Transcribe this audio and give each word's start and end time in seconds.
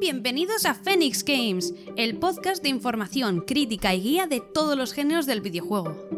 Bienvenidos 0.00 0.64
a 0.64 0.74
Phoenix 0.74 1.24
Games, 1.24 1.74
el 1.96 2.18
podcast 2.18 2.62
de 2.62 2.68
información, 2.68 3.40
crítica 3.40 3.96
y 3.96 4.00
guía 4.00 4.28
de 4.28 4.40
todos 4.40 4.78
los 4.78 4.92
géneros 4.92 5.26
del 5.26 5.40
videojuego. 5.40 6.17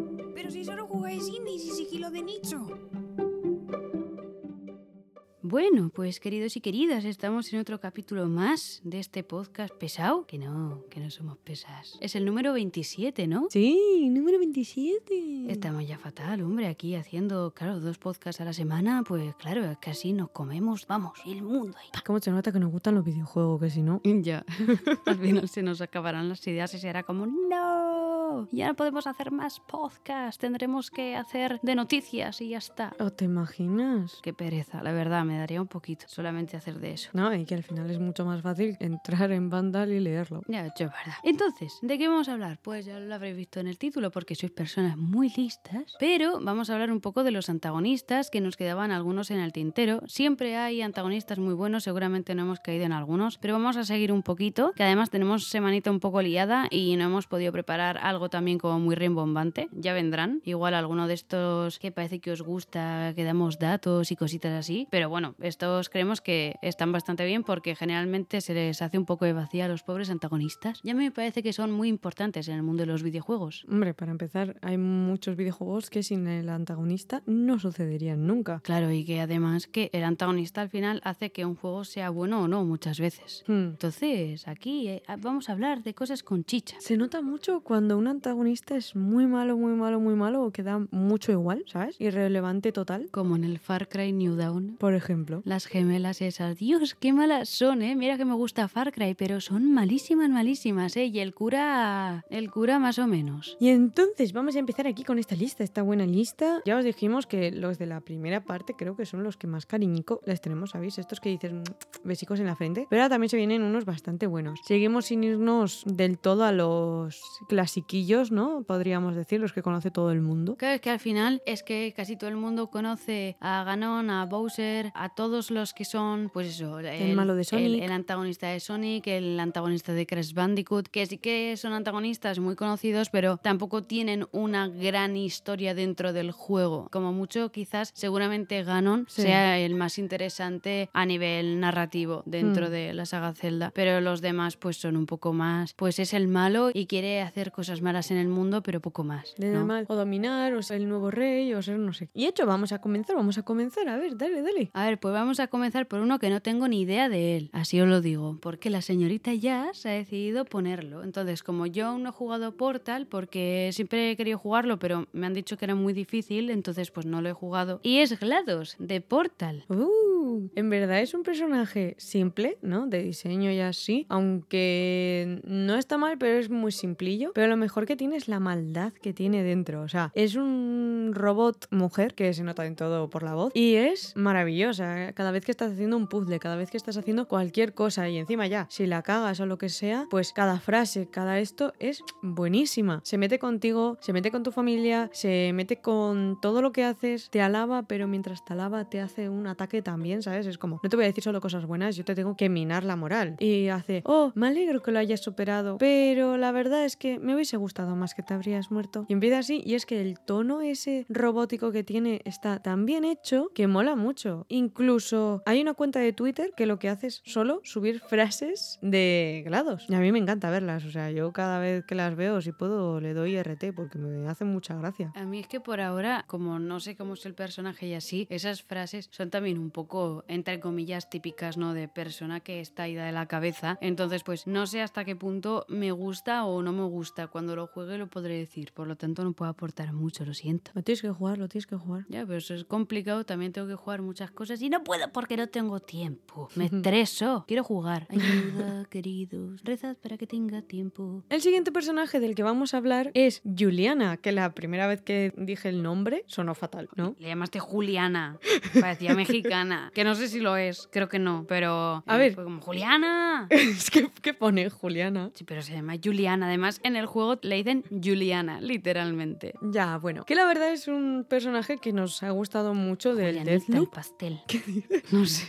Bueno, 5.51 5.91
pues 5.93 6.21
queridos 6.21 6.57
y 6.57 6.61
queridas, 6.61 7.05
estamos 7.05 7.53
en 7.53 7.59
otro 7.59 7.81
capítulo 7.81 8.29
más 8.29 8.81
de 8.85 9.01
este 9.01 9.25
podcast 9.25 9.75
pesado. 9.75 10.25
Que 10.25 10.39
no, 10.39 10.85
que 10.89 11.01
no 11.01 11.11
somos 11.11 11.39
pesas. 11.39 11.99
Es 12.01 12.15
el 12.15 12.25
número 12.25 12.53
27, 12.53 13.27
¿no? 13.27 13.49
Sí, 13.51 14.09
número 14.11 14.39
27. 14.39 15.51
Estamos 15.51 15.89
ya 15.89 15.99
fatal, 15.99 16.43
hombre, 16.43 16.69
aquí 16.69 16.95
haciendo, 16.95 17.53
claro, 17.53 17.81
dos 17.81 17.99
podcasts 17.99 18.41
a 18.41 18.45
la 18.45 18.53
semana, 18.53 19.03
pues 19.03 19.35
claro, 19.35 19.65
es 19.65 19.79
que 19.79 19.91
así 19.91 20.13
nos 20.13 20.31
comemos, 20.31 20.87
vamos, 20.87 21.19
el 21.27 21.43
mundo 21.43 21.77
ahí. 21.79 21.89
¿Cómo 22.07 22.21
se 22.21 22.31
nota 22.31 22.53
que 22.53 22.61
nos 22.61 22.71
gustan 22.71 22.95
los 22.95 23.05
videojuegos? 23.05 23.61
Que 23.61 23.71
si 23.71 23.83
no. 23.83 24.01
Ya, 24.23 24.45
al 25.07 25.19
final 25.19 25.49
se 25.49 25.63
nos 25.63 25.81
acabarán 25.81 26.29
las 26.29 26.47
ideas 26.47 26.73
y 26.75 26.79
será 26.79 27.03
como, 27.03 27.27
no, 27.27 28.10
ya 28.51 28.69
no 28.69 28.75
podemos 28.75 29.07
hacer 29.07 29.31
más 29.31 29.61
podcasts, 29.61 30.39
tendremos 30.39 30.91
que 30.91 31.17
hacer 31.17 31.61
de 31.63 31.75
noticias 31.75 32.41
y 32.41 32.51
ya 32.51 32.59
está. 32.59 32.93
¿O 32.99 33.11
te 33.11 33.25
imaginas? 33.25 34.19
Qué 34.23 34.33
pereza, 34.33 34.83
la 34.83 34.93
verdad, 34.93 35.25
me 35.25 35.39
daría 35.39 35.61
un 35.61 35.69
poquito 35.69 36.07
solamente 36.09 36.57
hacer 36.57 36.79
de 36.81 36.93
eso. 36.93 37.11
No, 37.13 37.33
y 37.35 37.45
que 37.45 37.55
al 37.55 37.63
final 37.63 37.91
es 37.91 37.99
mucho 37.99 38.25
más 38.25 38.43
fácil 38.43 38.77
entrar 38.81 39.31
en 39.33 39.51
Vandal 39.51 39.93
y 39.93 40.01
leerlo. 40.01 40.43
Ya, 40.49 40.67
es 40.67 40.75
verdad. 40.79 41.15
Entonces, 41.23 41.79
¿de 41.83 41.99
qué 41.99 42.09
vamos 42.09 42.29
a 42.29 42.33
hablar? 42.33 42.59
Pues 42.63 42.87
ya 42.87 42.99
lo 42.99 43.15
habréis 43.15 43.37
visto 43.37 43.61
en 43.61 43.67
el 43.67 43.79
título 43.79 44.11
porque 44.11 44.35
sois 44.35 44.53
personas 44.53 44.97
muy 44.97 45.33
listas, 45.37 45.95
pero 45.99 46.41
vamos 46.41 46.71
a 46.71 46.75
hablar 46.75 46.91
un 46.91 47.01
poco 47.01 47.25
de 47.25 47.31
los 47.31 47.49
antagonistas 47.49 48.31
que 48.31 48.41
nos 48.41 48.57
quedaban 48.57 48.91
algunos 48.91 49.31
en 49.31 49.41
el 49.41 49.53
tintero. 49.53 50.01
Siempre 50.07 50.57
hay 50.57 50.83
antagonistas 50.83 51.39
muy 51.39 51.55
buenos, 51.55 51.85
seguramente 51.85 52.35
no 52.35 52.43
hemos 52.43 52.61
caído 52.61 52.85
en 52.85 52.93
algunos, 52.93 53.39
pero 53.39 53.55
vamos 53.55 53.77
a 53.77 53.85
seguir 53.85 54.13
un 54.13 54.23
poquito, 54.23 54.73
que 54.75 54.83
además 54.83 55.11
tenemos 55.11 55.49
semanita 55.49 55.91
un 55.91 56.01
poco 56.01 56.23
liada 56.23 56.67
y 56.71 56.97
no 56.97 57.05
hemos 57.05 57.27
podido 57.27 57.53
preparar 57.53 57.99
algo 57.99 58.20
también 58.29 58.59
como 58.59 58.79
muy 58.79 58.95
rimbombante. 58.95 59.69
Ya 59.73 59.93
vendrán, 59.95 60.43
igual 60.45 60.75
alguno 60.75 61.07
de 61.07 61.15
estos 61.15 61.79
que 61.79 61.93
parece 61.93 62.21
que 62.21 62.33
os 62.33 62.43
gusta, 62.43 63.13
que 63.15 63.25
damos 63.25 63.59
datos 63.59 64.11
y 64.11 64.17
cositas 64.17 64.53
así, 64.53 64.87
pero 64.91 65.09
bueno, 65.09 65.35
estos 65.41 65.89
creemos 65.89 66.21
que 66.21 66.57
están 66.63 66.93
bastante 66.93 67.25
bien 67.25 67.45
porque 67.45 67.75
generalmente 67.75 68.41
se 68.41 68.55
les 68.55 68.83
hace 68.83 68.99
un 68.99 69.07
poco 69.07 69.25
de 69.25 69.33
vacía 69.33 69.65
a 69.65 69.69
los 69.69 69.83
pobres 69.83 70.11
antagonistas. 70.11 70.81
Ya 70.83 70.95
me 70.95 71.11
parece 71.11 71.43
que 71.43 71.53
son 71.53 71.73
muy 71.73 71.89
importantes 71.89 72.49
en 72.49 72.57
el 72.57 72.63
mundo 72.63 72.83
de 72.83 72.87
los 72.87 73.03
videojuegos. 73.03 73.65
Hombre, 73.69 73.95
para 73.95 74.11
empezar, 74.11 74.57
hay 74.63 74.79
muchos 74.79 75.37
videojuegos 75.37 75.91
que 75.91 76.03
sin 76.03 76.27
el 76.27 76.49
antagonista 76.49 77.23
no 77.27 77.59
sucederían 77.59 78.27
nunca. 78.27 78.61
Claro, 78.61 78.91
y 78.91 79.05
que 79.05 79.21
además 79.21 79.67
que 79.67 79.91
el 79.93 80.05
antagonista 80.05 80.61
al 80.61 80.69
final 80.69 81.01
hace 81.05 81.31
que 81.33 81.45
un 81.45 81.55
juego 81.55 81.85
sea 81.85 82.11
bueno 82.11 82.43
o 82.43 82.49
no 82.49 82.65
muchas 82.65 83.01
veces. 83.01 83.45
Hmm. 83.47 83.71
Entonces, 83.71 84.49
aquí 84.49 84.89
eh, 84.89 85.03
vamos 85.19 85.49
a 85.49 85.53
hablar 85.53 85.83
de 85.83 85.95
cosas 85.95 86.23
con 86.23 86.45
chicha. 86.45 86.77
Se 86.81 86.97
nota 86.97 87.23
mucho 87.23 87.61
cuando 87.61 87.97
un 87.99 88.07
antagonista 88.11 88.77
es 88.77 88.95
muy 88.97 89.27
malo, 89.27 89.57
muy 89.57 89.73
malo, 89.73 90.01
muy 90.01 90.15
malo 90.15 90.43
o 90.45 90.51
que 90.51 90.63
da 90.63 90.79
mucho 90.91 91.33
igual, 91.33 91.65
¿sabes? 91.67 91.97
Irrelevante 92.01 92.73
total. 92.73 93.09
Como 93.11 93.37
en 93.37 93.45
el 93.45 93.59
Far 93.59 93.89
Cry 93.89 94.13
New 94.13 94.35
Dawn. 94.37 94.77
Por 94.79 94.95
ejemplo. 94.95 95.43
Las 95.45 95.67
gemelas 95.67 96.21
esas. 96.21 96.57
Dios, 96.57 96.95
qué 96.95 97.13
malas 97.13 97.49
son, 97.49 97.83
¿eh? 97.83 97.97
Mira 97.97 98.17
que 98.17 98.25
me 98.25 98.35
gusta 98.35 98.69
Far 98.69 98.93
Cry, 98.93 99.15
pero 99.15 99.41
son 99.41 99.73
malísimas, 99.73 100.29
malísimas, 100.31 100.97
¿eh? 100.97 101.07
Y 101.07 101.21
el 101.21 101.35
cura... 101.35 102.25
El 102.31 102.51
cura 102.51 102.79
más 102.79 102.99
o 102.99 103.07
menos. 103.07 103.57
Y 103.61 103.69
entonces 103.69 104.33
vamos 104.33 104.57
a 104.57 104.59
empezar 104.59 104.87
aquí 104.87 105.05
con 105.05 105.19
esta 105.19 105.35
lista, 105.35 105.65
esta 105.65 105.83
buena 105.83 106.07
lista. 106.07 106.61
Ya 106.67 106.77
os 106.77 106.85
dijimos 106.85 107.27
que 107.27 107.51
los 107.53 107.79
de 107.79 107.87
la 107.87 108.01
primera 108.01 108.45
parte 108.45 108.75
creo 108.77 108.97
que 108.97 109.07
son 109.07 109.23
los 109.23 109.37
que 109.37 109.47
más 109.47 109.67
cariñico 109.67 110.21
les 110.27 110.41
tenemos, 110.41 110.71
¿sabéis? 110.71 110.99
Estos 110.99 111.21
que 111.21 111.29
dices 111.31 111.53
"Mm, 111.53 111.63
besicos 112.05 112.41
en 112.41 112.47
la 112.47 112.57
frente. 112.57 112.87
Pero 112.91 113.03
ahora 113.03 113.11
también 113.15 113.29
se 113.29 113.37
vienen 113.37 113.63
unos 113.63 113.85
bastante 113.85 114.27
buenos. 114.27 114.59
Seguimos 114.65 115.07
sin 115.07 115.25
irnos 115.25 115.83
del 115.87 116.19
todo 116.19 116.45
a 116.45 116.53
los 116.53 117.21
clasiquillos, 117.49 118.00
¿no? 118.31 118.63
Podríamos 118.63 119.15
decir, 119.15 119.41
los 119.41 119.53
que 119.53 119.63
conoce 119.63 119.91
todo 119.91 120.13
el 120.13 120.21
mundo. 120.21 120.57
Claro, 120.57 120.75
es 120.75 120.81
que 120.81 120.91
al 120.91 121.01
final 121.01 121.43
es 121.47 121.63
que 121.63 121.93
casi 121.97 122.17
todo 122.17 122.31
el 122.31 122.37
mundo 122.37 122.69
conoce 122.71 123.37
a 123.41 123.65
Ganon, 123.65 124.11
a 124.11 124.27
Bowser, 124.27 124.91
a 124.95 125.09
todos 125.15 125.51
los 125.51 125.73
que 125.75 125.85
son, 125.85 126.31
pues 126.33 126.49
eso, 126.49 126.79
el, 126.81 127.15
malo 127.15 127.35
de 127.35 127.45
Sonic. 127.45 127.67
el, 127.67 127.81
el 127.83 127.93
antagonista 127.93 128.49
de 128.49 128.61
Sonic, 128.61 129.07
el 129.07 129.39
antagonista 129.41 129.93
de 129.93 130.07
Crash 130.07 130.33
Bandicoot, 130.33 130.89
que 130.89 131.07
sí 131.07 131.19
que 131.19 131.57
son 131.57 131.73
antagonistas 131.73 132.39
muy 132.39 132.57
conocidos, 132.57 133.11
pero 133.11 133.37
tampoco 133.39 133.83
tienen 133.83 134.27
una 134.33 134.69
gran 134.69 135.17
historia 135.17 135.75
dentro 135.75 136.13
del 136.13 136.31
juego. 136.33 136.89
Como 136.91 137.13
mucho, 137.13 137.51
quizás, 137.53 137.91
seguramente 137.95 138.63
Ganon 138.65 139.07
Sí. 139.09 139.23
sea 139.23 139.59
el 139.59 139.75
más 139.75 139.99
interesante 139.99 140.89
a 140.93 141.07
nivel 141.07 141.61
narrativo 141.61 142.23
dentro 142.27 142.69
Hmm. 142.69 142.71
de 142.71 142.95
la 142.95 143.07
saga 143.07 143.33
Zelda, 143.35 143.71
pero 143.75 144.01
los 144.01 144.21
demás 144.21 144.57
pues 144.57 144.77
son 144.77 144.97
un 144.97 145.07
poco 145.07 145.33
más, 145.33 145.75
pues 145.75 145.99
es 145.99 146.13
el 146.15 146.29
malo 146.29 146.71
y 146.73 146.87
quiere 146.87 147.21
hacer 147.23 147.53
cosas 147.53 147.83
malas 147.91 148.13
en 148.13 148.19
el 148.19 148.29
mundo, 148.29 148.63
pero 148.63 148.79
poco 148.79 149.03
más. 149.03 149.35
De 149.37 149.49
¿no? 149.49 149.59
normal, 149.59 149.85
o 149.89 149.97
dominar, 149.97 150.55
o 150.55 150.63
ser 150.63 150.77
el 150.77 150.89
nuevo 150.89 151.11
rey, 151.11 151.53
o 151.55 151.61
ser 151.61 151.77
no 151.77 151.93
sé. 151.93 152.09
Y 152.15 152.27
hecho, 152.27 152.47
vamos 152.47 152.71
a 152.71 152.81
comenzar, 152.81 153.17
vamos 153.17 153.37
a 153.37 153.43
comenzar. 153.43 153.89
A 153.89 153.97
ver, 153.97 154.17
dale, 154.17 154.43
dale. 154.43 154.71
A 154.75 154.87
ver, 154.87 155.01
pues 155.01 155.13
vamos 155.13 155.41
a 155.41 155.49
comenzar 155.49 155.89
por 155.89 155.99
uno 155.99 156.21
que 156.21 156.31
no 156.31 156.41
tengo 156.41 156.69
ni 156.69 156.83
idea 156.83 157.09
de 157.09 157.37
él. 157.37 157.51
Así 157.53 157.81
os 157.81 157.89
lo 157.89 158.01
digo. 158.01 158.39
Porque 158.41 158.71
la 158.71 158.81
señorita 158.81 159.35
Jazz 159.35 159.87
ha 159.87 159.91
decidido 159.91 160.45
ponerlo. 160.45 161.03
Entonces, 161.03 161.43
como 161.43 161.67
yo 161.67 161.89
aún 161.89 162.05
no 162.05 162.11
he 162.11 162.13
jugado 162.13 162.57
Portal, 162.57 163.09
porque 163.09 163.71
siempre 163.73 164.13
he 164.13 164.17
querido 164.17 164.39
jugarlo, 164.39 164.79
pero 164.79 165.09
me 165.13 165.27
han 165.27 165.35
dicho 165.35 165.57
que 165.57 165.65
era 165.65 165.75
muy 165.75 165.93
difícil, 165.93 166.51
entonces 166.51 166.93
pues 166.93 167.07
no 167.07 167.21
lo 167.23 167.29
he 167.29 167.33
jugado. 167.33 167.81
Y 167.83 167.99
es 167.99 168.21
GLaDOS, 168.21 168.77
de 168.79 169.01
Portal. 169.01 169.65
Uh, 169.69 170.49
en 170.55 170.71
verdad 170.71 171.01
es 171.01 171.13
un 171.13 171.25
personaje 171.25 171.97
simple, 171.99 172.57
¿no? 172.63 172.87
De 172.87 173.03
diseño 173.03 173.51
y 173.51 173.59
así. 173.59 174.07
Aunque 174.09 175.41
no 175.43 175.75
está 175.75 175.99
mal, 175.99 176.19
pero 176.19 176.39
es 176.39 176.51
muy 176.51 176.71
simplillo. 176.71 177.33
Pero 177.35 177.49
lo 177.49 177.57
mejor 177.57 177.70
que 177.87 177.97
tiene 177.97 178.17
es 178.17 178.29
la 178.29 178.41
maldad 178.41 178.93
que 178.93 179.13
tiene 179.13 179.43
dentro. 179.43 179.83
O 179.83 179.89
sea, 179.89 180.13
es 180.15 180.35
un 180.35 181.13
robot 181.15 181.67
mujer 181.71 182.15
que 182.15 182.33
se 182.35 182.43
nota 182.43 182.67
en 182.67 182.77
todo 182.77 183.09
por 183.11 183.23
la 183.23 183.35
voz. 183.35 183.53
Y 183.55 183.75
es 183.77 184.13
maravillosa. 184.17 185.13
Cada 185.13 185.31
vez 185.31 185.45
que 185.45 185.51
estás 185.51 185.73
haciendo 185.73 185.97
un 185.97 186.09
puzzle, 186.09 186.39
cada 186.39 186.57
vez 186.57 186.71
que 186.71 186.77
estás 186.77 186.97
haciendo 186.97 187.29
cualquier 187.29 187.75
cosa. 187.75 188.09
Y 188.09 188.19
encima 188.19 188.47
ya, 188.47 188.67
si 188.71 188.87
la 188.87 189.03
cagas 189.03 189.41
o 189.41 189.47
lo 189.47 189.59
que 189.59 189.69
sea, 189.69 190.07
pues 190.11 190.33
cada 190.33 190.61
frase, 190.61 191.09
cada 191.11 191.39
esto 191.39 191.73
es 191.79 192.03
buenísima. 192.23 193.01
Se 193.05 193.19
mete 193.19 193.39
contigo, 193.39 193.97
se 194.01 194.13
mete 194.13 194.31
con 194.31 194.43
tu 194.43 194.53
familia, 194.53 195.11
se 195.13 195.53
mete 195.55 195.81
con 195.81 196.39
todo 196.41 196.63
lo 196.63 196.73
que 196.73 196.85
haces, 196.85 197.31
te 197.31 197.41
alaba, 197.41 197.85
pero 197.85 198.09
mientras 198.09 198.45
te 198.45 198.53
alaba 198.53 198.89
te 198.89 199.01
hace 199.01 199.29
un 199.29 199.47
ataque 199.47 199.83
también, 199.83 200.23
¿sabes? 200.23 200.47
Es 200.47 200.59
como, 200.59 200.81
no 200.83 200.89
te 200.89 200.97
voy 200.97 201.05
a 201.05 201.09
decir 201.09 201.25
solo 201.25 201.41
cosas 201.41 201.67
buenas, 201.67 201.97
yo 201.97 202.05
te 202.05 202.15
tengo 202.15 202.37
que 202.37 202.49
minar 202.49 202.85
la 202.85 202.97
moral. 202.97 203.37
Y 203.39 203.69
hace, 203.69 204.03
oh, 204.05 204.33
me 204.35 204.49
alegro 204.49 204.83
que 204.83 204.91
lo 204.91 204.99
hayas 204.99 205.21
superado, 205.21 205.79
pero 205.79 206.37
la 206.37 206.53
verdad 206.53 206.85
es 206.85 206.97
que 206.97 207.19
me 207.19 207.35
hubiese 207.35 207.57
gustado 207.61 207.95
más 207.97 208.15
que 208.15 208.23
te 208.23 208.35
habrías 208.35 208.71
muerto. 208.71 209.07
Y 209.09 209.13
empieza 209.13 209.39
así, 209.39 209.63
y 209.65 209.75
es 209.75 209.87
que 209.87 210.01
el 210.01 210.19
tono 210.19 210.61
ese 210.61 211.07
robótico 211.09 211.73
que 211.73 211.85
tiene 211.85 212.21
está 212.25 212.61
tan 212.61 212.87
bien 212.87 213.05
hecho 213.05 213.51
que 213.55 213.67
mola 213.67 213.97
mucho. 213.97 214.47
Incluso 214.49 215.43
hay 215.47 215.61
una 215.61 215.75
cuenta 215.75 216.01
de 216.01 216.13
Twitter 216.13 216.53
que 216.57 216.67
lo 216.67 216.79
que 216.79 216.89
hace 216.89 217.09
es 217.09 217.23
solo 217.25 217.61
subir 217.63 218.01
frases 218.09 218.79
de 218.83 219.43
GLaDOS. 219.47 219.87
Y 219.89 219.95
a 219.95 220.01
mí 220.01 220.11
me 220.13 220.19
encanta 220.19 220.51
verlas, 220.51 220.85
o 220.85 220.91
sea, 220.91 221.11
yo 221.11 221.33
cada 221.33 221.59
vez 221.59 221.85
que 221.85 221.95
las 221.95 222.17
veo, 222.17 222.41
si 222.41 222.53
puedo, 222.53 223.01
le 223.01 223.15
doy 223.15 223.41
RT 223.41 223.73
porque 223.75 223.99
me 223.99 224.29
hace 224.29 224.45
mucha 224.45 224.75
gracia. 224.75 225.13
A 225.15 225.25
mí 225.25 225.41
es 225.41 225.47
que 225.47 225.61
por 225.61 225.81
ahora, 225.81 226.25
como 226.27 226.59
no 226.59 226.81
sé 226.81 226.97
cómo 226.97 227.15
es 227.15 227.27
el 227.27 227.35
personaje 227.35 227.87
y 227.87 227.95
así, 227.95 228.27
esas 228.31 228.63
frases 228.63 229.09
son 229.13 229.31
también 229.31 229.59
un 229.59 229.71
poco, 229.71 230.25
entre 230.29 230.61
comillas, 230.61 231.11
típicas, 231.11 231.57
¿no? 231.57 231.75
De 231.75 231.89
persona 231.89 232.41
que 232.41 232.61
está 232.61 232.89
ida 232.89 233.05
de 233.05 233.13
la 233.13 233.27
cabeza. 233.27 233.79
Entonces, 233.81 234.23
pues 234.25 234.47
no 234.47 234.67
sé 234.67 234.83
hasta 234.83 235.05
qué 235.05 235.17
punto 235.17 235.67
me 235.69 235.93
gusta 235.93 236.45
o 236.45 236.63
no 236.63 236.73
me 236.73 236.85
gusta. 236.85 237.29
Cuando 237.29 237.50
lo 237.57 237.67
juegue 237.67 237.99
lo 237.99 238.09
podré 238.09 238.37
decir. 238.37 238.73
Por 238.73 238.87
lo 238.87 238.97
tanto, 238.97 239.25
no 239.25 239.33
puedo 239.33 239.51
aportar 239.51 239.93
mucho, 239.93 240.25
lo 240.25 240.35
siento. 240.35 240.71
Lo 240.75 240.83
tienes 240.83 241.03
que 241.03 241.11
jugar, 241.11 241.39
lo 241.39 241.49
tienes 241.49 241.67
que 241.67 241.77
jugar. 241.77 242.05
Ya, 242.09 242.25
pero 242.27 242.39
eso 242.39 242.55
es 242.55 242.65
complicado. 242.65 243.25
También 243.25 243.53
tengo 243.53 243.67
que 243.69 243.75
jugar 243.75 244.03
muchas 244.03 244.31
cosas 244.31 244.61
y 244.63 244.69
no 244.69 244.83
puedo 244.85 245.11
porque 245.13 245.37
no 245.37 245.49
tengo 245.49 245.81
tiempo. 245.81 246.49
Me 246.57 246.67
estreso. 246.67 247.45
Quiero 247.47 247.65
jugar. 247.65 248.07
Ayuda, 248.11 248.85
queridos. 248.91 249.63
Rezad 249.63 249.97
para 249.97 250.17
que 250.17 250.27
tenga 250.27 250.63
tiempo. 250.63 251.25
El 251.29 251.41
siguiente 251.41 251.73
personaje 251.73 252.21
del 252.21 252.35
que 252.35 252.43
vamos 252.43 252.75
a 252.75 252.79
hablar 252.79 253.11
es 253.15 253.43
Juliana, 253.45 254.17
que 254.17 254.33
la 254.33 254.55
primera 254.55 254.87
vez 254.87 255.03
que 255.03 255.33
dije 255.37 255.69
el 255.69 255.83
nombre 255.83 256.25
sonó 256.27 256.55
fatal, 256.55 256.89
¿no? 256.97 257.15
Le 257.19 257.29
llamaste 257.29 257.59
Juliana. 257.59 258.39
Parecía 258.81 259.15
mexicana. 259.15 259.91
Que 260.01 260.05
no 260.05 260.15
sé 260.15 260.29
si 260.29 260.41
lo 260.41 260.57
es. 260.57 260.89
Creo 260.93 261.09
que 261.09 261.19
no. 261.19 261.45
Pero. 261.49 262.03
A 262.07 262.17
eh, 262.17 262.19
ver. 262.19 262.35
Fue 262.35 262.45
como 262.45 262.61
Juliana. 262.61 263.47
es 263.51 263.91
que 263.91 264.09
¿qué 264.23 264.35
pone 264.35 264.71
Juliana. 264.71 265.31
Sí, 265.35 265.45
pero 265.45 265.63
se 265.63 265.73
llama 265.73 265.95
Juliana. 266.03 266.47
Además, 266.47 266.81
en 266.83 266.97
el 266.97 267.07
juego 267.07 267.39
le 267.43 267.57
dicen 267.57 267.85
Juliana, 267.91 268.61
literalmente. 268.61 269.55
Ya, 269.63 269.99
bueno. 269.99 270.25
Que 270.25 270.35
la 270.35 270.45
verdad 270.47 270.73
es 270.73 270.89
un 270.89 271.27
personaje 271.29 271.79
que 271.79 271.93
nos 271.93 272.23
ha 272.23 272.31
gustado 272.31 272.75
mucho 272.75 273.15
del 273.15 273.45
Deathloop. 273.45 273.93
pastel. 273.93 274.41
No 275.13 275.27
sé. 275.27 275.47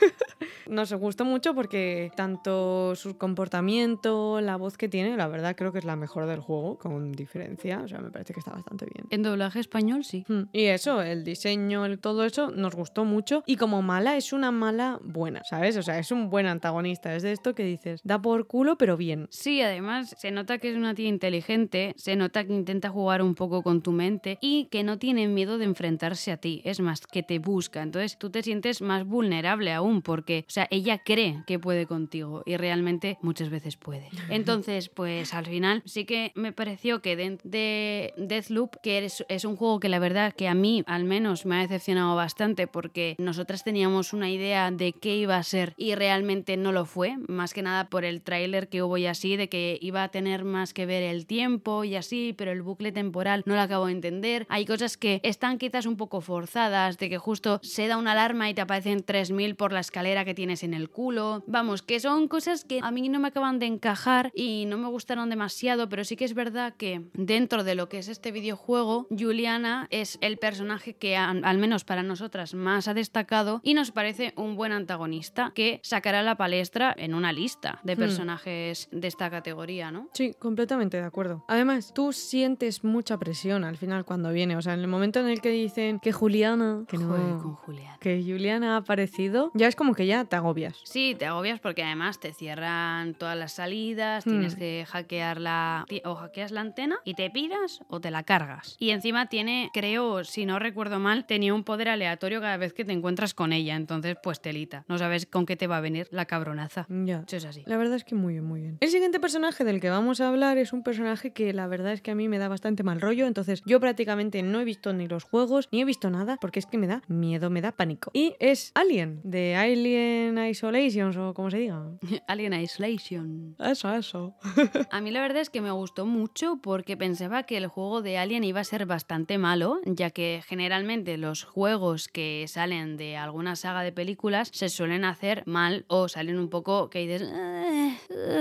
Nos 0.68 0.92
gustó 0.94 1.24
mucho 1.24 1.54
porque 1.54 2.10
tanto 2.16 2.94
su 2.94 3.16
comportamiento, 3.18 4.40
la 4.40 4.56
voz 4.56 4.76
que 4.76 4.88
tiene, 4.88 5.16
la 5.16 5.28
verdad 5.28 5.54
creo 5.56 5.72
que 5.72 5.78
es 5.78 5.84
la 5.84 5.96
mejor 5.96 6.26
del 6.26 6.40
juego, 6.40 6.78
con 6.78 7.12
diferencia. 7.12 7.80
O 7.84 7.88
sea, 7.88 7.98
me 8.00 8.10
parece 8.10 8.32
que 8.34 8.40
está 8.40 8.52
bastante 8.52 8.86
bien. 8.86 9.06
En 9.10 9.22
doblaje 9.22 9.60
español 9.60 10.04
sí. 10.04 10.24
Mm, 10.28 10.42
Y 10.52 10.64
eso, 10.64 11.02
el 11.02 11.24
diseño, 11.24 11.84
el, 11.84 11.98
todo 11.98 12.24
eso, 12.24 12.50
nos 12.50 12.74
gustó 12.74 13.04
mucho. 13.04 13.42
Y 13.46 13.56
como 13.56 13.82
mala, 13.82 14.16
es 14.16 14.32
una 14.32 14.50
mala 14.50 14.98
buena, 15.02 15.42
¿sabes? 15.44 15.76
O 15.76 15.82
sea, 15.82 15.98
es 15.98 16.10
un 16.10 16.30
buen 16.30 16.46
antagonista. 16.46 17.14
Es 17.14 17.22
de 17.22 17.32
esto 17.32 17.54
que 17.54 17.64
dices, 17.64 18.00
da 18.04 18.20
por 18.20 18.46
culo, 18.46 18.76
pero 18.76 18.96
bien. 18.96 19.26
Sí, 19.30 19.60
además 19.62 20.14
se 20.18 20.30
nota 20.30 20.58
que 20.58 20.70
es 20.70 20.76
una 20.76 20.94
tía 20.94 21.08
inteligente, 21.08 21.94
se 21.96 22.16
nota 22.16 22.44
que 22.44 22.52
intenta 22.52 22.88
jugar 22.88 23.22
un 23.22 23.34
poco 23.34 23.62
con 23.62 23.82
tu 23.82 23.92
mente 23.92 24.38
y 24.40 24.66
que 24.66 24.82
no 24.82 24.98
tiene 24.98 25.28
miedo 25.28 25.58
de 25.58 25.64
enfrentarse 25.64 26.32
a 26.32 26.36
ti, 26.36 26.62
es 26.64 26.80
más, 26.80 27.00
que 27.06 27.22
te 27.22 27.38
busca. 27.38 27.82
Entonces 27.82 28.18
tú 28.18 28.30
te 28.30 28.42
sientes 28.42 28.80
más 28.82 29.04
vulnerable 29.04 29.72
aún 29.72 30.02
porque, 30.02 30.44
sea, 30.54 30.68
ella 30.70 30.98
cree 30.98 31.42
que 31.46 31.58
puede 31.58 31.86
contigo 31.86 32.42
y 32.46 32.56
realmente 32.56 33.18
muchas 33.22 33.50
veces 33.50 33.76
puede. 33.76 34.08
Entonces, 34.30 34.88
pues 34.88 35.34
al 35.34 35.46
final 35.46 35.82
sí 35.84 36.04
que 36.04 36.32
me 36.34 36.52
pareció 36.52 37.02
que 37.02 37.16
de, 37.16 37.38
de 37.42 38.14
Deathloop, 38.16 38.76
que 38.82 39.04
es, 39.04 39.24
es 39.28 39.44
un 39.44 39.56
juego 39.56 39.80
que 39.80 39.88
la 39.88 39.98
verdad 39.98 40.32
que 40.32 40.48
a 40.48 40.54
mí 40.54 40.84
al 40.86 41.04
menos 41.04 41.44
me 41.44 41.56
ha 41.56 41.60
decepcionado 41.60 42.14
bastante 42.14 42.66
porque 42.66 43.16
nosotras 43.18 43.64
teníamos 43.64 44.12
una 44.12 44.30
idea 44.30 44.70
de 44.70 44.92
qué 44.92 45.16
iba 45.16 45.36
a 45.36 45.42
ser 45.42 45.74
y 45.76 45.94
realmente 45.94 46.56
no 46.56 46.72
lo 46.72 46.84
fue, 46.84 47.16
más 47.28 47.52
que 47.52 47.62
nada 47.62 47.88
por 47.90 48.04
el 48.04 48.22
tráiler 48.22 48.68
que 48.68 48.82
hubo 48.82 48.96
y 48.96 49.06
así, 49.06 49.36
de 49.36 49.48
que 49.48 49.78
iba 49.80 50.04
a 50.04 50.08
tener 50.08 50.44
más 50.44 50.72
que 50.72 50.86
ver 50.86 51.02
el 51.02 51.26
tiempo 51.26 51.84
y 51.84 51.96
así, 51.96 52.34
pero 52.36 52.52
el 52.52 52.62
bucle 52.62 52.92
temporal 52.92 53.42
no 53.46 53.54
lo 53.54 53.60
acabo 53.60 53.86
de 53.86 53.92
entender. 53.92 54.46
Hay 54.48 54.66
cosas 54.66 54.96
que 54.96 55.20
están 55.24 55.58
quizás 55.58 55.86
un 55.86 55.96
poco 55.96 56.20
forzadas, 56.20 56.98
de 56.98 57.08
que 57.08 57.18
justo 57.18 57.58
se 57.62 57.88
da 57.88 57.96
una 57.96 58.12
alarma 58.12 58.48
y 58.48 58.54
te 58.54 58.60
aparecen 58.60 59.02
3000 59.02 59.56
por 59.56 59.72
la 59.72 59.80
escalera 59.80 60.24
que 60.24 60.34
tienes 60.44 60.62
en 60.62 60.74
el 60.74 60.90
culo. 60.90 61.42
Vamos, 61.46 61.80
que 61.80 62.00
son 62.00 62.28
cosas 62.28 62.66
que 62.66 62.78
a 62.82 62.90
mí 62.90 63.08
no 63.08 63.18
me 63.18 63.28
acaban 63.28 63.58
de 63.58 63.64
encajar 63.64 64.30
y 64.34 64.66
no 64.66 64.76
me 64.76 64.88
gustaron 64.88 65.30
demasiado, 65.30 65.88
pero 65.88 66.04
sí 66.04 66.16
que 66.16 66.26
es 66.26 66.34
verdad 66.34 66.74
que 66.76 67.08
dentro 67.14 67.64
de 67.64 67.74
lo 67.74 67.88
que 67.88 67.96
es 67.96 68.08
este 68.08 68.30
videojuego, 68.30 69.06
Juliana 69.08 69.86
es 69.90 70.18
el 70.20 70.36
personaje 70.36 70.92
que 70.96 71.16
al 71.16 71.56
menos 71.56 71.84
para 71.84 72.02
nosotras 72.02 72.52
más 72.52 72.88
ha 72.88 72.92
destacado 72.94 73.62
y 73.64 73.72
nos 73.72 73.90
parece 73.90 74.34
un 74.36 74.54
buen 74.54 74.72
antagonista 74.72 75.50
que 75.54 75.80
sacará 75.82 76.22
la 76.22 76.36
palestra 76.36 76.94
en 76.98 77.14
una 77.14 77.32
lista 77.32 77.80
de 77.82 77.94
Hmm. 77.96 77.98
personajes 78.00 78.88
de 78.92 79.08
esta 79.08 79.30
categoría, 79.30 79.90
¿no? 79.90 80.08
Sí, 80.12 80.34
completamente 80.38 80.98
de 80.98 81.04
acuerdo. 81.04 81.42
Además, 81.48 81.92
tú 81.94 82.12
sientes 82.12 82.84
mucha 82.84 83.16
presión 83.16 83.64
al 83.64 83.78
final 83.78 84.04
cuando 84.04 84.30
viene. 84.30 84.56
O 84.58 84.62
sea, 84.62 84.74
en 84.74 84.80
el 84.80 84.88
momento 84.88 85.20
en 85.20 85.28
el 85.28 85.40
que 85.40 85.48
dicen 85.48 86.00
que 86.00 86.12
Juliana, 86.12 86.84
que 86.86 86.98
no, 86.98 87.08
con 87.40 87.54
Julián. 87.54 87.96
que 87.98 88.22
Juliana 88.22 88.74
ha 88.74 88.76
aparecido, 88.78 89.50
ya 89.54 89.68
es 89.68 89.74
como 89.76 89.94
que 89.94 90.06
ya 90.06 90.24
te 90.34 90.38
agobias. 90.38 90.80
Sí, 90.82 91.14
te 91.16 91.26
agobias 91.26 91.60
porque 91.60 91.84
además 91.84 92.18
te 92.18 92.32
cierran 92.32 93.14
todas 93.14 93.36
las 93.38 93.52
salidas, 93.52 94.26
Hmm. 94.26 94.30
tienes 94.30 94.56
que 94.56 94.84
hackear 94.88 95.40
la... 95.40 95.86
o 96.04 96.14
hackeas 96.16 96.50
la 96.50 96.60
antena 96.60 96.96
y 97.04 97.14
te 97.14 97.30
piras 97.30 97.80
o 97.88 98.00
te 98.00 98.10
la 98.10 98.24
cargas. 98.24 98.76
Y 98.80 98.90
encima 98.90 99.28
tiene, 99.28 99.70
creo, 99.72 100.24
si 100.24 100.44
no 100.46 100.58
recuerdo 100.58 100.98
mal, 100.98 101.26
tenía 101.26 101.54
un 101.54 101.62
poder 101.64 101.88
aleatorio 101.88 102.40
cada 102.40 102.56
vez 102.56 102.72
que 102.72 102.84
te 102.84 102.92
encuentras 102.92 103.32
con 103.34 103.52
ella, 103.52 103.76
entonces 103.76 104.16
pues 104.22 104.40
telita. 104.40 104.84
No 104.88 104.98
sabes 104.98 105.26
con 105.26 105.46
qué 105.46 105.56
te 105.56 105.66
va 105.68 105.76
a 105.76 105.80
venir 105.80 106.08
la 106.10 106.24
cabronaza. 106.24 106.86
Ya. 106.88 107.22
Eso 107.26 107.36
es 107.36 107.44
así. 107.44 107.62
La 107.66 107.76
verdad 107.76 107.94
es 107.96 108.04
que 108.04 108.14
muy 108.16 108.32
bien, 108.34 108.44
muy 108.44 108.60
bien. 108.60 108.78
El 108.80 108.88
siguiente 108.88 109.20
personaje 109.20 109.62
del 109.64 109.80
que 109.80 109.90
vamos 109.90 110.20
a 110.20 110.28
hablar 110.28 110.58
es 110.58 110.72
un 110.72 110.82
personaje 110.82 111.32
que 111.32 111.52
la 111.52 111.66
verdad 111.68 111.92
es 111.92 112.02
que 112.02 112.10
a 112.10 112.14
mí 112.16 112.28
me 112.28 112.38
da 112.38 112.48
bastante 112.48 112.82
mal 112.82 113.00
rollo, 113.00 113.26
entonces 113.26 113.62
yo 113.66 113.78
prácticamente 113.78 114.42
no 114.42 114.60
he 114.60 114.64
visto 114.64 114.92
ni 114.92 115.06
los 115.06 115.22
juegos, 115.22 115.68
ni 115.70 115.80
he 115.80 115.84
visto 115.84 116.10
nada, 116.10 116.38
porque 116.40 116.58
es 116.58 116.66
que 116.66 116.78
me 116.78 116.86
da 116.88 117.02
miedo, 117.06 117.50
me 117.50 117.60
da 117.60 117.70
pánico. 117.72 118.10
Y 118.14 118.34
es 118.40 118.72
Alien, 118.74 119.20
de 119.22 119.54
Alien 119.56 120.23
Isolations 120.32 121.16
o 121.16 121.34
como 121.34 121.50
se 121.50 121.58
diga. 121.58 121.82
Alien 122.28 122.54
Isolation. 122.54 123.56
Eso, 123.58 123.92
eso. 123.94 124.34
A 124.90 125.00
mí 125.00 125.10
la 125.10 125.20
verdad 125.20 125.42
es 125.42 125.50
que 125.50 125.60
me 125.60 125.70
gustó 125.70 126.06
mucho 126.06 126.58
porque 126.62 126.96
pensaba 126.96 127.44
que 127.44 127.56
el 127.56 127.66
juego 127.66 128.02
de 128.02 128.18
Alien 128.18 128.44
iba 128.44 128.60
a 128.60 128.64
ser 128.64 128.86
bastante 128.86 129.38
malo, 129.38 129.80
ya 129.84 130.10
que 130.10 130.42
generalmente 130.46 131.16
los 131.16 131.44
juegos 131.44 132.08
que 132.08 132.44
salen 132.48 132.96
de 132.96 133.16
alguna 133.16 133.56
saga 133.56 133.82
de 133.82 133.92
películas 133.92 134.50
se 134.52 134.68
suelen 134.68 135.04
hacer 135.04 135.42
mal 135.46 135.84
o 135.88 136.08
salen 136.08 136.38
un 136.38 136.48
poco 136.48 136.90
que 136.90 137.00
dices, 137.00 137.22
"Eh, 137.32 137.96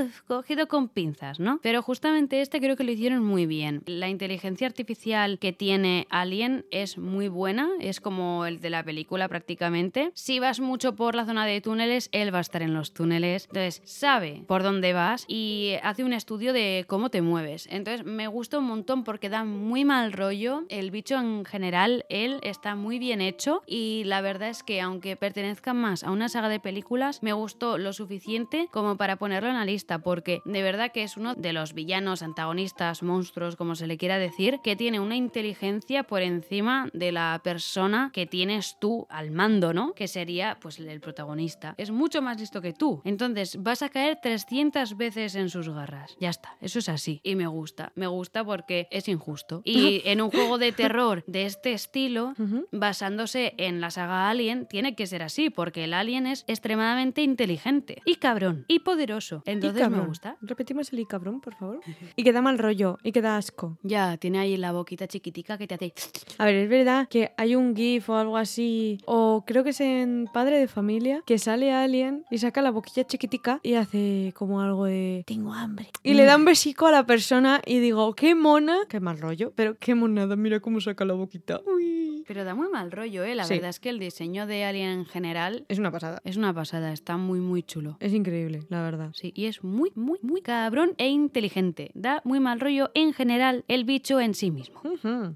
uf, 0.05 0.21
cogido 0.21 0.67
con 0.67 0.89
pinzas, 0.89 1.39
¿no? 1.39 1.59
Pero 1.61 1.81
justamente 1.81 2.41
este 2.41 2.59
creo 2.59 2.75
que 2.75 2.83
lo 2.83 2.91
hicieron 2.91 3.23
muy 3.23 3.45
bien. 3.45 3.83
La 3.85 4.09
inteligencia 4.09 4.67
artificial 4.67 5.39
que 5.39 5.53
tiene 5.53 6.07
Alien 6.09 6.65
es 6.71 6.97
muy 6.97 7.27
buena, 7.27 7.69
es 7.79 7.99
como 8.01 8.45
el 8.45 8.59
de 8.59 8.69
la 8.69 8.83
película 8.83 9.27
prácticamente. 9.27 10.11
Si 10.13 10.39
vas 10.39 10.59
mucho 10.59 10.95
por 10.95 11.15
la 11.15 11.25
zona 11.25 11.45
de 11.45 11.61
túneles, 11.73 12.09
él 12.11 12.31
va 12.31 12.37
a 12.37 12.41
estar 12.41 12.61
en 12.61 12.75
los 12.75 12.93
túneles. 12.93 13.45
Entonces, 13.45 13.81
sabe 13.83 14.43
por 14.47 14.61
dónde 14.61 14.93
vas 14.93 15.25
y 15.27 15.73
hace 15.81 16.03
un 16.03 16.13
estudio 16.13 16.53
de 16.53 16.85
cómo 16.87 17.09
te 17.09 17.23
mueves. 17.23 17.67
Entonces, 17.71 18.05
me 18.05 18.27
gusta 18.27 18.59
un 18.59 18.65
montón 18.65 19.03
porque 19.03 19.27
da 19.27 19.43
muy 19.43 19.85
mal 19.85 20.13
rollo. 20.13 20.65
El 20.69 20.91
bicho 20.91 21.17
en 21.17 21.45
general, 21.45 22.05
él 22.09 22.39
está 22.43 22.75
muy 22.75 22.99
bien 22.99 23.21
hecho 23.21 23.63
y 23.65 24.03
la 24.05 24.21
verdad 24.21 24.49
es 24.49 24.61
que 24.61 24.81
aunque 24.81 25.15
pertenezca 25.15 25.73
más 25.73 26.03
a 26.03 26.11
una 26.11 26.29
saga 26.29 26.47
de 26.47 26.59
películas, 26.59 27.23
me 27.23 27.33
gustó 27.33 27.79
lo 27.79 27.91
suficiente 27.91 28.67
como 28.71 28.95
para 28.95 29.15
ponerlo 29.15 29.49
en 29.49 29.55
la 29.55 29.65
lista 29.65 29.97
porque 29.97 30.43
de 30.45 30.61
verdad 30.61 30.91
que 30.91 31.01
es 31.01 31.17
uno 31.17 31.33
de 31.33 31.53
los 31.53 31.73
villanos, 31.73 32.21
antagonistas, 32.21 33.01
monstruos, 33.01 33.55
como 33.55 33.73
se 33.73 33.87
le 33.87 33.97
quiera 33.97 34.19
decir, 34.19 34.59
que 34.63 34.75
tiene 34.75 34.99
una 34.99 35.15
inteligencia 35.15 36.03
por 36.03 36.21
encima 36.21 36.87
de 36.93 37.11
la 37.11 37.41
persona 37.43 38.11
que 38.13 38.27
tienes 38.27 38.77
tú 38.79 39.07
al 39.09 39.31
mando, 39.31 39.73
¿no? 39.73 39.93
Que 39.93 40.07
sería 40.07 40.59
pues 40.61 40.77
el 40.77 41.01
protagonista. 41.01 41.62
Es 41.77 41.91
mucho 41.91 42.21
más 42.21 42.39
listo 42.39 42.61
que 42.61 42.73
tú. 42.73 43.01
Entonces 43.05 43.61
vas 43.61 43.81
a 43.81 43.89
caer 43.89 44.19
300 44.21 44.97
veces 44.97 45.35
en 45.35 45.49
sus 45.49 45.69
garras. 45.69 46.15
Ya 46.19 46.29
está, 46.29 46.57
eso 46.61 46.79
es 46.79 46.89
así. 46.89 47.21
Y 47.23 47.35
me 47.35 47.47
gusta, 47.47 47.91
me 47.95 48.07
gusta 48.07 48.43
porque 48.43 48.87
es 48.91 49.07
injusto. 49.07 49.61
Y 49.63 50.01
en 50.05 50.21
un 50.21 50.31
juego 50.31 50.57
de 50.57 50.71
terror 50.71 51.23
de 51.27 51.45
este 51.45 51.73
estilo, 51.73 52.33
basándose 52.71 53.53
en 53.57 53.81
la 53.81 53.91
saga 53.91 54.29
Alien, 54.29 54.67
tiene 54.67 54.95
que 54.95 55.07
ser 55.07 55.23
así, 55.23 55.49
porque 55.49 55.85
el 55.85 55.93
Alien 55.93 56.27
es 56.27 56.43
extremadamente 56.47 57.21
inteligente 57.21 58.01
y 58.05 58.15
cabrón 58.15 58.65
y 58.67 58.79
poderoso. 58.79 59.43
Y 59.45 59.51
Entonces 59.51 59.89
me 59.89 60.01
gusta. 60.01 60.37
Repetimos 60.41 60.91
el 60.91 60.99
y 60.99 61.05
cabrón, 61.05 61.41
por 61.41 61.55
favor. 61.55 61.79
Y 62.15 62.23
que 62.23 62.31
da 62.31 62.41
mal 62.41 62.57
rollo, 62.57 62.97
y 63.03 63.11
que 63.11 63.21
da 63.21 63.37
asco. 63.37 63.77
Ya, 63.83 64.17
tiene 64.17 64.39
ahí 64.39 64.57
la 64.57 64.71
boquita 64.71 65.07
chiquitica 65.07 65.57
que 65.57 65.67
te 65.67 65.75
hace... 65.75 65.93
A 66.37 66.45
ver, 66.45 66.55
es 66.55 66.69
verdad 66.69 67.07
que 67.07 67.31
hay 67.37 67.55
un 67.55 67.75
GIF 67.75 68.09
o 68.09 68.17
algo 68.17 68.37
así, 68.37 68.99
o 69.05 69.43
creo 69.45 69.63
que 69.63 69.71
es 69.71 69.81
en 69.81 70.27
Padre 70.33 70.59
de 70.59 70.67
Familia, 70.67 71.21
que 71.25 71.37
sale 71.37 71.52
alguien 71.61 72.25
y 72.29 72.37
saca 72.37 72.61
la 72.61 72.71
boquilla 72.71 73.05
chiquitica 73.05 73.59
y 73.63 73.75
hace 73.75 74.33
como 74.35 74.61
algo 74.61 74.85
de 74.85 75.23
tengo 75.25 75.53
hambre. 75.53 75.89
Y 76.03 76.13
le 76.13 76.23
da 76.25 76.35
un 76.35 76.45
besico 76.45 76.87
a 76.87 76.91
la 76.91 77.05
persona 77.05 77.61
y 77.65 77.79
digo, 77.79 78.13
qué 78.15 78.35
mona, 78.35 78.77
qué 78.89 78.99
mal 78.99 79.19
rollo, 79.19 79.53
pero 79.55 79.75
qué 79.77 79.95
monada, 79.95 80.35
mira 80.35 80.59
cómo 80.59 80.81
saca 80.81 81.05
la 81.05 81.13
boquita. 81.13 81.61
Uy. 81.65 82.12
Pero 82.27 82.43
da 82.43 82.55
muy 82.55 82.69
mal 82.69 82.91
rollo, 82.91 83.23
¿eh? 83.23 83.35
La 83.35 83.43
Sí. 83.45 83.55
verdad 83.55 83.69
es 83.69 83.79
que 83.79 83.89
el 83.89 83.99
diseño 83.99 84.45
de 84.47 84.63
Alien 84.65 84.89
en 84.89 85.05
general 85.05 85.65
Es 85.69 85.79
una 85.79 85.91
pasada. 85.91 86.21
es 86.23 86.37
una 86.37 86.53
pasada, 86.53 86.93
está 86.93 87.17
muy, 87.17 87.39
muy 87.39 87.63
chulo. 87.63 87.97
Es 87.99 88.13
increíble, 88.13 88.63
la 88.69 88.81
verdad. 88.81 89.11
Sí, 89.13 89.31
y 89.35 89.45
es 89.45 89.63
muy, 89.63 89.91
muy, 89.95 90.19
muy 90.21 90.41
cabrón 90.41 90.93
e 90.97 91.07
inteligente. 91.09 91.91
Da 91.93 92.21
muy 92.23 92.39
mal 92.39 92.59
rollo 92.59 92.91
en 92.93 93.13
general 93.13 93.65
el 93.67 93.83
bicho 93.85 94.19
en 94.19 94.33
sí 94.33 94.51
mismo. 94.51 94.81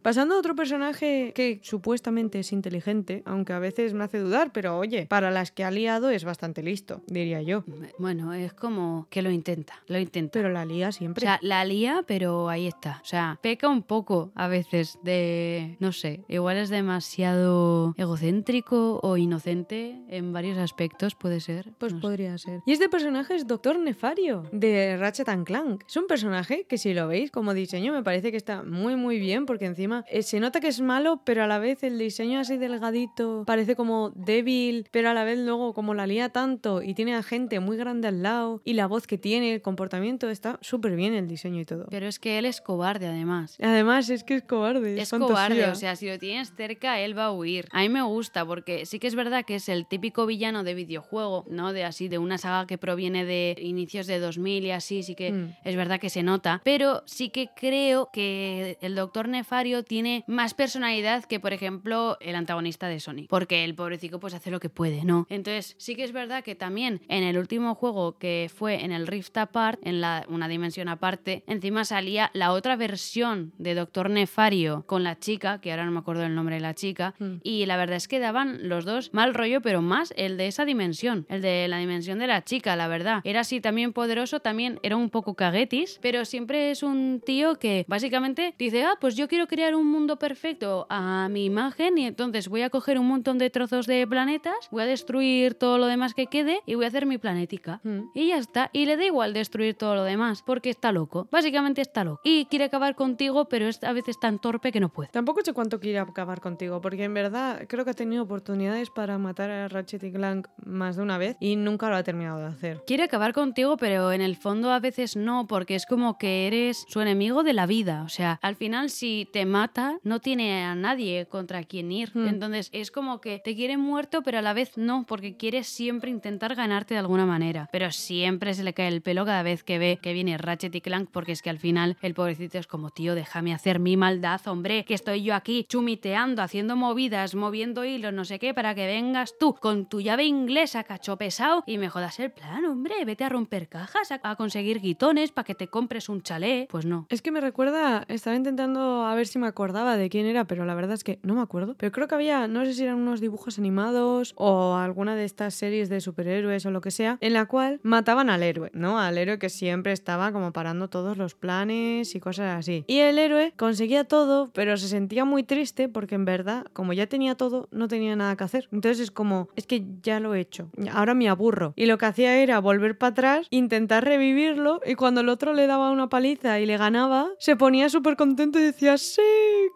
Pasando 0.01 0.35
a 0.35 0.39
otro 0.39 0.55
personaje 0.55 1.31
que 1.35 1.59
supuestamente 1.63 2.39
es 2.39 2.51
inteligente, 2.51 3.23
aunque 3.25 3.53
a 3.53 3.59
veces 3.59 3.93
me 3.93 4.03
hace 4.03 4.19
dudar, 4.19 4.51
pero 4.51 4.77
oye, 4.77 5.05
para 5.07 5.31
las 5.31 5.51
que 5.51 5.63
ha 5.63 5.71
liado 5.71 6.09
es 6.09 6.23
bastante 6.23 6.63
listo, 6.63 7.01
diría 7.07 7.41
yo. 7.41 7.63
Bueno, 7.97 8.33
es 8.33 8.53
como 8.53 9.07
que 9.09 9.21
lo 9.21 9.31
intenta, 9.31 9.81
lo 9.87 9.99
intenta. 9.99 10.31
Pero 10.33 10.49
la 10.49 10.65
lía 10.65 10.89
O 10.89 10.91
siempre. 10.91 11.21
sea, 11.21 11.39
la 11.41 11.63
lía, 11.65 12.03
pero 12.07 12.49
ahí 12.49 12.67
está. 12.67 12.99
O 13.01 13.05
sea, 13.05 13.39
peca 13.41 13.67
un 13.69 13.83
poco 13.83 14.31
a 14.35 14.47
veces 14.47 14.99
de, 15.03 15.77
no 15.79 15.91
sé, 15.91 16.21
igual 16.27 16.57
es 16.57 16.69
demasiado 16.77 17.93
egocéntrico 17.97 18.99
o 19.01 19.17
inocente 19.17 20.01
en 20.09 20.33
varios 20.33 20.57
aspectos, 20.57 21.15
puede 21.15 21.39
ser. 21.39 21.73
Pues 21.77 21.93
No 21.93 21.99
sé. 21.99 22.01
podría 22.01 22.37
ser. 22.37 22.61
Y 22.65 22.71
este 22.73 22.89
personaje 22.89 23.35
es 23.35 23.47
Doctor 23.47 23.79
Nefario, 23.79 24.43
de 24.51 24.97
Ratchet 24.97 25.29
and 25.29 25.45
Clank. 25.45 25.83
Es 25.87 25.97
un 25.97 26.07
personaje 26.07 26.65
que 26.67 26.77
si 26.77 26.93
lo 26.93 27.07
veis 27.07 27.31
como 27.31 27.53
diseño 27.53 27.93
me 27.93 28.03
parece 28.03 28.31
que 28.31 28.37
está 28.37 28.63
muy 28.63 28.95
muy 28.95 29.19
bien 29.19 29.45
porque 29.45 29.65
encima 29.65 30.05
eh, 30.09 30.23
se 30.23 30.39
nota 30.39 30.59
que 30.59 30.67
es 30.67 30.81
malo, 30.81 31.21
pero 31.25 31.43
a 31.43 31.47
la 31.47 31.59
vez 31.59 31.83
el 31.83 31.97
diseño 31.97 32.39
así 32.39 32.57
delgadito 32.57 33.43
parece 33.45 33.75
como 33.75 34.11
débil, 34.15 34.87
pero 34.91 35.09
a 35.09 35.13
la 35.13 35.23
vez 35.23 35.39
luego 35.39 35.73
como 35.73 35.93
la 35.93 36.07
lía 36.07 36.29
tanto 36.29 36.81
y 36.81 36.93
tiene 36.93 37.15
a 37.15 37.23
gente 37.23 37.59
muy 37.59 37.77
grande 37.77 38.07
al 38.07 38.23
lado 38.23 38.61
y 38.63 38.73
la 38.73 38.87
voz 38.87 39.07
que 39.07 39.17
tiene, 39.17 39.53
el 39.53 39.61
comportamiento, 39.61 40.29
está 40.29 40.57
súper 40.61 40.95
bien 40.95 41.13
el 41.13 41.27
diseño 41.27 41.61
y 41.61 41.65
todo. 41.65 41.87
Pero 41.89 42.07
es 42.07 42.19
que 42.19 42.37
él 42.37 42.45
es 42.45 42.61
cobarde 42.61 43.07
además. 43.07 43.57
Además 43.61 44.09
es 44.09 44.23
que 44.23 44.35
es 44.35 44.43
cobarde. 44.43 45.01
Es, 45.01 45.11
Es 45.13 45.19
cobarde, 45.19 45.65
o 45.65 45.75
sea, 45.75 45.95
si 45.95 46.07
lo 46.07 46.17
tienes 46.19 46.51
acerca, 46.67 46.99
él 46.99 47.17
va 47.17 47.25
a 47.25 47.31
huir. 47.31 47.67
A 47.71 47.79
mí 47.81 47.89
me 47.89 48.01
gusta 48.01 48.45
porque 48.45 48.85
sí 48.85 48.99
que 48.99 49.07
es 49.07 49.15
verdad 49.15 49.45
que 49.45 49.55
es 49.55 49.69
el 49.69 49.85
típico 49.87 50.25
villano 50.25 50.63
de 50.63 50.73
videojuego, 50.73 51.45
¿no? 51.49 51.71
De 51.71 51.85
así, 51.85 52.09
de 52.09 52.17
una 52.17 52.37
saga 52.37 52.67
que 52.67 52.77
proviene 52.77 53.23
de 53.25 53.55
inicios 53.61 54.05
de 54.07 54.19
2000 54.19 54.65
y 54.65 54.71
así, 54.71 55.03
sí 55.03 55.15
que 55.15 55.31
Mm. 55.31 55.53
es 55.63 55.75
verdad 55.75 55.99
que 55.99 56.09
se 56.09 56.23
nota. 56.23 56.61
Pero 56.63 57.03
sí 57.05 57.29
que 57.29 57.49
creo 57.55 58.09
que 58.11 58.77
el 58.81 58.95
Doctor 58.95 59.27
Nefario 59.29 59.83
tiene 59.83 60.23
más 60.27 60.53
personalidad 60.53 61.23
que, 61.25 61.39
por 61.39 61.53
ejemplo, 61.53 62.17
el 62.21 62.35
antagonista 62.35 62.87
de 62.87 62.99
Sonic. 62.99 63.29
Porque 63.29 63.63
el 63.63 63.75
pobrecito 63.75 64.19
pues 64.19 64.33
hace 64.33 64.51
lo 64.51 64.59
que 64.59 64.69
puede, 64.69 65.03
¿no? 65.05 65.25
Entonces 65.29 65.75
sí 65.77 65.95
que 65.95 66.03
es 66.03 66.11
verdad 66.11 66.43
que 66.43 66.55
también 66.55 67.01
en 67.07 67.23
el 67.23 67.37
último 67.37 67.75
juego 67.75 68.17
que 68.17 68.49
fue 68.53 68.83
en 68.83 68.91
el 68.91 69.07
Rift 69.07 69.37
Apart, 69.37 69.79
en 69.83 70.01
la, 70.01 70.25
una 70.29 70.47
dimensión 70.47 70.87
aparte, 70.89 71.43
encima 71.47 71.85
salía 71.85 72.29
la 72.33 72.51
otra 72.51 72.75
versión 72.75 73.53
de 73.57 73.75
Doctor 73.75 74.09
Nefario 74.09 74.83
con 74.87 75.03
la 75.03 75.19
chica, 75.19 75.59
que 75.61 75.71
ahora 75.71 75.85
no 75.85 75.91
me 75.91 75.99
acuerdo 75.99 76.23
el 76.23 76.33
nombre 76.35 76.56
la 76.59 76.73
chica, 76.73 77.13
Mm. 77.19 77.35
y 77.43 77.65
la 77.65 77.77
verdad 77.77 77.97
es 77.97 78.07
que 78.07 78.19
daban 78.19 78.67
los 78.69 78.85
dos 78.85 79.13
mal 79.13 79.33
rollo, 79.33 79.61
pero 79.61 79.81
más 79.81 80.13
el 80.17 80.37
de 80.37 80.47
esa 80.47 80.65
dimensión, 80.65 81.25
el 81.29 81.41
de 81.41 81.67
la 81.67 81.77
dimensión 81.77 82.19
de 82.19 82.27
la 82.27 82.43
chica, 82.43 82.75
la 82.75 82.87
verdad. 82.87 83.21
Era 83.23 83.41
así 83.41 83.61
también 83.61 83.93
poderoso, 83.93 84.39
también 84.39 84.79
era 84.83 84.95
un 84.95 85.09
poco 85.09 85.33
caguetis, 85.35 85.99
pero 86.01 86.25
siempre 86.25 86.71
es 86.71 86.83
un 86.83 87.21
tío 87.25 87.55
que 87.55 87.85
básicamente 87.87 88.53
dice, 88.57 88.83
ah, 88.83 88.95
pues 88.99 89.15
yo 89.15 89.27
quiero 89.27 89.47
crear 89.47 89.75
un 89.75 89.87
mundo 89.87 90.17
perfecto 90.19 90.85
a 90.89 91.27
mi 91.29 91.45
imagen 91.45 91.97
y 91.97 92.05
entonces 92.05 92.47
voy 92.47 92.61
a 92.61 92.69
coger 92.69 92.99
un 92.99 93.07
montón 93.07 93.37
de 93.37 93.49
trozos 93.49 93.87
de 93.87 94.05
planetas, 94.07 94.55
voy 94.71 94.83
a 94.83 94.85
destruir 94.85 95.55
todo 95.55 95.77
lo 95.77 95.87
demás 95.87 96.13
que 96.13 96.27
quede 96.27 96.59
y 96.65 96.75
voy 96.75 96.85
a 96.85 96.87
hacer 96.89 97.05
mi 97.05 97.17
planetica. 97.17 97.79
Mm. 97.83 97.99
Y 98.13 98.27
ya 98.27 98.37
está. 98.37 98.69
Y 98.73 98.85
le 98.85 98.97
da 98.97 99.05
igual 99.05 99.33
destruir 99.33 99.75
todo 99.75 99.95
lo 99.95 100.03
demás, 100.03 100.43
porque 100.45 100.69
está 100.69 100.91
loco. 100.91 101.27
Básicamente 101.31 101.81
está 101.81 102.03
loco. 102.03 102.21
Y 102.23 102.45
quiere 102.45 102.65
acabar 102.65 102.95
contigo, 102.95 103.47
pero 103.49 103.67
es 103.67 103.83
a 103.83 103.93
veces 103.93 104.19
tan 104.19 104.39
torpe 104.39 104.71
que 104.71 104.79
no 104.79 104.89
puede. 104.89 105.09
Tampoco 105.11 105.41
sé 105.43 105.53
cuánto 105.53 105.79
quiere 105.79 105.99
acabar 105.99 106.39
contigo, 106.41 106.46
porque 106.81 107.03
en 107.03 107.13
verdad 107.13 107.65
creo 107.67 107.83
que 107.83 107.91
ha 107.91 107.93
tenido 107.93 108.23
oportunidades 108.23 108.89
para 108.89 109.17
matar 109.17 109.51
a 109.51 109.67
Ratchet 109.67 110.03
y 110.03 110.11
Clank 110.11 110.47
más 110.63 110.95
de 110.95 111.01
una 111.01 111.17
vez 111.17 111.35
y 111.39 111.55
nunca 111.55 111.89
lo 111.89 111.95
ha 111.95 112.03
terminado 112.03 112.39
de 112.39 112.45
hacer. 112.45 112.83
Quiere 112.87 113.03
acabar 113.03 113.33
contigo, 113.33 113.75
pero 113.75 114.11
en 114.13 114.21
el 114.21 114.35
fondo 114.37 114.71
a 114.71 114.79
veces 114.79 115.15
no, 115.15 115.47
porque 115.47 115.75
es 115.75 115.85
como 115.85 116.17
que 116.17 116.47
eres 116.47 116.85
su 116.87 117.01
enemigo 117.01 117.43
de 117.43 117.53
la 117.53 117.65
vida. 117.65 118.03
O 118.03 118.09
sea, 118.09 118.39
al 118.41 118.55
final 118.55 118.89
si 118.89 119.27
te 119.33 119.45
mata, 119.45 119.97
no 120.03 120.19
tiene 120.19 120.63
a 120.63 120.75
nadie 120.75 121.25
contra 121.25 121.63
quien 121.63 121.91
ir. 121.91 122.11
Hmm. 122.13 122.27
Entonces 122.27 122.69
es 122.71 122.91
como 122.91 123.19
que 123.19 123.39
te 123.43 123.55
quiere 123.55 123.77
muerto, 123.77 124.23
pero 124.23 124.39
a 124.39 124.41
la 124.41 124.53
vez 124.53 124.77
no, 124.77 125.05
porque 125.05 125.35
quiere 125.35 125.63
siempre 125.63 126.09
intentar 126.09 126.55
ganarte 126.55 126.93
de 126.93 126.99
alguna 126.99 127.25
manera. 127.25 127.67
Pero 127.71 127.91
siempre 127.91 128.53
se 128.53 128.63
le 128.63 128.73
cae 128.73 128.87
el 128.87 129.01
pelo 129.01 129.25
cada 129.25 129.43
vez 129.43 129.63
que 129.63 129.79
ve 129.79 129.99
que 130.01 130.13
viene 130.13 130.37
Ratchet 130.37 130.73
y 130.75 130.81
Clank, 130.81 131.09
porque 131.11 131.33
es 131.33 131.41
que 131.41 131.49
al 131.49 131.59
final 131.59 131.97
el 132.01 132.13
pobrecito 132.13 132.57
es 132.57 132.67
como, 132.67 132.89
tío, 132.91 133.15
déjame 133.15 133.53
hacer 133.53 133.79
mi 133.79 133.97
maldad, 133.97 134.39
hombre, 134.47 134.85
que 134.85 134.93
estoy 134.93 135.23
yo 135.23 135.35
aquí 135.35 135.65
chumiteando, 135.67 136.36
haciendo 136.41 136.75
movidas, 136.75 137.35
moviendo 137.35 137.85
hilos, 137.85 138.13
no 138.13 138.25
sé 138.25 138.39
qué, 138.39 138.53
para 138.53 138.75
que 138.75 138.85
vengas 138.85 139.35
tú 139.39 139.55
con 139.55 139.85
tu 139.85 140.01
llave 140.01 140.25
inglesa, 140.25 140.83
cacho 140.83 141.17
pesado, 141.17 141.63
y 141.65 141.77
me 141.77 141.89
jodas 141.89 142.19
el 142.19 142.31
plan, 142.31 142.65
hombre, 142.65 143.03
vete 143.05 143.23
a 143.23 143.29
romper 143.29 143.67
cajas, 143.67 144.11
a, 144.11 144.35
conseguir 144.35 144.79
guitones 144.79 145.31
para 145.31 145.45
que 145.45 145.55
te 145.55 145.67
compres 145.67 146.09
un 146.09 146.21
chalet. 146.21 146.67
Pues 146.69 146.85
no. 146.85 147.07
Es 147.09 147.21
que 147.21 147.31
me 147.31 147.41
recuerda, 147.41 148.05
estaba 148.07 148.35
intentando 148.35 149.05
a 149.05 149.15
ver 149.15 149.27
si 149.27 149.39
me 149.39 149.47
acordaba 149.47 149.97
de 149.97 150.09
quién 150.09 150.25
era, 150.25 150.45
pero 150.45 150.65
la 150.65 150.75
verdad 150.75 150.93
es 150.93 151.03
que 151.03 151.19
no 151.23 151.35
me 151.35 151.41
acuerdo. 151.41 151.75
Pero 151.77 151.91
creo 151.91 152.07
que 152.07 152.15
había, 152.15 152.47
no 152.47 152.65
sé 152.65 152.73
si 152.73 152.83
eran 152.83 152.95
unos 152.95 153.21
dibujos 153.21 153.57
animados 153.57 154.33
o 154.35 154.75
alguna 154.75 155.15
de 155.15 155.25
estas 155.25 155.53
series 155.53 155.89
de 155.89 156.01
superhéroes 156.01 156.65
o 156.65 156.71
lo 156.71 156.81
que 156.81 156.91
sea, 156.91 157.17
en 157.21 157.33
la 157.33 157.45
cual 157.45 157.79
mataban 157.83 158.29
al 158.29 158.43
héroe, 158.43 158.69
¿no? 158.73 158.99
Al 158.99 159.17
héroe 159.17 159.39
que 159.39 159.49
siempre 159.49 159.91
estaba 159.91 160.31
como 160.31 160.53
parando 160.53 160.89
todos 160.89 161.17
los 161.17 161.35
planes 161.35 162.15
y 162.15 162.19
cosas 162.19 162.57
así. 162.57 162.83
Y 162.87 162.99
el 162.99 163.17
héroe 163.19 163.53
conseguía 163.57 164.03
todo, 164.03 164.51
pero 164.53 164.77
se 164.77 164.87
sentía 164.87 165.25
muy 165.25 165.43
triste 165.43 165.89
porque 165.89 166.15
en 166.15 166.25
verdad, 166.27 166.65
como 166.73 166.93
ya 166.93 167.07
tenía 167.07 167.33
todo, 167.35 167.67
no 167.71 167.87
tenía 167.87 168.15
nada 168.15 168.35
que 168.35 168.43
hacer. 168.43 168.67
Entonces 168.71 168.99
es 168.99 169.09
como, 169.11 169.49
es 169.55 169.65
que 169.65 169.83
ya 170.03 170.19
lo 170.19 170.35
he 170.35 170.39
hecho, 170.39 170.69
ahora 170.93 171.15
me 171.15 171.27
aburro. 171.29 171.73
Y 171.75 171.87
lo 171.87 171.97
que 171.97 172.05
hacía 172.05 172.37
era 172.37 172.59
volver 172.59 172.97
para 172.99 173.11
atrás, 173.11 173.47
intentar 173.49 174.03
revivirlo 174.05 174.79
y 174.85 174.93
cuando 174.95 175.21
el 175.21 175.29
otro 175.29 175.53
le 175.53 175.65
daba 175.65 175.89
una 175.91 176.09
paliza 176.09 176.59
y 176.59 176.65
le 176.67 176.77
ganaba, 176.77 177.29
se 177.39 177.55
ponía 177.55 177.89
súper 177.89 178.15
contento 178.15 178.59
y 178.59 178.63
decía, 178.63 178.97
sí, 178.99 179.21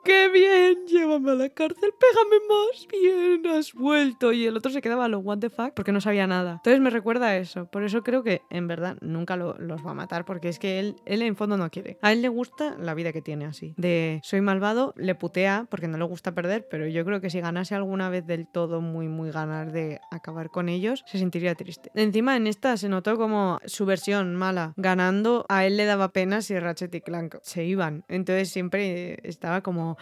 qué 0.04 0.30
bien, 0.30 0.86
llévame 0.88 1.32
a 1.32 1.36
la 1.36 1.50
cárcel, 1.50 1.92
pégame 2.00 2.38
más, 2.50 2.88
bien, 2.92 3.48
has 3.58 3.74
vuelto. 3.74 4.34
Y 4.34 4.46
el 4.46 4.58
otro 4.58 4.72
se 4.72 4.82
quedaba 4.82 5.06
a 5.06 5.08
lo 5.08 5.20
what 5.20 5.40
the 5.40 5.50
fuck 5.50 5.74
porque 5.74 5.92
no 5.92 6.02
sabía 6.02 6.28
nada. 6.28 6.54
Entonces 6.58 6.82
me 6.82 6.90
recuerda 6.90 7.28
a 7.28 7.38
eso. 7.38 7.66
Por 7.66 7.84
eso 7.84 8.04
creo 8.04 8.24
que 8.24 8.42
en 8.50 8.68
verdad 8.68 8.98
nunca 9.02 9.36
lo- 9.38 9.58
los 9.58 9.86
va 9.86 9.92
a 9.92 9.96
matar 9.96 10.26
porque 10.26 10.50
es 10.50 10.60
que 10.60 10.80
él, 10.80 10.96
él 11.06 11.22
en 11.22 11.36
fondo 11.36 11.58
no 11.58 11.70
quiere. 11.70 11.98
A 12.02 12.12
él 12.12 12.22
le 12.22 12.28
gusta 12.30 12.76
la 12.80 12.94
vida 12.94 13.14
que 13.14 13.22
tiene 13.22 13.46
así. 13.46 13.74
De 13.78 14.20
soy 14.24 14.42
malvado, 14.42 14.94
le 14.98 15.16
putea 15.16 15.66
porque 15.70 15.88
no 15.88 15.98
le 15.98 16.04
gusta 16.04 16.31
perder, 16.34 16.68
pero 16.70 16.88
yo 16.88 17.04
creo 17.06 17.22
que 17.22 17.30
si 17.30 17.40
ganase 17.42 17.76
alguna 17.76 18.10
vez 18.10 18.26
del 18.26 18.48
todo 18.48 18.82
muy, 18.82 19.08
muy 19.08 19.32
ganar 19.32 19.72
de 19.72 20.00
acabar 20.12 20.50
con 20.50 20.70
ellos, 20.70 21.04
se 21.08 21.18
sentiría 21.20 21.56
triste. 21.56 21.92
Encima 21.96 22.36
en 22.38 22.48
esta 22.48 22.78
se 22.78 22.90
notó 22.90 23.18
como 23.18 23.60
su 23.66 23.86
versión 23.86 24.36
mala. 24.36 24.74
Ganando, 24.78 25.46
a 25.50 25.66
él 25.66 25.78
le 25.78 25.86
daba 25.86 26.10
pena 26.10 26.42
si 26.42 26.58
Ratchet 26.58 26.94
y 26.96 27.02
Clank 27.02 27.36
se 27.42 27.64
iban. 27.66 28.04
Entonces 28.08 28.50
siempre 28.50 29.20
estaba 29.24 29.62
como, 29.62 29.98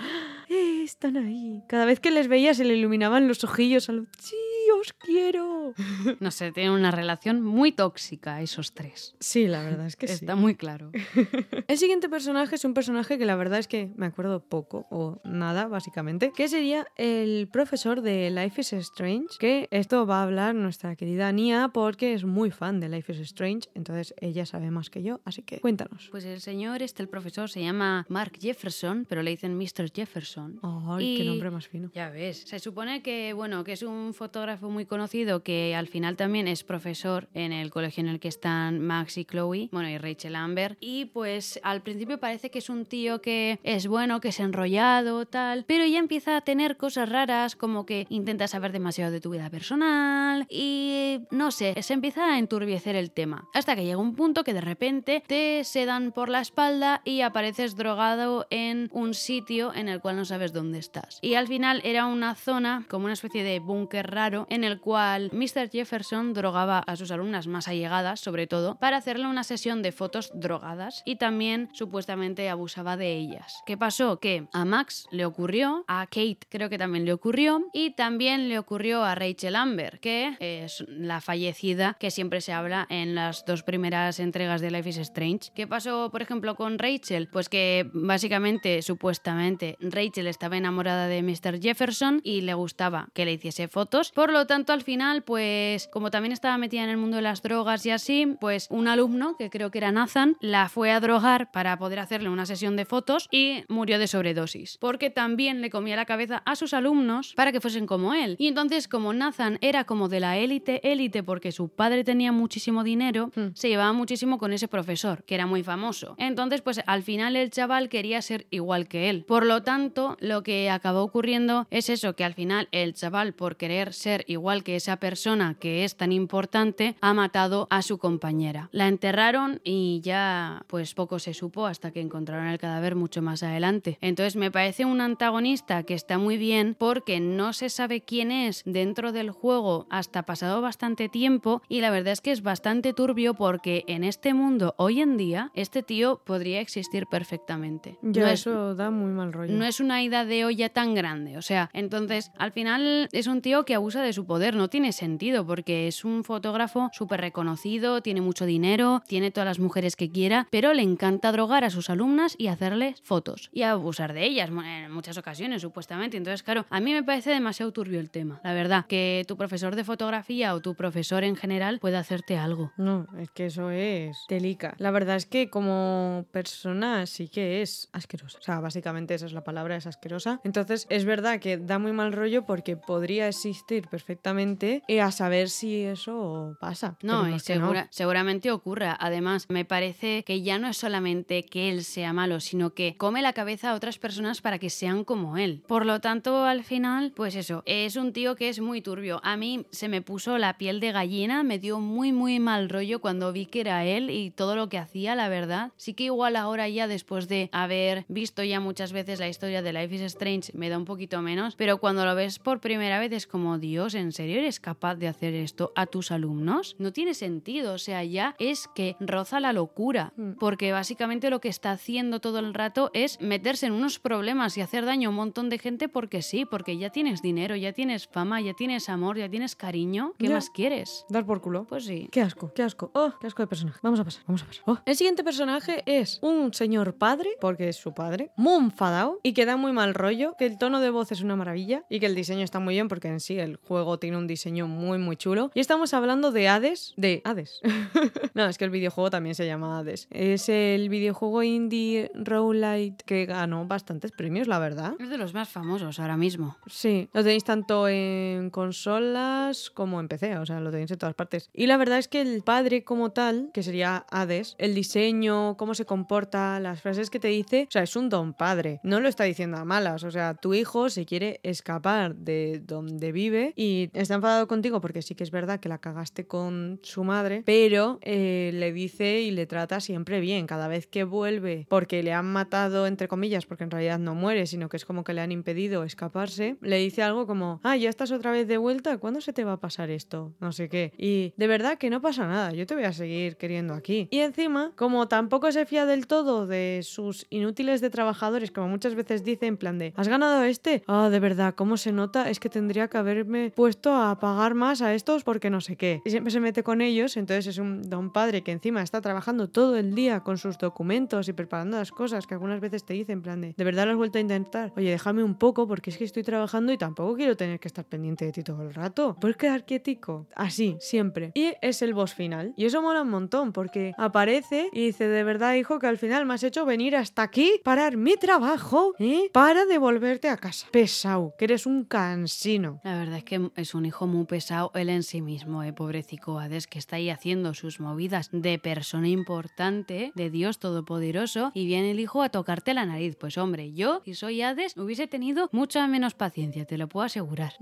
"Eh, 0.50 0.83
están 0.83 1.17
ahí. 1.17 1.63
Cada 1.67 1.86
vez 1.86 2.00
que 2.00 2.12
les 2.12 2.27
veía 2.27 2.53
se 2.53 2.65
le 2.65 2.75
iluminaban 2.75 3.27
los 3.27 3.43
ojillos 3.43 3.89
a 3.89 3.93
lo, 3.93 4.05
sí, 4.19 4.36
os 4.71 4.93
quiero. 4.93 5.73
No 6.19 6.31
sé, 6.31 6.51
tienen 6.51 6.71
una 6.73 6.91
relación 6.91 7.41
muy 7.41 7.71
tóxica 7.71 8.41
esos 8.41 8.73
tres. 8.73 9.15
Sí, 9.19 9.47
la 9.47 9.63
verdad 9.63 9.85
es 9.88 9.95
que 9.95 10.07
sí. 10.07 10.13
Está 10.13 10.35
muy 10.35 10.55
claro. 10.55 10.91
El 11.67 11.77
siguiente 11.77 12.09
personaje 12.09 12.55
es 12.55 12.65
un 12.65 12.73
personaje 12.73 13.17
que 13.17 13.25
la 13.25 13.35
verdad 13.35 13.59
es 13.59 13.67
que 13.67 13.91
me 13.95 14.05
acuerdo 14.07 14.41
poco 14.43 14.88
o 14.89 15.21
nada, 15.23 15.67
básicamente, 15.67 16.31
que 16.35 16.47
sería 16.47 16.88
el 16.95 17.47
profesor 17.51 18.01
de 18.01 18.29
Life 18.31 18.61
is 18.61 18.73
Strange, 18.73 19.27
que 19.39 19.67
esto 19.71 20.05
va 20.05 20.19
a 20.19 20.23
hablar 20.23 20.55
nuestra 20.55 20.95
querida 20.95 21.31
Nia 21.31 21.69
porque 21.73 22.13
es 22.13 22.23
muy 22.25 22.51
fan 22.51 22.79
de 22.79 22.89
Life 22.89 23.11
is 23.13 23.19
Strange, 23.19 23.69
entonces 23.75 24.13
ella 24.19 24.45
sabe 24.45 24.71
más 24.71 24.89
que 24.89 25.03
yo, 25.03 25.21
así 25.25 25.43
que 25.43 25.59
cuéntanos. 25.59 26.07
Pues 26.11 26.25
el 26.25 26.41
señor, 26.41 26.81
este, 26.81 27.03
el 27.03 27.09
profesor, 27.09 27.49
se 27.49 27.61
llama 27.61 28.05
Mark 28.09 28.33
Jefferson, 28.39 29.05
pero 29.07 29.21
le 29.23 29.31
dicen 29.31 29.57
Mr. 29.57 29.91
Jefferson. 29.93 30.59
Ay, 30.63 31.17
qué 31.17 31.23
Y- 31.23 31.27
nombre 31.27 31.51
más 31.51 31.67
fino. 31.67 31.91
Ya 31.93 32.09
ves, 32.09 32.41
se 32.47 32.59
supone 32.59 33.01
que, 33.01 33.33
bueno, 33.33 33.63
que 33.63 33.73
es 33.73 33.83
un 33.83 34.13
fotógrafo 34.13 34.59
muy 34.68 34.86
conocido 34.86 35.44
que 35.44 35.75
al 35.75 35.88
final 35.88 36.18
también 36.18 36.48
es 36.48 36.63
profesor 36.63 37.30
en 37.34 37.54
el 37.54 37.70
colegio 37.70 38.01
en 38.01 38.10
el 38.10 38.20
que 38.20 38.28
están 38.28 38.80
Max 38.80 39.18
y 39.18 39.25
Chloe, 39.25 39.70
bueno, 39.72 39.89
y 39.89 39.98
Rachel 39.98 40.36
Amber. 40.36 40.78
Y 40.82 41.06
pues 41.06 41.60
al 41.63 41.82
principio 41.82 42.20
parece 42.20 42.51
que 42.51 42.60
es 42.60 42.70
un 42.70 42.86
tío 42.86 43.22
que 43.22 43.60
es 43.63 43.88
bueno, 43.88 44.20
que 44.20 44.30
es 44.30 44.39
enrollado, 44.39 45.25
tal, 45.25 45.66
pero 45.66 45.86
ya 45.86 46.00
empieza 46.00 46.36
a 46.36 46.42
tener 46.42 46.78
cosas 46.78 47.10
raras, 47.10 47.56
como 47.56 47.86
que 47.86 48.08
intenta 48.10 48.48
saber 48.48 48.72
demasiado 48.72 49.12
de 49.12 49.22
tu 49.22 49.30
vida 49.30 49.50
personal 49.50 50.46
y 50.50 51.22
no 51.32 51.51
sé, 51.51 51.82
se 51.82 51.94
empieza 51.94 52.34
a 52.34 52.39
enturbiecer 52.39 52.96
el 52.96 53.12
tema. 53.12 53.48
Hasta 53.54 53.75
que 53.75 53.86
llega 53.86 53.98
un 53.98 54.16
punto 54.16 54.44
que 54.44 54.54
de 54.54 54.62
repente 54.62 55.24
te 55.25 55.63
sedan 55.63 56.12
por 56.12 56.30
la 56.30 56.42
espalda 56.42 57.01
y 57.06 57.22
apareces 57.22 57.75
drogado 57.75 58.48
en 58.50 58.89
un 58.92 59.13
sitio 59.13 59.74
en 59.74 59.89
el 59.89 60.01
cual 60.01 60.16
no 60.16 60.25
sabes 60.25 60.54
dónde 60.54 60.80
estás. 60.80 61.20
Y 61.22 61.36
al 61.36 61.48
final 61.48 61.82
era 61.84 62.06
una 62.06 62.36
zona, 62.36 62.86
como 62.89 63.06
una 63.06 63.13
especie 63.13 63.44
de 63.44 63.60
búnker 63.60 64.10
raro, 64.10 64.48
en 64.50 64.63
el 64.63 64.79
cual 64.79 65.29
Mr. 65.34 65.70
Jefferson 65.72 66.34
drogaba 66.34 66.79
a 66.79 66.96
sus 66.96 67.12
alumnas 67.12 67.48
más 67.48 67.68
allegadas, 67.68 68.20
sobre 68.20 68.48
todo, 68.48 68.75
para 68.79 68.98
hacerle 68.98 69.27
una 69.27 69.44
sesión 69.44 69.82
de 69.82 69.91
fotos 69.91 70.32
drogadas 70.34 71.01
y 71.06 71.15
también 71.15 71.70
supuestamente 71.74 72.50
abusaba 72.50 72.98
de 72.98 73.15
ellas. 73.15 73.62
¿Qué 73.65 73.77
pasó? 73.77 74.20
Que 74.20 74.48
a 74.53 74.65
Max 74.65 75.08
le 75.12 75.25
ocurrió, 75.25 75.84
a 75.88 76.06
Kate 76.08 76.39
creo 76.50 76.70
que 76.70 76.77
también 76.77 77.06
le 77.06 77.13
ocurrió 77.13 77.65
y 77.74 77.91
también 77.91 78.50
le 78.50 78.60
ocurrió 78.60 79.03
a 79.03 79.15
Rachel 79.15 79.56
Amber, 79.56 80.00
que 80.00 80.38
es 80.39 80.84
la 80.88 81.22
fallecida 81.22 81.96
que 82.00 82.12
siempre 82.12 82.41
se 82.41 82.53
habla 82.53 82.88
en 82.89 83.15
las 83.15 83.46
dos 83.46 83.63
primeras 83.63 84.20
entregas 84.20 84.62
de 84.62 84.72
Life 84.72 84.89
is 84.89 84.98
Strange. 84.98 85.51
¿Qué 85.53 85.68
pasó, 85.68 86.10
por 86.12 86.22
ejemplo, 86.22 86.56
con 86.56 86.79
Rachel? 86.79 87.29
Pues 87.32 87.50
que 87.50 87.89
básicamente, 87.94 88.82
supuestamente, 88.82 89.77
Rachel 89.79 90.27
estaba 90.27 90.58
enamorada 90.58 91.08
de 91.08 91.22
Mr. 91.22 91.62
Jefferson 91.62 92.22
y 92.24 92.41
le 92.41 92.53
gustaba 92.53 93.10
que 93.13 93.25
le 93.25 93.34
hiciese 93.34 93.68
fotos. 93.68 94.12
Por 94.12 94.32
lo 94.32 94.38
tanto, 94.48 94.74
al 94.74 94.81
final, 94.81 95.24
pues 95.24 95.88
como 95.88 96.12
también 96.12 96.31
estaba 96.31 96.58
metida 96.58 96.84
en 96.84 96.89
el 96.89 96.98
mundo 96.98 97.17
de 97.17 97.24
las 97.24 97.41
drogas 97.41 97.86
y 97.86 97.91
así, 97.91 98.36
pues 98.39 98.67
un 98.69 98.88
alumno, 98.88 99.36
que 99.38 99.50
creo 99.50 99.72
que 99.72 99.77
era 99.79 99.91
Nathan, 99.91 100.38
la 100.39 100.69
fue 100.69 100.91
a 100.91 101.00
drogar 101.00 101.51
para 101.51 101.77
poder 101.77 102.00
hacerle 102.00 102.29
una 102.29 102.46
sesión 102.46 102.75
de 102.75 102.86
fotos 102.86 103.27
y 103.31 103.63
murió 103.67 104.00
de 104.00 104.08
sobredosis. 104.08 104.77
Porque 104.79 105.10
también 105.10 105.62
le 105.62 105.69
comía 105.69 105.96
la 105.96 106.05
cabeza 106.05 106.41
a 106.46 106.55
sus 106.55 106.74
alumnos 106.74 107.34
para 107.36 107.51
que 107.51 107.62
fuesen 107.62 107.86
como 107.86 108.13
él. 108.13 108.36
Y 108.39 108.48
entonces, 108.48 108.88
como 108.88 109.13
Nathan 109.13 109.58
era 109.62 109.84
como 109.86 110.10
de 110.10 110.19
la 110.19 110.38
élite, 110.38 110.91
élite, 110.91 111.24
porque 111.24 111.51
su 111.51 111.69
padre 111.69 112.03
tenía 112.03 112.31
muchísimo 112.31 112.84
dinero, 112.84 113.31
Hmm. 113.36 113.50
se 113.53 113.69
llevaba 113.69 113.93
muchísimo 113.93 114.38
con 114.38 114.53
ese 114.53 114.67
profesor, 114.67 115.24
que 115.24 115.36
era 115.36 115.46
muy 115.46 115.63
famoso. 115.63 116.15
Entonces, 116.17 116.62
pues 116.62 116.81
al 116.86 117.03
final 117.03 117.36
el 117.36 117.50
chaval 117.50 117.89
quería 117.89 118.22
ser 118.22 118.48
igual 118.50 118.88
que 118.88 119.10
él. 119.10 119.25
Por 119.27 119.46
lo 119.46 119.63
tanto, 119.63 120.17
lo 120.19 120.43
que 120.43 120.69
acabó 120.69 121.01
ocurriendo 121.03 121.67
es 121.69 121.89
eso, 121.89 122.15
que 122.15 122.24
al 122.24 122.34
final 122.34 122.67
el 122.72 122.93
chaval, 122.93 123.34
por 123.34 123.58
querer 123.58 123.93
ser 123.93 124.24
igual 124.29 124.63
que 124.63 124.75
esa 124.75 124.98
persona 124.98 125.55
que 125.59 125.83
es 125.83 125.98
tan 125.98 126.12
importante 126.12 126.95
ha 127.01 127.13
matado 127.13 127.67
a 127.69 127.81
su 127.81 127.98
compañera. 127.98 128.69
La 128.71 128.88
enterraron 128.88 129.59
y 129.63 130.01
ya 130.01 130.63
pues 130.67 130.93
poco 130.93 131.19
se 131.19 131.33
supo 131.33 131.65
hasta 131.65 131.91
que 131.91 132.01
encontraron 132.01 132.48
el 132.48 132.59
cadáver 132.59 132.95
mucho 132.95 133.21
más 133.21 133.43
adelante. 133.43 133.98
Entonces 134.01 134.36
me 134.36 134.51
parece 134.51 134.86
un 134.86 135.01
antagonista 135.01 135.83
que 135.83 135.93
está 135.93 136.17
muy 136.17 136.38
bien 136.38 136.75
porque 136.77 137.19
no 137.19 137.53
se 137.53 137.69
sabe 137.69 138.01
quién 138.01 138.31
es 138.31 138.63
dentro 138.65 139.12
del 139.12 139.31
juego 139.31 139.88
hasta 139.89 140.24
pasado 140.24 140.62
bastante 140.62 141.09
tiempo 141.09 141.62
y 141.67 141.81
la 141.81 141.89
verdad 141.89 142.13
es 142.13 142.21
que 142.21 142.31
es 142.31 142.43
bastante 142.43 142.93
turbio 142.93 143.33
porque 143.33 143.83
en 143.88 144.03
este 144.03 144.33
mundo 144.33 144.75
hoy 144.77 145.01
en 145.01 145.17
día 145.17 145.51
este 145.55 145.83
tío 145.83 146.21
podría 146.24 146.62
existir 146.62 147.07
perfectamente. 147.07 147.98
Ya, 148.01 148.24
no 148.24 148.27
es, 148.27 148.41
eso 148.41 148.75
da 148.75 148.91
muy 148.91 149.12
mal 149.12 149.33
rollo. 149.33 149.53
no 149.53 149.65
es 149.65 149.79
una 149.79 150.03
ida 150.03 150.25
de 150.25 150.45
olla 150.45 150.69
tan 150.69 150.93
grande. 150.93 151.38
O 151.38 151.41
sea, 151.41 151.69
entonces 151.74 152.31
al 152.38 152.51
final 152.51 153.09
es 153.12 153.27
un 153.27 153.41
tío 153.41 153.65
que 153.65 153.75
abusa 153.75 154.01
de 154.01 154.13
su 154.13 154.18
poder. 154.25 154.55
No 154.55 154.69
tiene 154.69 154.91
sentido 154.91 155.45
porque 155.45 155.88
es 155.88 156.05
un 156.05 156.23
fotógrafo 156.23 156.89
súper 156.93 157.21
reconocido, 157.21 158.01
tiene 158.01 158.21
mucho 158.21 158.45
dinero, 158.45 159.03
tiene 159.07 159.31
todas 159.31 159.47
las 159.47 159.59
mujeres 159.59 159.95
que 159.95 160.09
quiera, 160.09 160.47
pero 160.49 160.73
le 160.73 160.81
encanta 160.81 161.31
drogar 161.31 161.63
a 161.63 161.69
sus 161.69 161.89
alumnas 161.89 162.35
y 162.38 162.47
hacerles 162.47 163.01
fotos 163.01 163.49
y 163.51 163.63
abusar 163.63 164.13
de 164.13 164.25
ellas 164.25 164.49
en 164.49 164.91
muchas 164.91 165.17
ocasiones, 165.17 165.61
supuestamente. 165.61 166.17
Entonces, 166.17 166.43
claro, 166.43 166.65
a 166.69 166.79
mí 166.79 166.93
me 166.93 167.03
parece 167.03 167.31
demasiado 167.31 167.71
turbio 167.71 167.99
el 167.99 168.09
tema. 168.09 168.39
La 168.43 168.53
verdad, 168.53 168.85
que 168.88 169.23
tu 169.27 169.38
profesor 169.38 169.75
de 169.75 169.83
fotografía 169.83 170.53
o 170.53 170.61
tu 170.61 170.75
profesor 170.75 171.23
en 171.23 171.35
general 171.35 171.79
pueda 171.79 171.99
hacerte 171.99 172.38
algo. 172.38 172.71
No, 172.77 173.07
es 173.17 173.29
que 173.31 173.47
eso 173.47 173.69
es 173.71 174.17
delica. 174.27 174.75
La 174.77 174.91
verdad 174.91 175.15
es 175.15 175.25
que 175.25 175.49
como 175.49 176.25
persona 176.31 177.05
sí 177.05 177.27
que 177.27 177.61
es 177.61 177.89
asquerosa. 177.91 178.39
O 178.39 178.41
sea, 178.41 178.59
básicamente 178.59 179.13
esa 179.13 179.25
es 179.25 179.33
la 179.33 179.43
palabra, 179.43 179.75
es 179.75 179.88
asquerosa. 179.88 180.39
Entonces 180.43 180.88
es 180.89 181.05
verdad 181.05 181.39
que 181.39 181.57
da 181.57 181.79
muy 181.79 181.91
mal 181.91 182.13
rollo 182.13 182.45
porque 182.45 182.77
podría 182.77 183.27
existir 183.27 183.88
perfectamente 184.00 184.82
y 184.88 185.00
a 185.00 185.12
saber 185.12 185.50
si 185.50 185.82
eso 185.84 186.56
pasa. 186.60 186.98
No, 187.03 187.27
y 187.27 187.32
no. 187.34 187.39
segura- 187.39 187.88
seguramente 187.91 188.50
ocurra. 188.51 188.96
Además, 189.00 189.46
me 189.50 189.65
parece 189.65 190.24
que 190.24 190.41
ya 190.41 190.58
no 190.58 190.70
es 190.70 190.77
solamente 190.77 191.44
que 191.44 191.70
él 191.70 191.84
sea 191.84 192.13
malo, 192.13 192.39
sino 192.39 192.74
que 192.74 192.96
come 192.98 193.22
la 193.22 193.34
cabeza 193.34 193.72
a 193.72 193.74
otras 193.75 193.98
personas 194.00 194.41
para 194.41 194.58
que 194.58 194.70
sean 194.70 195.03
como 195.03 195.38
él. 195.38 195.63
Por 195.68 195.86
lo 195.86 196.00
tanto, 196.00 196.46
al 196.46 196.63
final, 196.63 197.12
pues 197.15 197.36
eso, 197.36 197.62
es 197.65 197.96
un 197.98 198.13
tío 198.13 198.36
que 198.36 198.50
es 198.50 198.60
muy 198.62 198.82
turbio. 198.82 199.20
A 199.24 199.36
mí 199.38 199.65
se 199.72 199.89
me 199.89 200.01
puso 200.01 200.38
la 200.38 200.58
piel 200.58 200.79
de 200.79 200.91
gallina, 200.91 201.44
me 201.44 201.60
dio 201.60 201.79
muy, 201.79 202.12
muy 202.13 202.39
mal 202.39 202.70
rollo 202.70 203.00
cuando 203.01 203.32
vi 203.34 203.46
que 203.46 203.62
era 203.62 203.86
él 203.86 204.10
y 204.10 204.32
todo 204.32 204.56
lo 204.56 204.70
que 204.70 204.77
hacía, 204.77 205.15
la 205.15 205.27
verdad. 205.29 205.72
Sí 205.75 205.94
que 205.94 206.06
igual 206.06 206.36
ahora 206.38 206.70
ya 206.70 206.88
después 206.88 207.27
de 207.27 207.50
haber 207.51 208.06
visto 208.08 208.44
ya 208.44 208.60
muchas 208.60 208.94
veces 208.94 209.20
la 209.20 209.27
historia 209.27 209.62
de 209.62 209.74
Life 209.74 209.96
is 209.96 210.01
Strange, 210.01 210.51
me 210.56 210.70
da 210.70 210.77
un 210.77 210.86
poquito 210.86 211.22
menos, 211.22 211.56
pero 211.56 211.79
cuando 211.79 212.06
lo 212.06 212.15
ves 212.15 212.39
por 212.39 212.60
primera 212.62 213.00
vez 213.00 213.12
es 213.12 213.27
como, 213.27 213.58
Dios, 213.58 213.88
¿en 213.96 214.12
serio 214.12 214.38
eres 214.39 214.60
capaz 214.60 214.96
de 214.96 215.08
hacer 215.08 215.34
esto 215.34 215.72
a 215.75 215.86
tus 215.86 216.12
alumnos? 216.12 216.75
No 216.79 216.91
tiene 216.93 217.13
sentido, 217.13 217.74
o 217.74 217.77
sea, 217.77 218.03
ya 218.03 218.36
es 218.39 218.67
que 218.75 218.96
roza 219.00 219.39
la 219.39 219.53
locura, 219.53 220.13
Mm. 220.17 220.34
porque 220.39 220.72
básicamente 220.72 221.29
lo 221.29 221.39
que 221.41 221.50
está 221.50 221.72
haciendo 221.72 222.19
todo 222.19 222.39
el 222.39 222.53
rato 222.53 222.91
es 222.93 223.19
meterse 223.22 223.65
en 223.67 223.74
unos 223.74 224.00
problemas 224.00 224.58
y 224.58 224.62
hacer 224.62 224.86
daño 224.86 225.10
a 225.10 225.12
un 225.12 225.15
montón 225.15 225.50
de 225.50 225.58
gente 225.60 225.88
porque 225.89 226.22
sí, 226.22 226.46
porque 226.46 226.77
ya 226.77 226.89
tienes 226.89 227.22
dinero, 227.22 227.55
ya 227.55 227.74
tienes 227.74 228.08
fama, 228.08 228.41
ya 228.41 228.53
tienes 228.53 228.89
amor, 228.89 229.17
ya 229.17 229.29
tienes 229.29 229.55
cariño, 229.55 230.13
¿qué 230.17 230.27
Ya. 230.27 230.36
más 230.36 230.50
quieres? 230.50 231.05
Dar 231.10 231.25
por 231.25 231.41
culo. 231.41 231.65
Pues 231.67 231.86
sí. 231.86 232.08
Qué 232.12 232.22
asco, 232.22 232.51
qué 232.53 232.63
asco. 232.63 232.91
Oh, 232.93 233.13
qué 233.19 233.27
asco 233.27 233.43
de 233.43 233.48
personaje. 233.48 233.79
Vamos 233.84 234.00
a 234.00 234.03
pasar, 234.03 234.24
vamos 234.27 234.43
a 234.43 234.46
pasar. 234.46 234.63
Oh. 234.65 234.77
El 234.86 234.96
siguiente 234.96 235.24
personaje 235.24 235.84
es 235.86 236.19
un 236.22 236.53
señor 236.53 236.96
padre, 236.96 237.29
porque 237.39 237.69
es 237.69 237.75
su 237.77 237.93
padre, 237.93 238.31
muy 238.36 238.55
enfadado 238.63 239.19
y 239.24 239.34
que 239.34 239.46
da 239.46 239.58
muy 239.58 239.72
mal 239.72 239.93
rollo, 239.93 240.34
que 240.38 240.46
el 240.46 240.58
tono 240.58 240.79
de 240.81 240.89
voz 240.89 241.12
es 241.12 241.22
una 241.22 241.36
maravilla 241.36 241.84
y 241.89 242.00
que 242.00 242.05
el 242.05 242.15
diseño 242.15 242.43
está 242.43 242.60
muy 242.60 242.74
bien 242.75 242.88
porque 242.88 243.08
en 243.08 243.19
sí 243.19 243.38
el 243.39 243.58
juego 243.58 243.78
tiene 244.00 244.17
un 244.17 244.27
diseño 244.27 244.67
muy 244.67 244.98
muy 244.98 245.15
chulo. 245.15 245.51
Y 245.53 245.59
estamos 245.59 245.93
hablando 245.93 246.31
de 246.31 246.48
Hades, 246.48 246.93
de 246.98 247.21
Hades. 247.24 247.62
no, 248.33 248.48
es 248.48 248.57
que 248.57 248.65
el 248.65 248.71
videojuego 248.71 249.09
también 249.09 249.36
se 249.36 249.45
llama 249.45 249.79
Hades. 249.79 250.07
Es 250.12 250.50
el 250.50 250.89
videojuego 250.89 251.43
indie 251.43 252.12
roguelite 252.13 253.03
que 253.05 253.25
ganó 253.25 253.65
bastantes 253.65 254.12
premios, 254.12 254.48
la 254.48 254.59
verdad. 254.59 254.95
Es 255.00 255.09
de 255.09 255.17
los 255.17 255.33
más 255.33 255.50
famosos 255.50 256.00
ahora 256.00 256.17
mismo. 256.17 256.57
Sí, 256.67 257.09
lo 257.13 257.24
tenéis 257.24 257.43
tanto 257.43 257.88
en 257.88 258.50
consolas 258.50 259.69
como 259.69 260.00
en 260.00 260.07
PC, 260.07 260.38
o 260.38 260.45
sea, 260.45 260.59
lo 260.59 260.71
tenéis 260.71 260.91
en 260.91 260.98
todas 260.98 261.15
partes. 261.15 261.50
Y 261.53 261.67
la 261.67 261.77
verdad 261.77 261.98
es 261.98 262.07
que 262.07 262.21
el 262.21 262.41
padre 262.43 262.83
como 262.83 263.12
tal, 263.12 263.50
que 263.53 263.63
sería 263.63 264.05
Hades, 264.09 264.55
el 264.57 264.75
diseño, 264.75 265.55
cómo 265.57 265.74
se 265.74 265.86
comporta, 265.86 266.59
las 266.59 266.81
frases 266.81 267.09
que 267.09 267.19
te 267.19 267.29
dice, 267.29 267.65
o 267.67 267.71
sea, 267.71 267.83
es 267.83 267.95
un 267.95 268.09
don 268.09 268.33
padre. 268.33 268.79
No 268.83 269.00
lo 269.00 269.07
está 269.07 269.24
diciendo 269.24 269.57
a 269.57 269.65
malas, 269.65 270.03
o 270.03 270.12
sea, 270.12 270.33
tu 270.33 270.53
hijo 270.53 270.89
se 270.89 271.05
quiere 271.05 271.39
escapar 271.43 272.15
de 272.15 272.62
donde 272.65 273.12
vive 273.12 273.53
y 273.55 273.68
está 273.93 274.15
enfadado 274.15 274.47
contigo 274.47 274.81
porque 274.81 275.01
sí 275.01 275.15
que 275.15 275.23
es 275.23 275.31
verdad 275.31 275.59
que 275.59 275.69
la 275.69 275.79
cagaste 275.79 276.25
con 276.25 276.79
su 276.83 277.03
madre, 277.03 277.43
pero 277.45 277.99
eh, 278.01 278.51
le 278.53 278.71
dice 278.73 279.21
y 279.21 279.31
le 279.31 279.45
trata 279.45 279.79
siempre 279.79 280.19
bien. 280.19 280.47
Cada 280.47 280.67
vez 280.67 280.88
que 280.88 281.03
vuelve, 281.03 281.65
porque 281.69 282.03
le 282.03 282.13
han 282.13 282.31
matado, 282.31 282.88
entre 282.88 283.07
comillas, 283.07 283.45
porque 283.45 283.63
en 283.63 283.71
realidad 283.71 283.99
no 283.99 284.15
muere, 284.15 284.45
sino 284.45 284.69
que 284.69 284.77
es 284.77 284.85
como 284.85 285.03
que 285.03 285.13
le 285.13 285.21
han 285.21 285.31
impedido 285.31 285.83
escaparse, 285.83 286.57
le 286.61 286.77
dice 286.77 287.03
algo 287.03 287.27
como, 287.27 287.59
ah, 287.63 287.75
ya 287.77 287.89
estás 287.89 288.11
otra 288.11 288.31
vez 288.31 288.47
de 288.47 288.57
vuelta, 288.57 288.97
¿cuándo 288.97 289.21
se 289.21 289.33
te 289.33 289.43
va 289.43 289.53
a 289.53 289.59
pasar 289.59 289.89
esto? 289.89 290.33
No 290.39 290.51
sé 290.51 290.69
qué. 290.69 290.93
Y 290.97 291.33
de 291.38 291.47
verdad 291.47 291.77
que 291.77 291.89
no 291.89 292.01
pasa 292.01 292.27
nada, 292.27 292.53
yo 292.53 292.65
te 292.65 292.75
voy 292.75 292.83
a 292.83 292.93
seguir 292.93 293.38
queriendo 293.38 293.73
aquí. 293.73 294.08
Y 294.12 294.19
encima, 294.19 294.71
como 294.75 295.08
tampoco 295.08 295.51
se 295.51 295.65
fía 295.65 295.86
del 295.86 296.08
todo 296.08 296.47
de 296.47 296.82
sus 296.84 297.25
inútiles 297.29 297.82
de 297.82 297.89
trabajadores, 297.89 298.51
como 298.51 298.67
muchas 298.67 298.95
veces 298.95 299.23
dice 299.23 299.45
en 299.45 299.58
plan 299.58 299.77
de, 299.77 299.93
¿has 299.95 300.08
ganado 300.08 300.43
este? 300.43 300.84
Ah, 300.88 301.10
de 301.10 301.19
verdad, 301.19 301.55
¿cómo 301.55 301.77
se 301.77 301.91
nota? 301.91 302.29
Es 302.29 302.39
que 302.39 302.49
tendría 302.49 302.88
que 302.88 302.97
haberme 302.97 303.51
puesto 303.60 303.93
a 303.93 304.17
pagar 304.17 304.54
más 304.54 304.82
a 304.82 304.93
estos 304.93 305.26
porque 305.26 305.50
no 305.50 305.60
sé 305.60 305.76
qué. 305.76 306.02
Y 306.06 306.12
siempre 306.12 306.32
se 306.32 306.39
mete 306.39 306.63
con 306.63 306.80
ellos, 306.80 307.17
entonces 307.17 307.45
es 307.45 307.58
un 307.58 307.82
don 307.82 308.13
padre 308.13 308.41
que 308.41 308.54
encima 308.54 308.82
está 308.82 309.02
trabajando 309.02 309.50
todo 309.50 309.76
el 309.76 309.95
día 309.95 310.22
con 310.22 310.38
sus 310.38 310.58
documentos 310.58 311.28
y 311.28 311.34
preparando 311.34 311.76
las 311.76 311.91
cosas 311.91 312.26
que 312.26 312.36
algunas 312.36 312.62
veces 312.62 312.86
te 312.86 312.93
dicen 312.93 313.17
en 313.17 313.22
plan 313.22 313.41
de, 313.41 313.54
¿de 313.58 313.63
verdad 313.65 313.84
lo 313.84 313.91
has 313.91 313.98
vuelto 313.98 314.17
a 314.17 314.22
intentar? 314.22 314.72
Oye, 314.78 314.91
déjame 314.91 315.26
un 315.26 315.36
poco 315.36 315.67
porque 315.67 315.89
es 315.89 315.98
que 315.98 316.06
estoy 316.06 316.24
trabajando 316.24 316.72
y 316.72 316.78
tampoco 316.78 317.17
quiero 317.17 317.36
tener 317.36 317.60
que 317.60 317.67
estar 317.67 317.84
pendiente 317.84 318.24
de 318.24 318.32
ti 318.32 318.43
todo 318.43 318.62
el 318.62 318.74
rato. 318.74 319.17
¿Puedes 319.19 319.36
quedar 319.36 319.65
quietico? 319.65 320.26
Así, 320.36 320.78
siempre. 320.80 321.34
Y 321.36 321.52
es 321.62 321.82
el 321.82 321.93
boss 321.93 322.13
final. 322.13 322.54
Y 322.56 322.63
eso 322.63 322.82
mola 322.82 323.02
un 323.02 323.10
montón 323.10 323.52
porque 323.52 323.93
aparece 323.98 324.69
y 324.72 324.86
dice, 324.86 325.10
de 325.10 325.24
verdad, 325.26 325.56
hijo, 325.56 325.80
que 325.80 325.88
al 325.88 325.98
final 325.98 326.26
me 326.26 326.36
has 326.36 326.43
hecho 326.43 326.63
venir 326.65 326.95
hasta 326.95 327.24
aquí, 327.24 327.60
parar 327.65 327.98
mi 327.98 328.15
trabajo, 328.15 328.93
¿eh? 329.00 329.30
Para 329.34 329.65
devolverte 329.65 330.30
a 330.30 330.38
casa. 330.38 330.69
Pesado, 330.72 331.34
que 331.38 331.43
eres 331.43 331.65
un 331.65 331.84
cansino. 331.84 332.80
La 332.86 333.00
verdad 333.00 333.17
es 333.17 333.26
que 333.26 333.48
es 333.55 333.73
un 333.75 333.85
hijo 333.85 334.07
muy 334.07 334.25
pesado 334.25 334.71
él 334.75 334.89
en 334.89 335.03
sí 335.03 335.21
mismo, 335.21 335.63
eh, 335.63 335.73
pobrecico 335.73 336.39
Hades, 336.39 336.67
que 336.67 336.79
está 336.79 336.97
ahí 336.97 337.09
haciendo 337.09 337.53
sus 337.53 337.79
movidas 337.79 338.29
de 338.31 338.59
persona 338.59 339.07
importante, 339.07 340.12
de 340.15 340.29
Dios 340.29 340.59
todopoderoso, 340.59 341.51
y 341.53 341.65
viene 341.65 341.91
el 341.91 341.99
hijo 341.99 342.21
a 342.21 342.29
tocarte 342.29 342.73
la 342.73 342.85
nariz. 342.85 343.15
Pues 343.15 343.38
hombre, 343.38 343.73
yo, 343.73 344.01
si 344.05 344.13
soy 344.13 344.41
Hades, 344.41 344.75
hubiese 344.77 345.07
tenido 345.07 345.49
mucha 345.51 345.88
menos 345.88 346.13
paciencia, 346.13 346.65
te 346.65 346.77
lo 346.77 346.88
puedo 346.88 347.05
asegurar. 347.05 347.53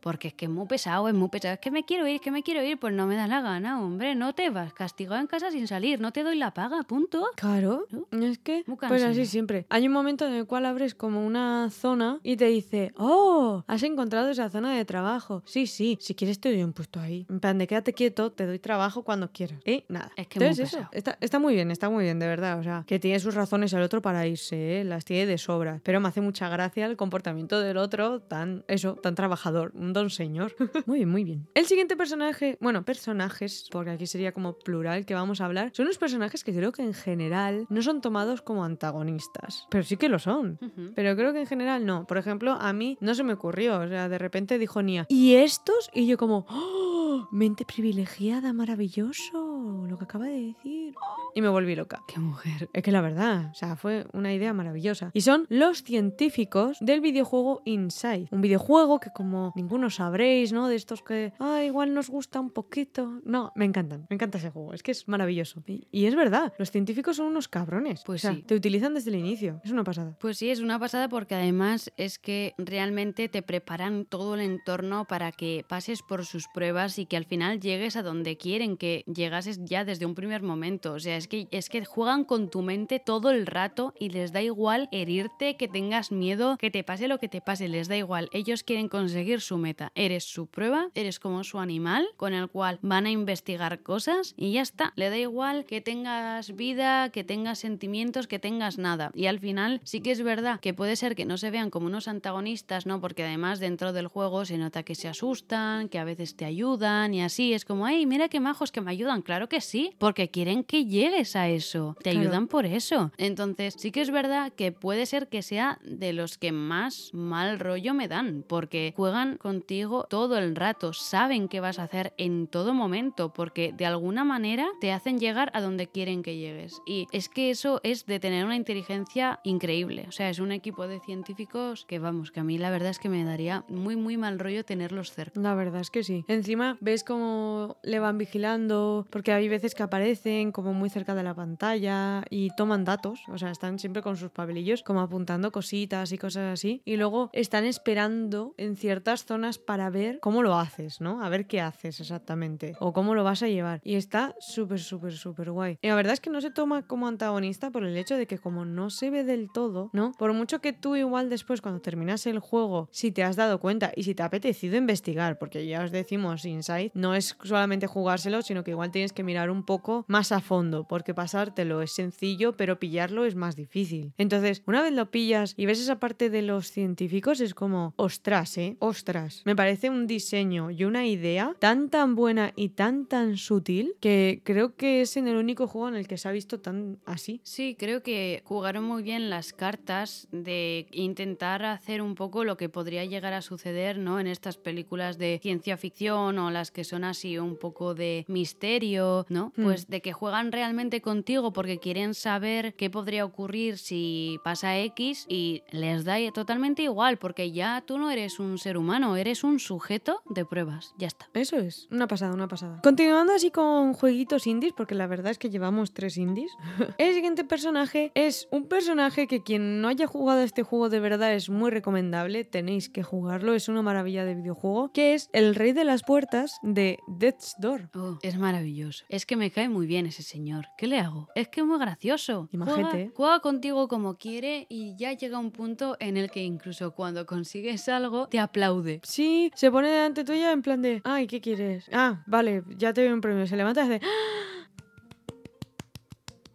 Porque 0.00 0.28
es 0.28 0.34
que 0.34 0.46
es 0.46 0.50
muy 0.50 0.66
pesado, 0.66 1.08
es 1.08 1.14
muy 1.14 1.28
pesado. 1.28 1.54
Es 1.54 1.60
que 1.60 1.70
me 1.70 1.84
quiero 1.84 2.06
ir, 2.06 2.16
es 2.16 2.20
que 2.20 2.30
me 2.30 2.42
quiero 2.42 2.62
ir. 2.62 2.78
Pues 2.78 2.94
no 2.94 3.06
me 3.06 3.16
da 3.16 3.26
la 3.26 3.40
gana, 3.40 3.82
hombre. 3.82 4.14
No 4.14 4.34
te 4.34 4.50
vas 4.50 4.72
castigado 4.72 5.20
en 5.20 5.26
casa 5.26 5.50
sin 5.50 5.66
salir. 5.66 6.00
No 6.00 6.12
te 6.12 6.22
doy 6.22 6.36
la 6.36 6.52
paga, 6.52 6.82
punto. 6.82 7.24
Claro, 7.36 7.86
¿No? 7.90 8.06
es 8.24 8.38
que 8.38 8.64
pues 8.88 9.02
así 9.02 9.26
siempre. 9.26 9.66
Hay 9.68 9.86
un 9.86 9.92
momento 9.92 10.26
en 10.26 10.34
el 10.34 10.46
cual 10.46 10.66
abres 10.66 10.94
como 10.94 11.24
una 11.24 11.70
zona 11.70 12.18
y 12.22 12.36
te 12.36 12.46
dice, 12.46 12.92
oh, 12.96 13.64
has 13.66 13.82
encontrado 13.82 14.30
esa 14.30 14.50
zona 14.50 14.74
de 14.74 14.84
trabajo. 14.84 15.11
Sí, 15.44 15.66
sí, 15.66 15.98
si 16.00 16.14
quieres 16.14 16.40
te 16.40 16.50
doy 16.50 16.62
un 16.62 16.72
puesto 16.72 17.00
ahí. 17.00 17.26
En 17.28 17.40
plan 17.40 17.58
de 17.58 17.66
quédate 17.66 17.92
quieto, 17.92 18.32
te 18.32 18.46
doy 18.46 18.58
trabajo 18.58 19.02
cuando 19.02 19.30
quieras. 19.32 19.60
Y 19.64 19.84
nada. 19.88 20.10
Es 20.16 20.26
que 20.26 20.38
muy 20.38 20.48
Entonces 20.48 20.68
eso, 20.68 20.78
pesado. 20.78 20.90
está, 20.92 21.18
está 21.20 21.38
muy 21.38 21.54
bien, 21.54 21.70
está 21.70 21.90
muy 21.90 22.04
bien, 22.04 22.18
de 22.18 22.26
verdad. 22.26 22.58
O 22.58 22.62
sea, 22.62 22.84
que 22.86 22.98
tiene 22.98 23.18
sus 23.20 23.34
razones 23.34 23.72
el 23.72 23.82
otro 23.82 24.02
para 24.02 24.26
irse, 24.26 24.80
¿eh? 24.80 24.84
las 24.84 25.04
tiene 25.04 25.26
de 25.26 25.38
sobra. 25.38 25.80
Pero 25.82 26.00
me 26.00 26.08
hace 26.08 26.20
mucha 26.20 26.48
gracia 26.48 26.86
el 26.86 26.96
comportamiento 26.96 27.60
del 27.60 27.76
otro 27.76 28.20
tan, 28.20 28.64
eso, 28.68 28.94
tan 28.96 29.14
trabajador, 29.14 29.72
un 29.74 29.92
don 29.92 30.10
señor. 30.10 30.54
muy 30.86 30.98
bien, 30.98 31.08
muy 31.08 31.24
bien. 31.24 31.48
El 31.54 31.66
siguiente 31.66 31.96
personaje, 31.96 32.56
bueno, 32.60 32.84
personajes, 32.84 33.68
porque 33.70 33.90
aquí 33.90 34.06
sería 34.06 34.32
como 34.32 34.54
plural 34.54 35.04
que 35.06 35.14
vamos 35.14 35.40
a 35.40 35.46
hablar, 35.46 35.70
son 35.74 35.86
unos 35.86 35.98
personajes 35.98 36.44
que 36.44 36.52
creo 36.52 36.72
que 36.72 36.82
en 36.82 36.94
general 36.94 37.66
no 37.68 37.82
son 37.82 38.00
tomados 38.00 38.42
como 38.42 38.64
antagonistas, 38.64 39.66
pero 39.70 39.84
sí 39.84 39.96
que 39.96 40.08
lo 40.08 40.18
son. 40.18 40.58
Pero 40.94 41.16
creo 41.16 41.32
que 41.32 41.40
en 41.40 41.46
general 41.46 41.86
no. 41.86 42.06
Por 42.06 42.18
ejemplo, 42.18 42.52
a 42.52 42.72
mí 42.72 42.96
no 43.00 43.14
se 43.14 43.24
me 43.24 43.32
ocurrió. 43.34 43.80
O 43.80 43.88
sea, 43.88 44.08
de 44.08 44.18
repente 44.18 44.58
dijo 44.58 44.82
¿y 45.08 45.34
estos? 45.34 45.90
Y 45.94 46.06
yo 46.06 46.16
como, 46.16 46.46
¡Oh! 46.48 47.28
Mente 47.30 47.64
privilegiada, 47.64 48.52
maravilloso. 48.52 49.86
Lo 49.88 49.98
que 49.98 50.04
acaba 50.04 50.26
de 50.26 50.54
decir. 50.54 50.94
Y 51.34 51.40
me 51.40 51.48
volví 51.48 51.74
loca. 51.74 52.02
Qué 52.08 52.20
mujer. 52.20 52.68
Es 52.72 52.82
que 52.82 52.92
la 52.92 53.00
verdad, 53.00 53.50
o 53.50 53.54
sea, 53.54 53.76
fue 53.76 54.06
una 54.12 54.32
idea 54.32 54.52
maravillosa. 54.52 55.10
Y 55.14 55.22
son 55.22 55.46
los 55.48 55.82
científicos 55.82 56.78
del 56.80 57.00
videojuego 57.00 57.62
Inside. 57.64 58.28
Un 58.30 58.40
videojuego 58.40 59.00
que 59.00 59.10
como 59.14 59.52
ninguno 59.56 59.88
sabréis, 59.90 60.52
¿no? 60.52 60.68
De 60.68 60.76
estos 60.76 61.02
que, 61.02 61.32
ah, 61.38 61.62
igual 61.64 61.94
nos 61.94 62.10
gusta 62.10 62.40
un 62.40 62.50
poquito. 62.50 63.20
No, 63.24 63.52
me 63.54 63.64
encantan, 63.64 64.06
me 64.10 64.14
encanta 64.14 64.38
ese 64.38 64.50
juego. 64.50 64.74
Es 64.74 64.82
que 64.82 64.90
es 64.92 65.08
maravilloso. 65.08 65.62
Y, 65.66 65.86
y 65.90 66.06
es 66.06 66.14
verdad, 66.14 66.52
los 66.58 66.70
científicos 66.70 67.16
son 67.16 67.26
unos 67.26 67.48
cabrones. 67.48 68.02
Pues 68.04 68.24
O 68.24 68.28
sea, 68.28 68.34
sí. 68.34 68.42
Te 68.42 68.54
utilizan 68.54 68.94
desde 68.94 69.10
el 69.10 69.16
inicio. 69.16 69.60
Es 69.64 69.70
una 69.70 69.84
pasada. 69.84 70.16
Pues 70.20 70.38
sí, 70.38 70.50
es 70.50 70.60
una 70.60 70.78
pasada 70.78 71.08
porque 71.08 71.34
además 71.34 71.92
es 71.96 72.18
que 72.18 72.54
realmente 72.58 73.28
te 73.28 73.42
preparan 73.42 74.04
todo 74.04 74.34
el 74.34 74.40
entorno 74.42 74.81
para 75.08 75.30
que 75.30 75.64
pases 75.68 76.02
por 76.02 76.26
sus 76.26 76.48
pruebas 76.48 76.98
y 76.98 77.06
que 77.06 77.16
al 77.16 77.24
final 77.24 77.60
llegues 77.60 77.94
a 77.94 78.02
donde 78.02 78.36
quieren 78.36 78.76
que 78.76 79.04
llegases 79.06 79.60
ya 79.64 79.84
desde 79.84 80.06
un 80.06 80.14
primer 80.14 80.42
momento. 80.42 80.94
O 80.94 81.00
sea, 81.00 81.16
es 81.16 81.28
que, 81.28 81.46
es 81.52 81.68
que 81.68 81.84
juegan 81.84 82.24
con 82.24 82.50
tu 82.50 82.62
mente 82.62 82.98
todo 82.98 83.30
el 83.30 83.46
rato 83.46 83.94
y 83.98 84.10
les 84.10 84.32
da 84.32 84.42
igual 84.42 84.88
herirte, 84.90 85.56
que 85.56 85.68
tengas 85.68 86.10
miedo, 86.10 86.56
que 86.58 86.70
te 86.70 86.82
pase 86.82 87.06
lo 87.06 87.18
que 87.18 87.28
te 87.28 87.40
pase, 87.40 87.68
les 87.68 87.86
da 87.86 87.96
igual. 87.96 88.28
Ellos 88.32 88.64
quieren 88.64 88.88
conseguir 88.88 89.40
su 89.40 89.56
meta. 89.56 89.92
Eres 89.94 90.24
su 90.24 90.46
prueba, 90.48 90.88
eres 90.94 91.20
como 91.20 91.44
su 91.44 91.58
animal 91.60 92.08
con 92.16 92.34
el 92.34 92.48
cual 92.48 92.80
van 92.82 93.06
a 93.06 93.10
investigar 93.10 93.82
cosas 93.82 94.34
y 94.36 94.52
ya 94.52 94.62
está. 94.62 94.92
Le 94.96 95.10
da 95.10 95.18
igual 95.18 95.64
que 95.64 95.80
tengas 95.80 96.56
vida, 96.56 97.10
que 97.10 97.22
tengas 97.22 97.60
sentimientos, 97.60 98.26
que 98.26 98.40
tengas 98.40 98.78
nada. 98.78 99.12
Y 99.14 99.26
al 99.26 99.38
final 99.38 99.80
sí 99.84 100.00
que 100.00 100.10
es 100.10 100.22
verdad 100.22 100.58
que 100.60 100.74
puede 100.74 100.96
ser 100.96 101.14
que 101.14 101.24
no 101.24 101.38
se 101.38 101.50
vean 101.50 101.70
como 101.70 101.86
unos 101.86 102.08
antagonistas, 102.08 102.86
¿no? 102.86 103.00
Porque 103.00 103.22
además 103.22 103.60
dentro 103.60 103.92
del 103.92 104.08
juego 104.08 104.44
se 104.44 104.58
nota 104.58 104.71
que 104.82 104.94
se 104.94 105.08
asustan, 105.08 105.90
que 105.90 105.98
a 105.98 106.04
veces 106.04 106.34
te 106.36 106.46
ayudan 106.46 107.12
y 107.12 107.20
así. 107.22 107.52
Es 107.52 107.66
como, 107.66 107.84
ay, 107.84 108.06
mira 108.06 108.28
qué 108.28 108.40
majos 108.40 108.72
que 108.72 108.80
me 108.80 108.90
ayudan. 108.90 109.20
Claro 109.20 109.48
que 109.50 109.60
sí, 109.60 109.94
porque 109.98 110.30
quieren 110.30 110.64
que 110.64 110.86
llegues 110.86 111.36
a 111.36 111.48
eso. 111.50 111.94
Te 112.02 112.12
Claro. 112.12 112.20
ayudan 112.20 112.48
por 112.48 112.64
eso. 112.64 113.12
Entonces 113.18 113.74
sí 113.76 113.90
que 113.92 114.00
es 114.00 114.10
verdad 114.10 114.52
que 114.54 114.72
puede 114.72 115.04
ser 115.04 115.28
que 115.28 115.42
sea 115.42 115.78
de 115.84 116.14
los 116.14 116.38
que 116.38 116.52
más 116.52 117.10
mal 117.12 117.58
rollo 117.58 117.92
me 117.92 118.08
dan, 118.08 118.44
porque 118.48 118.94
juegan 118.96 119.36
contigo 119.36 120.06
todo 120.08 120.38
el 120.38 120.56
rato, 120.56 120.94
saben 120.94 121.48
qué 121.48 121.60
vas 121.60 121.78
a 121.78 121.82
hacer 121.84 122.14
en 122.16 122.46
todo 122.46 122.72
momento, 122.72 123.32
porque 123.34 123.72
de 123.76 123.84
alguna 123.86 124.24
manera 124.24 124.66
te 124.80 124.92
hacen 124.92 125.18
llegar 125.18 125.50
a 125.54 125.60
donde 125.60 125.88
quieren 125.88 126.22
que 126.22 126.36
llegues. 126.36 126.80
Y 126.86 127.06
es 127.12 127.28
que 127.28 127.50
eso 127.50 127.80
es 127.82 128.06
de 128.06 128.20
tener 128.20 128.44
una 128.44 128.56
inteligencia 128.56 129.40
increíble. 129.44 130.06
O 130.08 130.12
sea, 130.12 130.30
es 130.30 130.38
un 130.38 130.52
equipo 130.52 130.86
de 130.86 131.00
científicos 131.00 131.84
que 131.86 131.98
vamos, 131.98 132.30
que 132.30 132.40
a 132.40 132.44
mí 132.44 132.58
la 132.58 132.70
verdad 132.70 132.90
es 132.90 132.98
que 132.98 133.08
me 133.08 133.24
daría 133.24 133.64
muy, 133.68 133.96
muy 133.96 134.16
mal 134.16 134.38
rollo 134.38 134.61
tenerlos 134.64 135.12
cerca. 135.12 135.40
La 135.40 135.54
verdad 135.54 135.80
es 135.80 135.90
que 135.90 136.04
sí. 136.04 136.24
Encima 136.28 136.76
ves 136.80 137.04
cómo 137.04 137.78
le 137.82 137.98
van 137.98 138.18
vigilando, 138.18 139.06
porque 139.10 139.32
hay 139.32 139.48
veces 139.48 139.74
que 139.74 139.82
aparecen 139.82 140.52
como 140.52 140.72
muy 140.72 140.90
cerca 140.90 141.14
de 141.14 141.22
la 141.22 141.34
pantalla 141.34 142.24
y 142.30 142.50
toman 142.56 142.84
datos, 142.84 143.20
o 143.28 143.38
sea, 143.38 143.50
están 143.50 143.78
siempre 143.78 144.02
con 144.02 144.16
sus 144.16 144.30
papelillos 144.30 144.82
como 144.82 145.00
apuntando 145.00 145.52
cositas 145.52 146.12
y 146.12 146.18
cosas 146.18 146.52
así, 146.52 146.82
y 146.84 146.96
luego 146.96 147.30
están 147.32 147.64
esperando 147.64 148.54
en 148.56 148.76
ciertas 148.76 149.24
zonas 149.24 149.58
para 149.58 149.90
ver 149.90 150.18
cómo 150.20 150.42
lo 150.42 150.58
haces, 150.58 151.00
¿no? 151.00 151.22
A 151.22 151.28
ver 151.28 151.46
qué 151.46 151.60
haces 151.60 152.00
exactamente, 152.00 152.74
o 152.80 152.92
cómo 152.92 153.14
lo 153.14 153.24
vas 153.24 153.42
a 153.42 153.48
llevar. 153.48 153.80
Y 153.84 153.94
está 153.94 154.34
súper, 154.38 154.80
súper, 154.80 155.12
súper 155.12 155.50
guay. 155.50 155.78
Y 155.82 155.88
la 155.88 155.94
verdad 155.94 156.14
es 156.14 156.20
que 156.20 156.30
no 156.30 156.40
se 156.40 156.50
toma 156.50 156.86
como 156.86 157.06
antagonista 157.08 157.70
por 157.70 157.84
el 157.84 157.96
hecho 157.96 158.16
de 158.16 158.26
que 158.26 158.38
como 158.38 158.64
no 158.64 158.90
se 158.90 159.10
ve 159.10 159.24
del 159.24 159.48
todo, 159.52 159.90
¿no? 159.92 160.12
Por 160.18 160.32
mucho 160.32 160.60
que 160.60 160.72
tú 160.72 160.96
igual 160.96 161.30
después 161.30 161.60
cuando 161.60 161.80
terminas 161.80 162.26
el 162.26 162.38
juego, 162.38 162.88
si 162.90 163.12
te 163.12 163.22
has 163.22 163.36
dado 163.36 163.60
cuenta 163.60 163.92
y 163.94 164.04
si 164.04 164.14
te 164.14 164.22
ha 164.22 164.30
apetecido 164.52 164.76
investigar, 164.76 165.38
porque 165.38 165.66
ya 165.66 165.82
os 165.82 165.90
decimos, 165.90 166.44
Inside 166.44 166.90
no 166.92 167.14
es 167.14 167.36
solamente 167.42 167.86
jugárselo, 167.86 168.42
sino 168.42 168.62
que 168.62 168.72
igual 168.72 168.90
tienes 168.90 169.14
que 169.14 169.24
mirar 169.24 169.50
un 169.50 169.64
poco 169.64 170.04
más 170.08 170.30
a 170.30 170.40
fondo, 170.40 170.86
porque 170.86 171.14
pasártelo 171.14 171.80
es 171.80 171.92
sencillo, 171.92 172.52
pero 172.54 172.78
pillarlo 172.78 173.24
es 173.24 173.34
más 173.34 173.56
difícil. 173.56 174.12
Entonces, 174.18 174.62
una 174.66 174.82
vez 174.82 174.92
lo 174.92 175.10
pillas 175.10 175.54
y 175.56 175.64
ves 175.64 175.80
esa 175.80 175.98
parte 175.98 176.28
de 176.28 176.42
los 176.42 176.70
científicos, 176.70 177.40
es 177.40 177.54
como, 177.54 177.94
ostras, 177.96 178.58
¿eh? 178.58 178.76
Ostras. 178.78 179.40
Me 179.46 179.56
parece 179.56 179.88
un 179.88 180.06
diseño 180.06 180.70
y 180.70 180.84
una 180.84 181.06
idea 181.06 181.56
tan 181.58 181.88
tan 181.88 182.14
buena 182.14 182.52
y 182.54 182.70
tan 182.70 183.06
tan 183.06 183.38
sutil 183.38 183.94
que 184.00 184.42
creo 184.44 184.76
que 184.76 185.00
es 185.00 185.16
en 185.16 185.28
el 185.28 185.36
único 185.36 185.66
juego 185.66 185.88
en 185.88 185.94
el 185.94 186.06
que 186.06 186.18
se 186.18 186.28
ha 186.28 186.32
visto 186.32 186.60
tan 186.60 186.98
así. 187.06 187.40
Sí, 187.42 187.74
creo 187.78 188.02
que 188.02 188.42
jugaron 188.44 188.84
muy 188.84 189.02
bien 189.02 189.30
las 189.30 189.54
cartas 189.54 190.28
de 190.30 190.88
intentar 190.92 191.64
hacer 191.64 192.02
un 192.02 192.14
poco 192.16 192.44
lo 192.44 192.58
que 192.58 192.68
podría 192.68 193.06
llegar 193.06 193.32
a 193.32 193.40
suceder, 193.40 193.96
¿no? 193.96 194.20
En 194.20 194.26
estas 194.42 194.56
películas 194.56 195.18
de 195.18 195.38
ciencia 195.40 195.76
ficción 195.76 196.36
o 196.40 196.50
las 196.50 196.72
que 196.72 196.82
son 196.82 197.04
así 197.04 197.38
un 197.38 197.56
poco 197.56 197.94
de 197.94 198.24
misterio, 198.26 199.24
¿no? 199.28 199.52
Hmm. 199.56 199.62
Pues 199.62 199.86
de 199.86 200.02
que 200.02 200.12
juegan 200.12 200.50
realmente 200.50 201.00
contigo 201.00 201.52
porque 201.52 201.78
quieren 201.78 202.12
saber 202.12 202.74
qué 202.74 202.90
podría 202.90 203.24
ocurrir 203.24 203.78
si 203.78 204.40
pasa 204.42 204.76
X 204.80 205.26
y 205.28 205.62
les 205.70 206.04
da 206.04 206.16
totalmente 206.34 206.82
igual 206.82 207.18
porque 207.18 207.52
ya 207.52 207.84
tú 207.86 207.98
no 207.98 208.10
eres 208.10 208.40
un 208.40 208.58
ser 208.58 208.76
humano, 208.76 209.16
eres 209.16 209.44
un 209.44 209.60
sujeto 209.60 210.22
de 210.28 210.44
pruebas, 210.44 210.92
ya 210.98 211.06
está. 211.06 211.28
Eso 211.34 211.58
es, 211.58 211.86
una 211.92 212.08
pasada, 212.08 212.34
una 212.34 212.48
pasada. 212.48 212.80
Continuando 212.82 213.32
así 213.34 213.52
con 213.52 213.92
jueguitos 213.92 214.48
indies, 214.48 214.72
porque 214.76 214.96
la 214.96 215.06
verdad 215.06 215.30
es 215.30 215.38
que 215.38 215.50
llevamos 215.50 215.94
tres 215.94 216.16
indies. 216.16 216.50
El 216.98 217.14
siguiente 217.14 217.44
personaje 217.44 218.10
es 218.16 218.48
un 218.50 218.66
personaje 218.66 219.28
que 219.28 219.44
quien 219.44 219.80
no 219.80 219.86
haya 219.86 220.08
jugado 220.08 220.40
este 220.40 220.64
juego 220.64 220.88
de 220.88 220.98
verdad 220.98 221.32
es 221.32 221.48
muy 221.48 221.70
recomendable, 221.70 222.42
tenéis 222.42 222.88
que 222.88 223.04
jugarlo, 223.04 223.54
es 223.54 223.68
una 223.68 223.82
maravilla 223.82 224.24
de 224.24 224.31
videojuego, 224.34 224.92
que 224.92 225.14
es 225.14 225.28
el 225.32 225.54
rey 225.54 225.72
de 225.72 225.84
las 225.84 226.02
puertas 226.02 226.58
de 226.62 226.98
Death's 227.06 227.54
Door. 227.58 227.90
Oh, 227.94 228.18
es 228.22 228.36
maravilloso. 228.38 229.04
Es 229.08 229.26
que 229.26 229.36
me 229.36 229.50
cae 229.50 229.68
muy 229.68 229.86
bien 229.86 230.06
ese 230.06 230.22
señor. 230.22 230.66
¿Qué 230.76 230.86
le 230.86 230.98
hago? 230.98 231.28
Es 231.34 231.48
que 231.48 231.60
es 231.60 231.66
muy 231.66 231.78
gracioso. 231.78 232.48
Juega, 232.52 232.76
majete. 232.76 233.12
juega 233.14 233.40
contigo 233.40 233.88
como 233.88 234.16
quiere 234.16 234.66
y 234.68 234.96
ya 234.96 235.12
llega 235.12 235.38
un 235.38 235.50
punto 235.50 235.96
en 236.00 236.16
el 236.16 236.30
que 236.30 236.42
incluso 236.42 236.94
cuando 236.94 237.26
consigues 237.26 237.88
algo 237.88 238.28
te 238.28 238.38
aplaude. 238.38 239.00
Sí, 239.02 239.50
se 239.54 239.70
pone 239.70 239.88
delante 239.88 240.24
tuya 240.24 240.52
en 240.52 240.62
plan 240.62 240.82
de, 240.82 241.00
ay, 241.04 241.26
¿qué 241.26 241.40
quieres? 241.40 241.86
Ah, 241.92 242.22
vale, 242.26 242.62
ya 242.76 242.92
te 242.92 243.02
doy 243.02 243.12
un 243.12 243.20
premio. 243.20 243.46
Se 243.46 243.56
levanta 243.56 243.82
y 243.82 243.84
hace, 243.84 244.00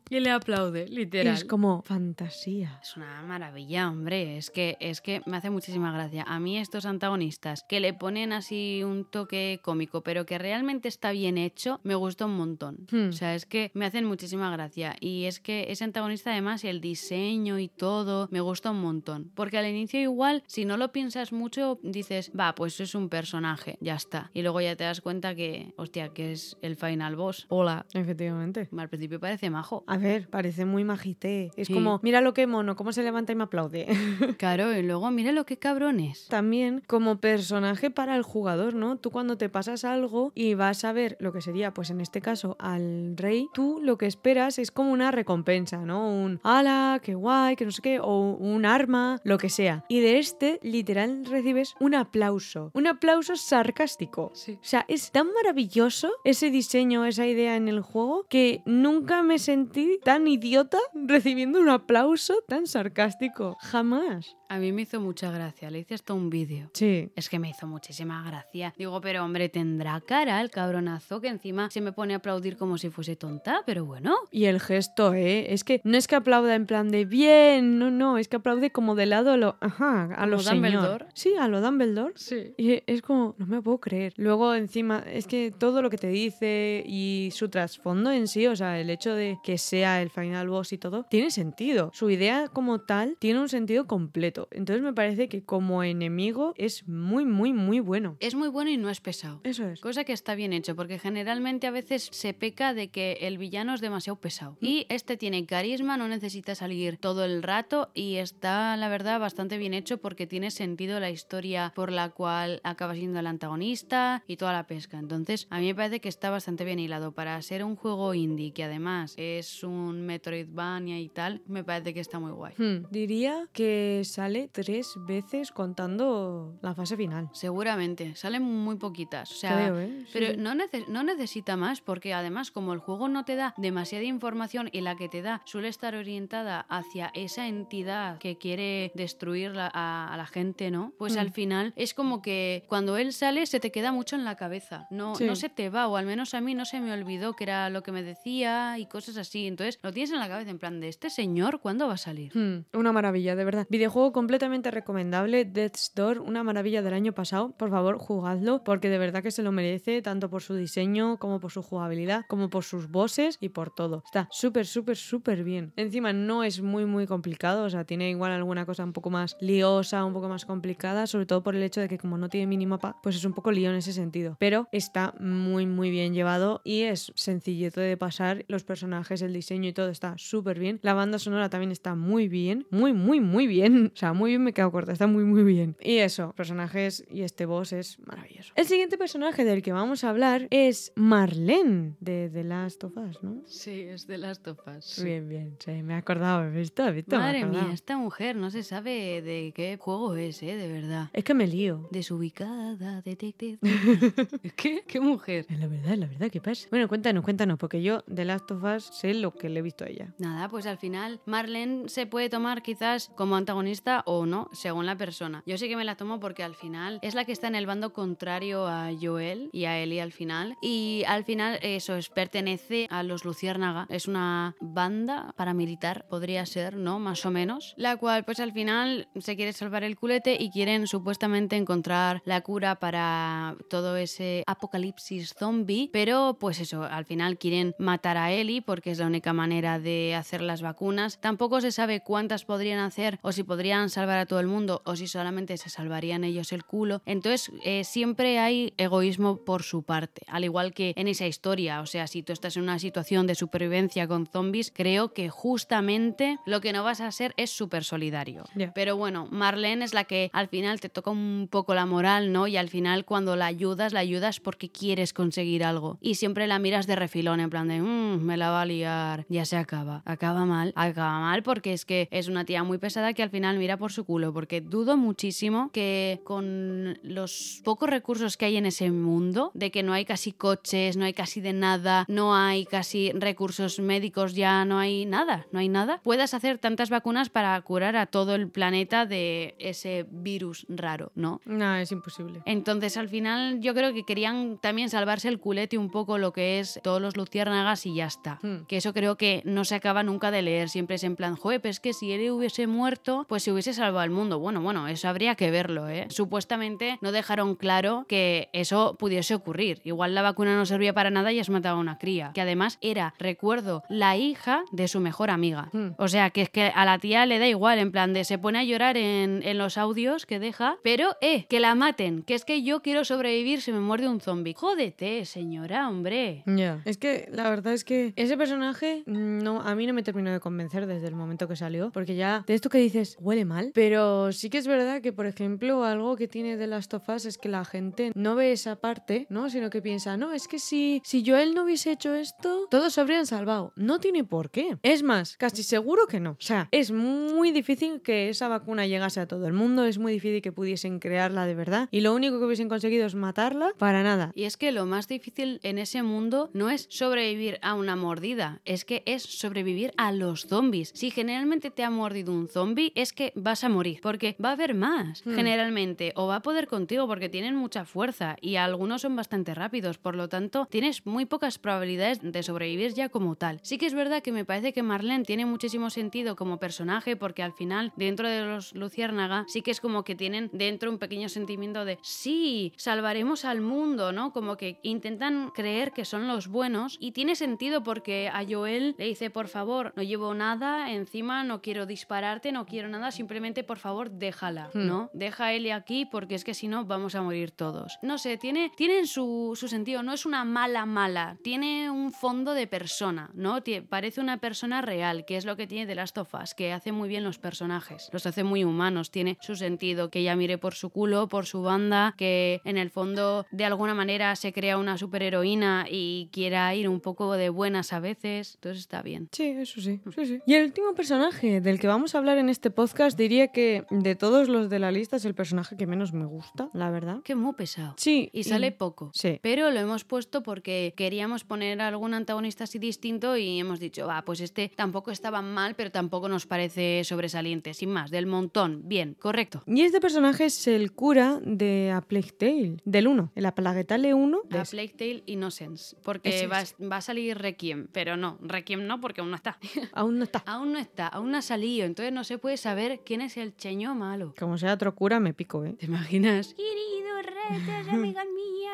Y 0.10 0.20
le 0.20 0.32
aplaude, 0.32 0.86
y 0.90 0.96
literal. 0.96 1.34
es 1.34 1.44
como 1.44 1.82
fantasía. 1.82 2.80
Es 2.82 2.96
una 2.96 3.22
maravilla, 3.24 3.90
hombre. 3.90 4.38
Es 4.38 4.50
que, 4.50 4.78
es 4.80 5.02
que 5.02 5.22
me 5.26 5.38
hace 5.38 5.50
muchísima 5.50 5.92
gracia. 5.92 6.24
A 6.28 6.40
mí 6.40 6.58
estos 6.58 6.86
antagonistas 6.86 7.64
que 7.68 7.80
le 7.80 7.94
ponen 7.94 8.32
así 8.32 8.84
un 8.84 9.06
toque 9.06 9.60
cómico, 9.62 10.04
pero 10.04 10.26
que 10.26 10.38
realmente 10.38 10.88
está 10.88 11.12
bien 11.12 11.38
hecho, 11.38 11.82
me 11.84 11.96
gusta 11.96 12.26
un 12.26 12.38
montón. 12.38 12.88
Hmm. 12.90 13.10
O 13.10 13.12
sea, 13.12 13.36
es 13.36 13.46
que 13.46 13.72
me 13.74 13.86
hacen 13.86 14.06
muchísima 14.06 14.50
gracia. 14.52 14.96
Y 15.00 15.26
es 15.26 15.40
que 15.40 15.66
ese 15.70 15.84
antagonista 15.84 16.32
además, 16.32 16.64
el 16.64 16.80
diseño 16.80 17.60
y 17.60 17.68
todo, 17.68 18.30
me 18.32 18.40
gusta 18.40 18.72
un 18.72 18.82
montón. 18.82 19.32
Porque 19.36 19.58
al 19.58 19.68
inicio 19.68 20.00
igual, 20.00 20.44
si 20.48 20.66
no 20.66 20.78
lo 20.78 20.92
piensas 20.92 21.34
mucho, 21.34 21.80
dices, 21.84 22.32
va, 22.38 22.56
pues 22.56 22.80
es 22.80 22.96
un 22.96 23.10
personaje, 23.10 23.78
ya 23.82 23.96
está. 23.96 24.32
Y 24.34 24.42
luego 24.42 24.62
ya 24.62 24.76
te 24.76 24.86
das 24.86 25.02
cuenta 25.02 25.36
que, 25.36 25.74
hostia, 25.78 26.10
que 26.10 26.32
es 26.32 26.58
el 26.62 26.78
final 26.78 27.16
boss. 27.16 27.46
Hola. 27.50 27.86
Efectivamente. 27.94 28.70
Al 28.78 28.90
principio 28.90 29.20
parece 29.20 29.50
majo. 29.50 29.84
A 29.88 29.97
ver, 29.98 30.30
parece 30.30 30.66
muy 30.66 30.84
majité. 30.84 31.52
Es 31.56 31.68
Sí. 31.68 31.74
como, 31.74 32.00
mira 32.04 32.22
lo 32.22 32.34
que 32.34 32.48
mono, 32.48 32.76
cómo 32.76 32.92
se 32.92 33.04
levanta 33.04 33.32
y 33.32 33.36
me 33.36 33.44
aplaude. 33.44 33.86
Claro, 34.38 34.74
y 34.74 34.84
luego 34.84 35.10
mira 35.12 35.32
lo 35.32 35.46
que 35.46 35.58
cabrones. 35.58 36.28
También 36.30 36.84
como 36.88 37.18
personaje 37.18 37.90
para 37.90 38.16
el 38.16 38.24
jugador, 38.24 38.74
¿no? 38.76 38.98
Tú 38.98 39.12
cuando 39.12 39.38
te 39.38 39.50
pasas 39.50 39.84
algo 39.84 40.32
y 40.36 40.54
vas 40.54 40.84
a 40.86 40.94
ver 40.94 41.18
lo 41.20 41.32
que 41.34 41.42
sería, 41.42 41.74
pues 41.74 41.90
en 41.90 42.02
este 42.02 42.22
caso, 42.22 42.56
al 42.60 43.16
rey, 43.18 43.48
tú 43.54 43.80
lo 43.82 43.98
que 43.98 44.06
esperas 44.06 44.60
es 44.60 44.72
como 44.72 44.92
una 44.92 45.12
recompensa, 45.12 45.78
¿no? 45.78 46.10
Un 46.10 46.40
ala, 46.44 47.00
qué 47.04 47.16
guay, 47.16 47.56
que 47.56 47.66
no 47.66 47.72
sé 47.72 47.82
qué, 47.82 48.00
o 48.02 48.32
un 48.40 48.66
arma, 48.66 49.20
lo 49.24 49.38
que 49.38 49.50
sea. 49.50 49.84
Y 49.90 50.00
de 50.00 50.20
este, 50.20 50.60
literal, 50.64 51.26
recibes 51.26 51.74
un 51.80 51.96
aplauso. 51.96 52.72
Un 52.74 52.88
aplauso 52.88 53.36
sarcástico. 53.36 54.32
Sí. 54.34 54.54
O 54.54 54.60
sea, 54.64 54.86
es 54.88 55.12
tan 55.12 55.28
maravilloso 55.34 56.12
ese 56.24 56.50
diseño, 56.52 57.06
esa 57.06 57.26
idea 57.28 57.56
en 57.56 57.68
el 57.68 57.82
juego, 57.82 58.26
que 58.30 58.62
nunca 58.66 59.24
me 59.24 59.40
sentí 59.40 59.87
tan 60.04 60.28
idiota 60.28 60.80
recibiendo 60.94 61.60
un 61.60 61.70
aplauso 61.70 62.36
tan 62.48 62.68
sarcástico. 62.68 63.58
Jamás. 63.62 64.36
A 64.50 64.60
mí 64.60 64.72
me 64.72 64.84
hizo 64.84 65.00
mucha 65.02 65.30
gracia, 65.32 65.70
le 65.70 65.80
hice 65.80 65.94
hasta 65.94 66.14
un 66.14 66.30
vídeo. 66.30 66.70
Sí. 66.74 67.12
Es 67.16 67.30
que 67.30 67.40
me 67.40 67.50
hizo 67.50 67.68
muchísima 67.68 68.24
gracia. 68.24 68.74
Digo, 68.78 69.02
pero 69.02 69.24
hombre, 69.24 69.50
tendrá 69.50 70.00
cara 70.02 70.42
el 70.42 70.50
cabronazo 70.52 71.20
que 71.20 71.28
encima 71.28 71.70
se 71.70 71.82
me 71.82 71.92
pone 71.92 72.14
a 72.14 72.18
aplaudir 72.18 72.58
como 72.58 72.78
si 72.78 72.90
fuese 72.90 73.16
tonta, 73.16 73.64
pero 73.66 73.86
bueno. 73.86 74.16
Y 74.32 74.46
el 74.46 74.60
gesto, 74.60 75.14
¿eh? 75.14 75.54
Es 75.54 75.64
que 75.64 75.82
no 75.84 75.98
es 75.98 76.08
que 76.08 76.16
aplauda 76.16 76.56
en 76.56 76.66
plan 76.66 76.90
de 76.90 77.06
bien, 77.06 77.78
no, 77.80 77.92
no, 77.92 78.18
es 78.18 78.28
que 78.28 78.38
aplaude 78.38 78.72
como 78.72 78.96
de 78.96 79.06
lado 79.06 79.32
a 79.32 79.38
lo, 79.38 79.58
ajá, 79.60 80.14
a 80.16 80.26
lo 80.28 80.40
señor. 80.40 80.72
Dumbledore. 80.72 81.06
Sí, 81.14 81.34
a 81.40 81.48
lo 81.48 81.62
Dumbledore. 81.62 82.14
Sí. 82.16 82.54
Y 82.58 82.84
es 82.88 83.02
como, 83.02 83.36
no 83.38 83.48
me 83.48 83.62
puedo 83.62 83.80
creer. 83.80 84.14
Luego, 84.16 84.56
encima, 84.56 85.04
es 85.12 85.28
que 85.28 85.52
todo 85.52 85.82
lo 85.82 85.90
que 85.90 85.98
te 85.98 86.08
dice 86.08 86.84
y 86.86 87.30
su 87.34 87.50
trasfondo 87.50 88.12
en 88.12 88.28
sí, 88.28 88.48
o 88.48 88.56
sea, 88.56 88.80
el 88.80 88.90
hecho 88.90 89.14
de 89.14 89.40
que 89.44 89.58
sea 89.58 90.02
el 90.02 90.10
final 90.10 90.48
boss 90.48 90.74
y 90.74 90.78
todo, 90.78 91.04
tiene 91.10 91.32
sentido. 91.32 91.92
Su 91.94 92.10
idea 92.10 92.48
como 92.48 92.80
tal 92.80 93.18
tiene 93.20 93.42
un 93.42 93.50
sentido 93.50 93.88
completo. 93.88 94.37
Entonces 94.52 94.84
me 94.84 94.94
parece 94.94 95.30
que 95.30 95.44
como 95.44 95.84
enemigo 95.84 96.54
es 96.58 96.88
muy, 96.88 97.26
muy, 97.26 97.54
muy 97.54 97.80
bueno. 97.80 98.18
Es 98.20 98.36
muy 98.36 98.50
bueno 98.50 98.70
y 98.70 98.78
no 98.78 98.90
es 98.90 99.02
pesado. 99.02 99.42
Eso 99.44 99.68
es. 99.68 99.80
Cosa 99.82 100.04
que 100.04 100.14
está 100.14 100.36
bien 100.36 100.54
hecho, 100.54 100.76
porque 100.76 101.00
generalmente 101.00 101.68
a 101.68 101.72
veces 101.72 102.10
se 102.12 102.34
peca 102.34 102.74
de 102.74 102.90
que 102.90 103.14
el 103.22 103.38
villano 103.38 103.74
es 103.74 103.82
demasiado 103.82 104.20
pesado. 104.20 104.58
Y 104.62 104.86
este 104.90 105.18
tiene 105.18 105.46
carisma, 105.46 105.98
no 105.98 106.08
necesita 106.08 106.56
salir 106.56 106.98
todo 106.98 107.26
el 107.26 107.42
rato 107.44 107.90
y 107.94 108.16
está, 108.16 108.76
la 108.78 108.90
verdad, 108.90 109.20
bastante 109.20 109.58
bien 109.58 109.74
hecho 109.74 109.98
porque 110.00 110.28
tiene 110.28 110.52
sentido 110.52 111.00
la 111.00 111.10
historia 111.10 111.72
por 111.76 111.92
la 111.92 112.10
cual 112.10 112.60
acaba 112.64 112.94
siendo 112.96 113.20
el 113.20 113.28
antagonista 113.28 114.24
y 114.28 114.38
toda 114.38 114.54
la 114.54 114.68
pesca. 114.68 115.00
Entonces, 115.00 115.48
a 115.50 115.60
mí 115.60 115.68
me 115.68 115.76
parece 115.76 116.00
que 116.00 116.10
está 116.10 116.30
bastante 116.30 116.66
bien 116.66 116.80
hilado. 116.80 117.12
Para 117.14 117.42
ser 117.42 117.64
un 117.64 117.76
juego 117.76 118.14
indie 118.14 118.52
que 118.52 118.64
además 118.64 119.14
es 119.18 119.64
un 119.64 120.02
Metroidvania 120.06 121.00
y 121.00 121.10
tal, 121.10 121.42
me 121.48 121.64
parece 121.64 121.94
que 121.94 122.00
está 122.00 122.20
muy 122.20 122.32
guay. 122.32 122.54
Hmm, 122.58 122.86
Diría 122.92 123.48
que 123.54 124.02
sale 124.04 124.27
tres 124.52 124.94
veces 124.98 125.52
contando 125.52 126.58
la 126.62 126.74
fase 126.76 126.98
final. 126.98 127.30
Seguramente, 127.34 128.16
salen 128.16 128.44
muy 128.44 128.76
poquitas. 128.76 129.32
O 129.32 129.36
sea, 129.36 129.54
Creo, 129.56 129.80
¿eh? 129.80 130.04
Sí, 130.06 130.10
Pero 130.14 130.38
no, 130.42 130.54
nece- 130.54 130.88
no 130.88 131.04
necesita 131.04 131.56
más 131.56 131.82
porque 131.82 132.14
además 132.14 132.52
como 132.52 132.74
el 132.74 132.80
juego 132.80 133.08
no 133.08 133.24
te 133.26 133.36
da 133.36 133.54
demasiada 133.58 134.04
información 134.04 134.70
y 134.72 134.82
la 134.82 134.96
que 134.96 135.10
te 135.10 135.22
da 135.22 135.42
suele 135.46 135.68
estar 135.70 135.96
orientada 135.96 136.62
hacia 136.70 137.12
esa 137.14 137.48
entidad 137.48 138.18
que 138.18 138.38
quiere 138.38 138.92
destruir 138.96 139.52
la- 139.52 139.72
a, 139.74 140.14
a 140.14 140.18
la 140.18 140.26
gente, 140.28 140.72
¿no? 140.72 140.94
Pues 140.98 141.16
Mm. 141.16 141.20
al 141.20 141.32
final 141.32 141.74
es 141.76 141.94
como 141.94 142.22
que 142.22 142.66
cuando 142.68 142.98
él 142.98 143.14
sale 143.14 143.46
se 143.46 143.60
te 143.60 143.72
queda 143.72 143.92
mucho 143.92 144.16
en 144.16 144.26
la 144.26 144.36
cabeza. 144.36 144.88
No, 144.92 145.16
Sí. 145.16 145.26
no 145.26 145.36
se 145.36 145.50
te 145.50 145.70
va 145.70 145.88
o 145.88 145.96
al 145.98 146.06
menos 146.06 146.34
a 146.34 146.42
mí 146.42 146.54
no 146.56 146.66
se 146.66 146.80
me 146.82 146.92
olvidó 146.92 147.34
que 147.34 147.44
era 147.46 147.70
lo 147.70 147.84
que 147.84 147.92
me 147.92 148.04
decía 148.04 148.78
y 148.78 148.88
cosas 148.88 149.18
así. 149.18 149.48
Entonces 149.48 149.80
lo 149.84 149.92
tienes 149.94 150.12
en 150.12 150.20
la 150.20 150.28
cabeza 150.28 150.50
en 150.52 150.60
plan 150.60 150.80
de 150.80 150.90
este 150.90 151.10
señor, 151.10 151.60
¿cuándo 151.62 151.88
va 151.88 151.94
a 151.94 151.98
salir? 151.98 152.32
Hmm, 152.38 152.66
una 152.78 152.92
maravilla, 152.92 153.36
de 153.36 153.46
verdad. 153.46 153.68
Videojuego 153.70 154.12
completamente 154.18 154.72
recomendable, 154.72 155.46
Death's 155.46 155.92
Door, 155.94 156.22
una 156.22 156.42
maravilla 156.42 156.82
del 156.82 156.96
año 156.96 157.14
pasado. 157.14 157.52
Por 157.52 157.70
favor, 157.70 158.00
jugadlo, 158.00 158.64
porque 158.64 158.90
de 158.90 158.98
verdad 158.98 159.22
que 159.22 159.30
se 159.30 159.44
lo 159.44 159.52
merece, 159.52 160.02
tanto 160.02 160.28
por 160.28 160.42
su 160.42 160.56
diseño, 160.56 161.18
como 161.20 161.40
por 161.40 161.52
su 161.52 161.62
jugabilidad, 161.62 162.26
como 162.28 162.50
por 162.50 162.64
sus 162.64 162.90
bosses 162.90 163.38
y 163.42 163.50
por 163.50 163.70
todo. 163.70 164.02
Está 164.04 164.28
súper, 164.32 164.66
súper, 164.66 164.98
súper 164.98 165.44
bien. 165.44 165.72
Encima 165.76 166.14
no 166.14 166.44
es 166.44 166.64
muy, 166.64 166.88
muy 166.88 167.06
complicado, 167.06 167.66
o 167.66 167.70
sea, 167.70 167.84
tiene 167.84 168.10
igual 168.10 168.32
alguna 168.32 168.66
cosa 168.66 168.84
un 168.84 168.92
poco 168.92 169.12
más 169.12 169.38
liosa, 169.40 170.04
un 170.04 170.14
poco 170.14 170.30
más 170.30 170.48
complicada, 170.48 171.06
sobre 171.06 171.28
todo 171.28 171.44
por 171.44 171.56
el 171.56 171.62
hecho 171.62 171.82
de 171.82 171.88
que 171.88 172.00
como 172.00 172.18
no 172.18 172.28
tiene 172.28 172.48
minimapa, 172.48 173.00
pues 173.04 173.18
es 173.18 173.24
un 173.24 173.34
poco 173.34 173.52
lío 173.52 173.70
en 173.70 173.76
ese 173.76 173.94
sentido. 173.94 174.36
Pero 174.40 174.68
está 174.72 175.14
muy, 175.20 175.68
muy 175.68 175.92
bien 175.92 176.16
llevado 176.16 176.62
y 176.64 176.82
es 176.82 177.12
sencillito 177.14 177.82
de 177.82 177.98
pasar. 177.98 178.46
Los 178.48 178.64
personajes, 178.64 179.22
el 179.22 179.34
diseño 179.34 179.70
y 179.70 179.74
todo 179.74 179.90
está 179.90 180.16
súper 180.18 180.58
bien. 180.58 180.80
La 180.82 180.96
banda 180.96 181.20
sonora 181.20 181.52
también 181.52 181.72
está 181.72 181.94
muy 181.94 182.28
bien, 182.28 182.66
muy, 182.72 182.94
muy, 182.94 183.20
muy 183.20 183.46
bien. 183.46 183.94
O 183.98 184.00
sea, 184.00 184.07
muy 184.14 184.32
bien 184.32 184.44
me 184.44 184.54
quedo 184.54 184.72
corta, 184.72 184.92
está 184.92 185.08
muy, 185.08 185.24
muy 185.24 185.44
bien. 185.44 185.76
Y 185.82 185.98
eso, 185.98 186.34
personajes 186.34 187.06
y 187.10 187.22
este 187.22 187.46
boss 187.46 187.74
es 187.74 188.00
maravilloso. 188.00 188.54
El 188.56 188.66
siguiente 188.66 188.98
personaje 188.98 189.46
del 189.46 189.62
que 189.62 189.74
vamos 189.74 190.04
a 190.04 190.10
hablar 190.10 190.48
es 190.52 190.92
Marlene 190.96 191.96
de 192.00 192.30
The 192.32 192.44
Last 192.44 192.84
of 192.84 192.98
Us, 192.98 193.24
¿no? 193.24 193.42
Sí, 193.46 193.82
es 193.82 194.08
de 194.08 194.18
las 194.18 194.42
tofas. 194.42 195.02
Bien, 195.04 195.28
bien, 195.28 195.56
sí, 195.60 195.72
me 195.84 195.94
he 195.94 195.98
acordado, 195.98 196.46
he 196.46 196.52
visto, 196.52 196.86
he 196.88 196.92
visto. 196.92 197.18
Madre 197.18 197.46
mía, 197.46 197.70
esta 197.74 197.98
mujer 197.98 198.36
no 198.36 198.52
se 198.52 198.64
sabe 198.64 199.22
de 199.22 199.52
qué 199.56 199.78
juego 199.80 200.16
es, 200.16 200.42
¿eh? 200.44 200.56
De 200.56 200.68
verdad. 200.72 201.10
Es 201.14 201.24
que 201.24 201.34
me 201.34 201.48
lío. 201.48 201.88
Desubicada, 201.92 203.02
detective. 203.02 203.60
¿Qué? 204.56 204.84
¿Qué 204.88 205.00
mujer? 205.00 205.46
Es 205.50 205.60
la 205.60 205.68
verdad, 205.68 205.96
la 205.96 206.08
verdad, 206.08 206.30
¿qué 206.30 206.42
pasa? 206.42 206.68
Bueno, 206.70 206.88
cuéntanos, 206.88 207.24
cuéntanos, 207.24 207.58
porque 207.58 207.82
yo 207.82 208.04
de 208.08 208.26
Last 208.26 208.50
of 208.52 208.64
Us 208.64 208.86
sé 208.86 209.14
lo 209.14 209.34
que 209.34 209.50
le 209.50 209.60
he 209.60 209.64
visto 209.64 209.84
a 209.84 209.88
ella. 209.88 210.14
Nada, 210.18 210.50
pues 210.50 210.66
al 210.66 210.78
final 210.78 211.22
Marlene 211.26 211.90
se 211.90 212.06
puede 212.06 212.30
tomar 212.30 212.62
quizás 212.62 213.10
como 213.16 213.36
antagonista 213.36 213.97
o 214.06 214.26
no, 214.26 214.50
según 214.54 214.86
la 214.86 214.98
persona. 214.98 215.44
Yo 215.46 215.58
sí 215.58 215.68
que 215.68 215.76
me 215.76 215.86
la 215.86 215.96
tomo 215.96 216.20
porque 216.20 216.44
al 216.44 216.56
final 216.56 217.00
es 217.02 217.16
la 217.16 217.26
que 217.26 217.32
está 217.32 217.48
en 217.48 217.56
el 217.56 217.66
bando 217.66 217.94
contrario 217.94 218.68
a 218.68 218.90
Joel 219.00 219.50
y 219.54 219.66
a 219.66 219.80
Ellie 219.80 220.02
al 220.02 220.12
final. 220.12 220.56
Y 220.62 221.04
al 221.08 221.24
final 221.24 221.60
eso 221.62 221.96
es, 221.96 222.10
pertenece 222.10 222.88
a 222.90 223.04
los 223.04 223.26
Luciérnaga. 223.26 223.88
Es 223.90 224.08
una 224.08 224.56
banda 224.60 225.34
paramilitar, 225.36 226.08
podría 226.08 226.46
ser, 226.46 226.76
¿no? 226.76 227.00
Más 227.00 227.26
o 227.26 227.32
menos. 227.32 227.74
La 227.78 227.98
cual 227.98 228.24
pues 228.24 228.40
al 228.40 228.52
final 228.52 229.08
se 229.20 229.36
quiere 229.36 229.54
salvar 229.54 229.84
el 229.84 229.98
culete 229.98 230.38
y 230.40 230.52
quieren 230.52 230.88
supuestamente 230.88 231.56
encontrar 231.56 232.22
la 232.26 232.42
cura 232.42 232.76
para 232.76 233.56
todo 233.70 233.98
ese 233.98 234.44
apocalipsis 234.48 235.34
zombie. 235.38 235.90
Pero 235.92 236.38
pues 236.40 236.60
eso, 236.60 236.84
al 236.84 237.06
final 237.06 237.38
quieren 237.38 237.76
matar 237.80 238.18
a 238.18 238.32
Ellie 238.32 238.62
porque 238.62 238.92
es 238.92 239.00
la 239.00 239.08
única 239.08 239.34
manera 239.34 239.80
de 239.80 240.16
hacer 240.16 240.42
las 240.42 240.62
vacunas. 240.62 241.20
Tampoco 241.20 241.62
se 241.62 241.72
sabe 241.72 242.02
cuántas 242.02 242.46
podrían 242.46 242.80
hacer 242.80 243.20
o 243.22 243.32
si 243.32 243.44
podrían 243.44 243.87
salvar 243.90 244.18
a 244.20 244.26
todo 244.26 244.40
el 244.40 244.48
mundo 244.48 244.82
o 244.86 244.96
si 244.96 245.08
solamente 245.08 245.58
se 245.58 245.70
salvarían 245.70 246.24
ellos 246.24 246.52
el 246.52 246.64
culo. 246.66 247.02
Entonces 247.06 247.52
eh, 247.64 247.84
siempre 247.84 248.40
hay 248.40 248.74
egoísmo 248.78 249.38
por 249.46 249.64
su 249.64 249.84
parte, 249.84 250.22
al 250.28 250.44
igual 250.44 250.74
que 250.74 250.94
en 250.96 251.08
esa 251.08 251.28
historia. 251.28 251.82
O 251.82 251.86
sea, 251.86 252.08
si 252.08 252.24
tú 252.24 252.34
estás 252.34 252.58
en 252.58 252.64
una 252.64 252.80
situación 252.80 253.28
de 253.28 253.36
supervivencia 253.36 254.08
con 254.08 254.26
zombies, 254.28 254.72
creo 254.76 255.14
que 255.14 255.30
justamente 255.30 256.40
lo 256.46 256.62
que 256.62 256.74
no 256.74 256.84
vas 256.84 257.02
a 257.02 257.12
ser 257.12 257.34
es 257.38 257.50
súper 257.52 257.84
solidario. 257.84 258.44
Pero 258.74 258.96
bueno, 258.98 259.28
Marlene 259.32 259.84
es 259.86 259.94
la 259.94 260.04
que 260.06 260.30
al 260.34 260.48
final 260.48 260.80
te 260.80 260.90
toca 260.90 261.12
un 261.12 261.48
poco 261.52 261.76
la 261.76 261.86
moral, 261.86 262.32
¿no? 262.32 262.48
Y 262.48 262.58
al 262.58 262.70
final 262.70 263.06
cuando 263.06 263.36
la 263.36 263.46
ayudas, 263.46 263.94
la 263.94 264.00
ayudas 264.00 264.40
porque 264.40 264.70
quieres 264.70 265.14
conseguir 265.14 265.64
algo. 265.64 265.98
Y 266.02 266.16
siempre 266.16 266.48
la 266.48 266.60
miras 266.60 266.88
de 266.88 266.96
refilón, 266.96 267.40
en 267.40 267.50
plan 267.50 267.68
de, 267.68 267.82
"Mm, 267.82 268.22
me 268.24 268.38
la 268.38 268.50
va 268.50 268.62
a 268.62 268.66
liar, 268.66 269.26
ya 269.30 269.46
se 269.46 269.58
acaba. 269.58 270.02
Acaba 270.06 270.46
mal, 270.46 270.74
acaba 270.76 271.20
mal 271.20 271.44
porque 271.44 271.74
es 271.74 271.86
que 271.86 272.08
es 272.12 272.28
una 272.28 272.46
tía 272.46 272.64
muy 272.64 272.78
pesada 272.78 273.14
que 273.14 273.24
al 273.24 273.30
final 273.30 273.58
mira 273.58 273.77
por 273.78 273.92
su 273.92 274.06
culo, 274.06 274.34
porque 274.34 274.62
dudo 274.62 274.98
muchísimo 274.98 275.70
que 275.72 276.22
con 276.24 277.00
los 277.04 277.62
pocos 277.64 277.90
recursos 277.90 278.38
que 278.38 278.46
hay 278.46 278.58
en 278.58 278.66
ese 278.66 278.92
mundo, 278.92 279.52
de 279.54 279.72
que 279.72 279.84
no 279.84 279.94
hay 279.94 280.06
casi 280.06 280.32
coches, 280.32 280.98
no 280.98 281.06
hay 281.06 281.14
casi 281.14 281.42
de 281.42 281.54
nada, 281.54 282.06
no 282.08 282.36
hay 282.36 282.66
casi 282.66 283.12
recursos 283.14 283.80
médicos, 283.80 284.34
ya 284.34 284.66
no 284.66 284.80
hay 284.80 285.06
nada, 285.06 285.48
no 285.52 285.60
hay 285.60 285.70
nada, 285.70 286.02
puedas 286.04 286.34
hacer 286.34 286.58
tantas 286.58 286.90
vacunas 286.90 287.30
para 287.30 287.60
curar 287.62 287.96
a 287.96 288.06
todo 288.06 288.36
el 288.36 288.50
planeta 288.50 289.06
de 289.06 289.56
ese 289.60 290.06
virus 290.10 290.66
raro, 290.70 291.12
¿no? 291.16 291.42
No, 291.46 291.76
es 291.76 291.92
imposible. 291.92 292.42
Entonces 292.46 292.98
al 292.98 293.10
final 293.10 293.60
yo 293.62 293.74
creo 293.74 293.94
que 293.94 294.04
querían 294.04 294.58
también 294.58 294.90
salvarse 294.90 295.28
el 295.28 295.40
culete 295.40 295.78
un 295.78 295.90
poco 295.90 296.18
lo 296.18 296.34
que 296.34 296.60
es 296.60 296.80
todos 296.84 297.02
los 297.02 297.18
luciérnagas 297.18 297.86
y 297.86 297.96
ya 297.96 298.06
está. 298.06 298.40
Hmm. 298.42 298.66
Que 298.68 298.78
eso 298.78 298.94
creo 298.94 299.18
que 299.18 299.42
no 299.46 299.66
se 299.66 299.76
acaba 299.76 300.04
nunca 300.04 300.32
de 300.32 300.42
leer, 300.42 300.70
siempre 300.70 300.96
es 300.96 301.04
en 301.04 301.16
plan, 301.16 301.36
joder, 301.36 301.62
pues 301.62 301.78
es 301.78 301.80
que 301.80 301.94
si 301.94 302.12
él 302.12 302.32
hubiese 302.32 302.68
muerto, 302.68 303.26
pues 303.28 303.44
se 303.44 303.52
hubiese 303.58 303.74
salvado 303.74 304.04
el 304.04 304.12
mundo. 304.12 304.40
Bueno, 304.40 304.62
bueno, 304.62 304.88
eso 304.88 305.10
habría 305.10 305.36
que 305.36 305.50
verlo, 305.50 305.90
¿eh? 305.90 306.06
Supuestamente 306.10 307.00
no 307.02 307.12
dejaron 307.12 307.56
claro 307.56 308.06
que 308.08 308.50
eso 308.54 308.96
pudiese 309.00 309.34
ocurrir. 309.34 309.82
Igual 309.84 310.14
la 310.14 310.22
vacuna 310.22 310.56
no 310.56 310.66
servía 310.66 310.94
para 310.94 311.10
nada 311.10 311.32
y 311.32 311.40
has 311.40 311.50
matado 311.50 311.78
a 311.78 311.80
una 311.80 311.98
cría. 311.98 312.32
Que 312.34 312.42
además 312.42 312.78
era, 312.82 313.14
recuerdo, 313.18 313.84
la 313.90 314.16
hija 314.16 314.64
de 314.72 314.88
su 314.88 315.00
mejor 315.00 315.32
amiga. 315.32 315.70
Hmm. 315.74 315.90
O 315.98 316.08
sea, 316.08 316.30
que 316.30 316.44
es 316.44 316.50
que 316.50 316.72
a 316.74 316.86
la 316.86 317.00
tía 317.00 317.26
le 317.26 317.40
da 317.40 317.48
igual, 317.48 317.80
en 317.80 317.92
plan 317.92 318.14
de 318.14 318.24
se 318.24 318.38
pone 318.38 318.60
a 318.60 318.64
llorar 318.64 318.96
en, 318.98 319.42
en 319.44 319.58
los 319.58 319.78
audios 319.78 320.26
que 320.26 320.40
deja, 320.40 320.78
pero, 320.84 321.16
eh, 321.22 321.46
que 321.46 321.60
la 321.60 321.74
maten, 321.74 322.22
que 322.22 322.36
es 322.36 322.46
que 322.46 322.62
yo 322.62 322.82
quiero 322.82 323.06
sobrevivir 323.06 323.62
si 323.62 323.72
me 323.72 323.80
muerde 323.80 324.08
un 324.08 324.22
zombie. 324.22 324.54
Jódete, 324.54 325.26
señora, 325.26 325.90
hombre. 325.90 326.44
Ya. 326.46 326.82
Es 326.86 326.98
que 326.98 327.28
la 327.32 327.50
verdad 327.50 327.74
es 327.74 327.84
que 327.84 328.14
ese 328.16 328.38
personaje 328.38 329.04
no, 329.08 329.62
a 329.62 329.76
mí 329.76 329.88
no 329.88 329.94
me 329.94 330.04
terminó 330.04 330.32
de 330.32 330.40
convencer 330.40 330.86
desde 330.86 331.08
el 331.08 331.16
momento 331.16 331.48
que 331.48 331.56
salió. 331.56 331.92
Porque 331.92 332.16
ya 332.16 332.44
de 332.46 332.54
esto 332.54 332.70
que 332.70 332.78
dices 332.78 333.18
huele 333.20 333.46
mal. 333.48 333.72
Pero 333.74 334.32
sí 334.32 334.50
que 334.50 334.60
es 334.60 334.68
verdad 334.68 335.02
que, 335.02 335.14
por 335.14 335.26
ejemplo, 335.26 335.84
algo 335.84 336.16
que 336.16 336.28
tiene 336.28 336.58
de 336.58 336.68
Last 336.68 336.94
of 336.94 337.10
Us 337.10 337.26
es 337.26 337.38
que 337.38 337.50
la 337.50 337.66
gente 337.66 338.12
no 338.14 338.36
ve 338.36 338.52
esa 338.52 338.76
parte, 338.76 339.26
¿no? 339.30 339.50
Sino 339.50 339.70
que 339.70 339.82
piensa, 339.82 340.18
no, 340.18 340.34
es 340.34 340.48
que 340.48 340.60
si, 340.60 341.02
si 341.04 341.24
Joel 341.26 341.56
no 341.56 341.64
hubiese 341.64 341.92
hecho 341.92 342.14
esto, 342.14 342.68
todos 342.70 342.94
se 342.94 343.02
habrían 343.02 343.26
salvado. 343.26 343.74
No 343.76 344.00
tiene 344.00 344.24
por 344.24 344.52
qué. 344.52 344.78
Es 344.84 345.02
más, 345.02 345.38
casi 345.38 345.64
seguro 345.64 346.08
que 346.08 346.20
no. 346.20 346.32
O 346.32 346.38
sea, 346.40 346.68
es 346.72 346.92
muy 346.92 347.52
difícil 347.52 348.02
que 348.02 348.30
esa 348.30 348.48
vacuna 348.48 348.86
llegase 348.86 349.20
a 349.20 349.28
todo 349.28 349.48
el 349.48 349.54
mundo. 349.54 349.86
Es 349.86 349.98
muy 349.98 350.14
difícil 350.14 350.42
que 350.42 350.52
pudiesen 350.52 351.00
crearla 351.00 351.46
de 351.46 351.56
verdad. 351.56 351.88
Y 351.92 352.02
lo 352.02 352.14
único 352.14 352.40
que 352.40 352.46
hubiesen 352.46 352.70
conseguido 352.70 353.06
es 353.06 353.16
matarla 353.16 353.74
para 353.78 354.04
nada. 354.04 354.32
Y 354.36 354.44
es 354.44 354.58
que 354.58 354.72
lo 354.72 354.86
más 354.86 355.08
difícil 355.08 355.60
en 355.64 355.78
ese 355.78 356.04
mundo 356.04 356.50
no 356.54 356.70
es 356.70 356.88
sobrevivir 356.90 357.60
a 357.62 357.74
una 357.74 357.96
mordida, 357.96 358.62
es 358.66 358.86
que 358.86 359.04
es 359.06 359.24
sobrevivir 359.24 359.94
a 359.98 360.12
los 360.12 360.48
zombies. 360.48 360.92
Si 360.94 361.12
generalmente 361.12 361.72
te 361.72 361.84
ha 361.84 361.90
mordido 361.90 362.34
un 362.34 362.48
zombie, 362.48 362.92
es 362.96 363.14
que 363.14 363.32
vas 363.38 363.64
a 363.64 363.70
morir, 363.70 364.00
porque 364.02 364.36
va 364.44 364.50
a 364.50 364.54
haber 364.54 364.74
más, 364.74 365.24
Hmm. 365.26 365.36
generalmente, 365.36 366.12
o 366.16 366.28
va 366.28 366.38
a 366.38 366.42
poder 366.42 366.68
contigo 366.68 367.08
porque 367.08 367.30
tienen 367.30 367.56
mucha 367.56 367.86
fuerza 367.86 368.36
y 368.42 368.56
algunos 368.56 369.02
son 369.04 369.16
bastante 369.16 369.54
rápidos, 369.54 369.98
por 369.98 370.16
lo 370.16 370.28
tanto, 370.28 370.68
tienes 370.70 371.06
muy 371.06 371.26
pocas 371.26 371.60
probabilidades 371.60 372.20
de 372.22 372.44
sobrevivir 372.44 372.94
ya 372.94 373.10
como 373.10 373.36
tal. 373.36 373.60
Sí 373.64 373.78
que 373.78 373.86
es 373.86 373.94
verdad 373.94 374.22
que 374.24 374.32
me 374.32 374.44
parece 374.46 374.74
que 374.74 374.84
Marlene 374.84 375.24
tiene 375.24 375.46
muchísimo 375.46 375.90
sentido 375.90 376.36
como 376.36 376.58
personaje 376.60 377.16
porque 377.16 377.44
al 377.44 377.54
final, 377.54 377.94
dentro 377.96 378.28
de 378.28 378.44
los 378.44 378.74
Luciérnaga, 378.74 379.46
sí 379.48 379.62
que 379.62 379.72
es 379.72 379.80
como 379.82 380.04
que 380.04 380.16
tienen 380.16 380.50
dentro 380.52 380.90
un 380.90 380.98
pequeño 380.98 381.30
sentimiento 381.30 381.86
de 381.86 382.00
sí, 382.02 382.74
salvaremos 382.78 383.46
al 383.46 383.62
mundo, 383.62 384.12
¿no? 384.12 384.34
Como 384.34 384.58
que 384.58 384.80
intentan 384.84 385.52
creer 385.54 385.92
que 385.92 386.06
son 386.06 386.28
los 386.28 386.48
buenos 386.48 386.98
y 387.00 387.12
tiene 387.12 387.36
sentido 387.36 387.84
porque 387.84 388.30
a 388.34 388.44
Joel 388.48 388.96
le 388.98 389.06
dice, 389.06 389.30
por 389.30 389.48
favor, 389.48 389.94
no 389.96 390.04
llevo 390.04 390.34
nada 390.34 390.92
encima, 390.92 391.44
no 391.44 391.62
quiero 391.62 391.86
dispararte, 391.86 392.52
no 392.52 392.66
quiero 392.66 392.90
nada, 392.90 393.12
simplemente 393.12 393.27
por 393.66 393.78
favor 393.78 394.10
déjala, 394.12 394.70
Hmm. 394.74 394.88
¿no? 394.88 395.10
Deja 395.14 395.46
a 395.46 395.54
Ellie 395.54 395.72
aquí 395.74 396.06
porque 396.06 396.36
es 396.36 396.44
que 396.44 396.54
si 396.54 396.68
no 396.68 396.86
vamos 396.86 397.16
a 397.16 397.22
morir 397.22 397.52
todos. 397.52 397.98
No 398.02 398.18
sé, 398.18 398.38
tiene, 398.38 398.72
tiene 398.76 399.06
su, 399.06 399.54
su 399.56 399.68
sentido, 399.68 400.04
no 400.04 400.14
es 400.14 400.26
una 400.26 400.44
mala 400.46 400.86
mala, 400.86 401.38
tiene 401.44 401.90
un 401.92 402.12
fondo 402.12 402.54
de 402.54 402.68
persona, 402.68 403.30
¿no? 403.34 403.60
Parece 403.90 404.22
una 404.22 404.38
persona 404.38 404.82
real, 404.82 405.26
que 405.26 405.38
es 405.38 405.46
lo 405.46 405.56
que 405.56 405.68
tiene 405.68 405.86
The 405.86 405.96
Last 405.96 406.18
of 406.18 406.34
Us, 406.34 406.54
que 406.54 406.74
hace 406.74 406.92
muy 406.92 407.10
bien 407.10 407.24
los 407.24 407.38
personajes, 407.40 408.10
los 408.14 408.26
hace 408.26 408.44
muy 408.44 408.64
humanos, 408.64 409.12
tiene 409.12 409.38
su 409.42 409.56
sentido, 409.56 410.10
que 410.10 410.20
ella 410.20 410.36
mire 410.36 410.58
por 410.58 410.74
su 410.74 410.90
culo, 410.90 411.28
por 411.28 411.46
su 411.46 411.62
banda, 411.62 412.14
que 412.18 412.62
en 412.64 412.78
el 412.78 412.90
fondo 412.90 413.46
de 413.52 413.66
alguna 413.66 413.94
manera 413.94 414.36
se 414.36 414.54
crea 414.54 414.78
una 414.78 414.98
superheroína 414.98 415.86
y 415.90 416.30
quiera 416.32 416.74
ir 416.76 416.88
un 416.90 417.00
poco 417.02 417.34
de 417.34 417.50
buenas 417.50 417.94
a 417.94 418.00
veces, 418.00 418.56
entonces 418.56 418.82
está 418.82 419.02
bien. 419.02 419.30
Sí, 419.32 419.44
eso 419.46 419.82
sí, 419.82 420.00
sí, 420.16 420.26
sí. 420.26 420.40
Y 420.46 420.54
el 420.54 420.66
último 420.66 420.94
personaje 420.94 421.62
del 421.62 421.80
que 421.80 421.88
vamos 421.88 422.16
a 422.16 422.20
hablar 422.20 422.38
en 422.38 422.50
este 422.50 422.70
podcast 422.70 423.17
diría 423.18 423.50
que 423.50 423.86
de 423.90 424.16
todos 424.16 424.48
los 424.48 424.70
de 424.70 424.80
la 424.80 424.92
lista 424.92 425.18
es 425.18 425.26
el 425.26 425.36
personaje 425.36 425.76
que 425.76 425.88
menos 425.88 426.14
me 426.14 426.26
gusta, 426.26 426.70
la 426.74 426.90
verdad. 426.90 427.22
Que 427.24 427.36
muy 427.36 427.54
pesado. 427.54 427.96
Sí. 427.98 428.30
Y 428.34 428.44
sale 428.44 428.72
poco. 428.72 429.12
Sí. 429.14 429.40
Pero 429.42 429.72
lo 429.72 429.80
hemos 429.80 430.04
puesto 430.04 430.44
porque 430.44 430.94
queríamos 430.96 431.44
poner 431.44 431.82
algún 431.82 432.14
antagonista 432.14 432.64
así 432.66 432.80
distinto 432.80 433.38
y 433.38 433.60
hemos 433.60 433.80
dicho, 433.80 434.08
va, 434.08 434.24
pues 434.24 434.40
este 434.42 434.72
tampoco 434.76 435.12
estaba 435.12 435.42
mal, 435.42 435.76
pero 435.76 435.92
tampoco 435.92 436.30
nos 436.30 436.46
parece 436.46 437.04
sobresaliente. 437.04 437.74
Sin 437.74 437.90
más, 437.90 438.12
del 438.12 438.28
montón. 438.28 438.82
Bien, 438.86 439.16
correcto. 439.16 439.64
Y 439.66 439.82
este 439.82 440.00
personaje 440.00 440.46
es 440.46 440.68
el 440.68 440.92
cura 440.94 441.40
de 441.44 441.92
A 441.92 442.02
Plague 442.02 442.32
Tale, 442.32 442.78
del 442.86 443.08
1, 443.08 443.32
el 443.36 443.52
Plague 443.54 443.84
Tale 443.84 444.14
1. 444.14 444.42
de 444.50 444.60
A. 444.60 444.64
Plague 444.64 444.94
Tale 444.98 445.24
Innocence. 445.26 445.96
Porque 446.04 446.48
va, 446.48 446.64
va 446.82 446.98
a 446.98 447.02
salir 447.02 447.38
Requiem, 447.38 447.88
pero 447.92 448.18
no, 448.18 448.38
Requiem 448.42 448.86
no, 448.86 449.00
porque 449.00 449.22
aún 449.22 449.32
no 449.32 449.36
está. 449.36 449.58
Aún 449.94 450.18
no 450.18 450.24
está. 450.24 450.40
aún 450.46 450.74
no 450.74 450.80
está, 450.80 451.08
aún 451.08 451.32
no 451.32 451.38
ha 451.38 451.42
salido, 451.42 451.86
entonces 451.86 452.14
no 452.14 452.24
se 452.24 452.38
puede 452.38 452.58
saber 452.58 453.00
quién 453.08 453.22
es 453.22 453.38
el 453.38 453.56
cheño 453.56 453.96
malo. 453.96 454.34
Como 454.38 454.58
sea 454.58 454.74
otro 454.74 454.94
cura, 454.94 455.22
me 455.22 455.34
pico, 455.34 455.64
¿eh? 455.64 455.78
¿Te 455.80 455.86
imaginas? 455.86 456.54
Queridos 456.54 457.88
amigas 457.88 458.26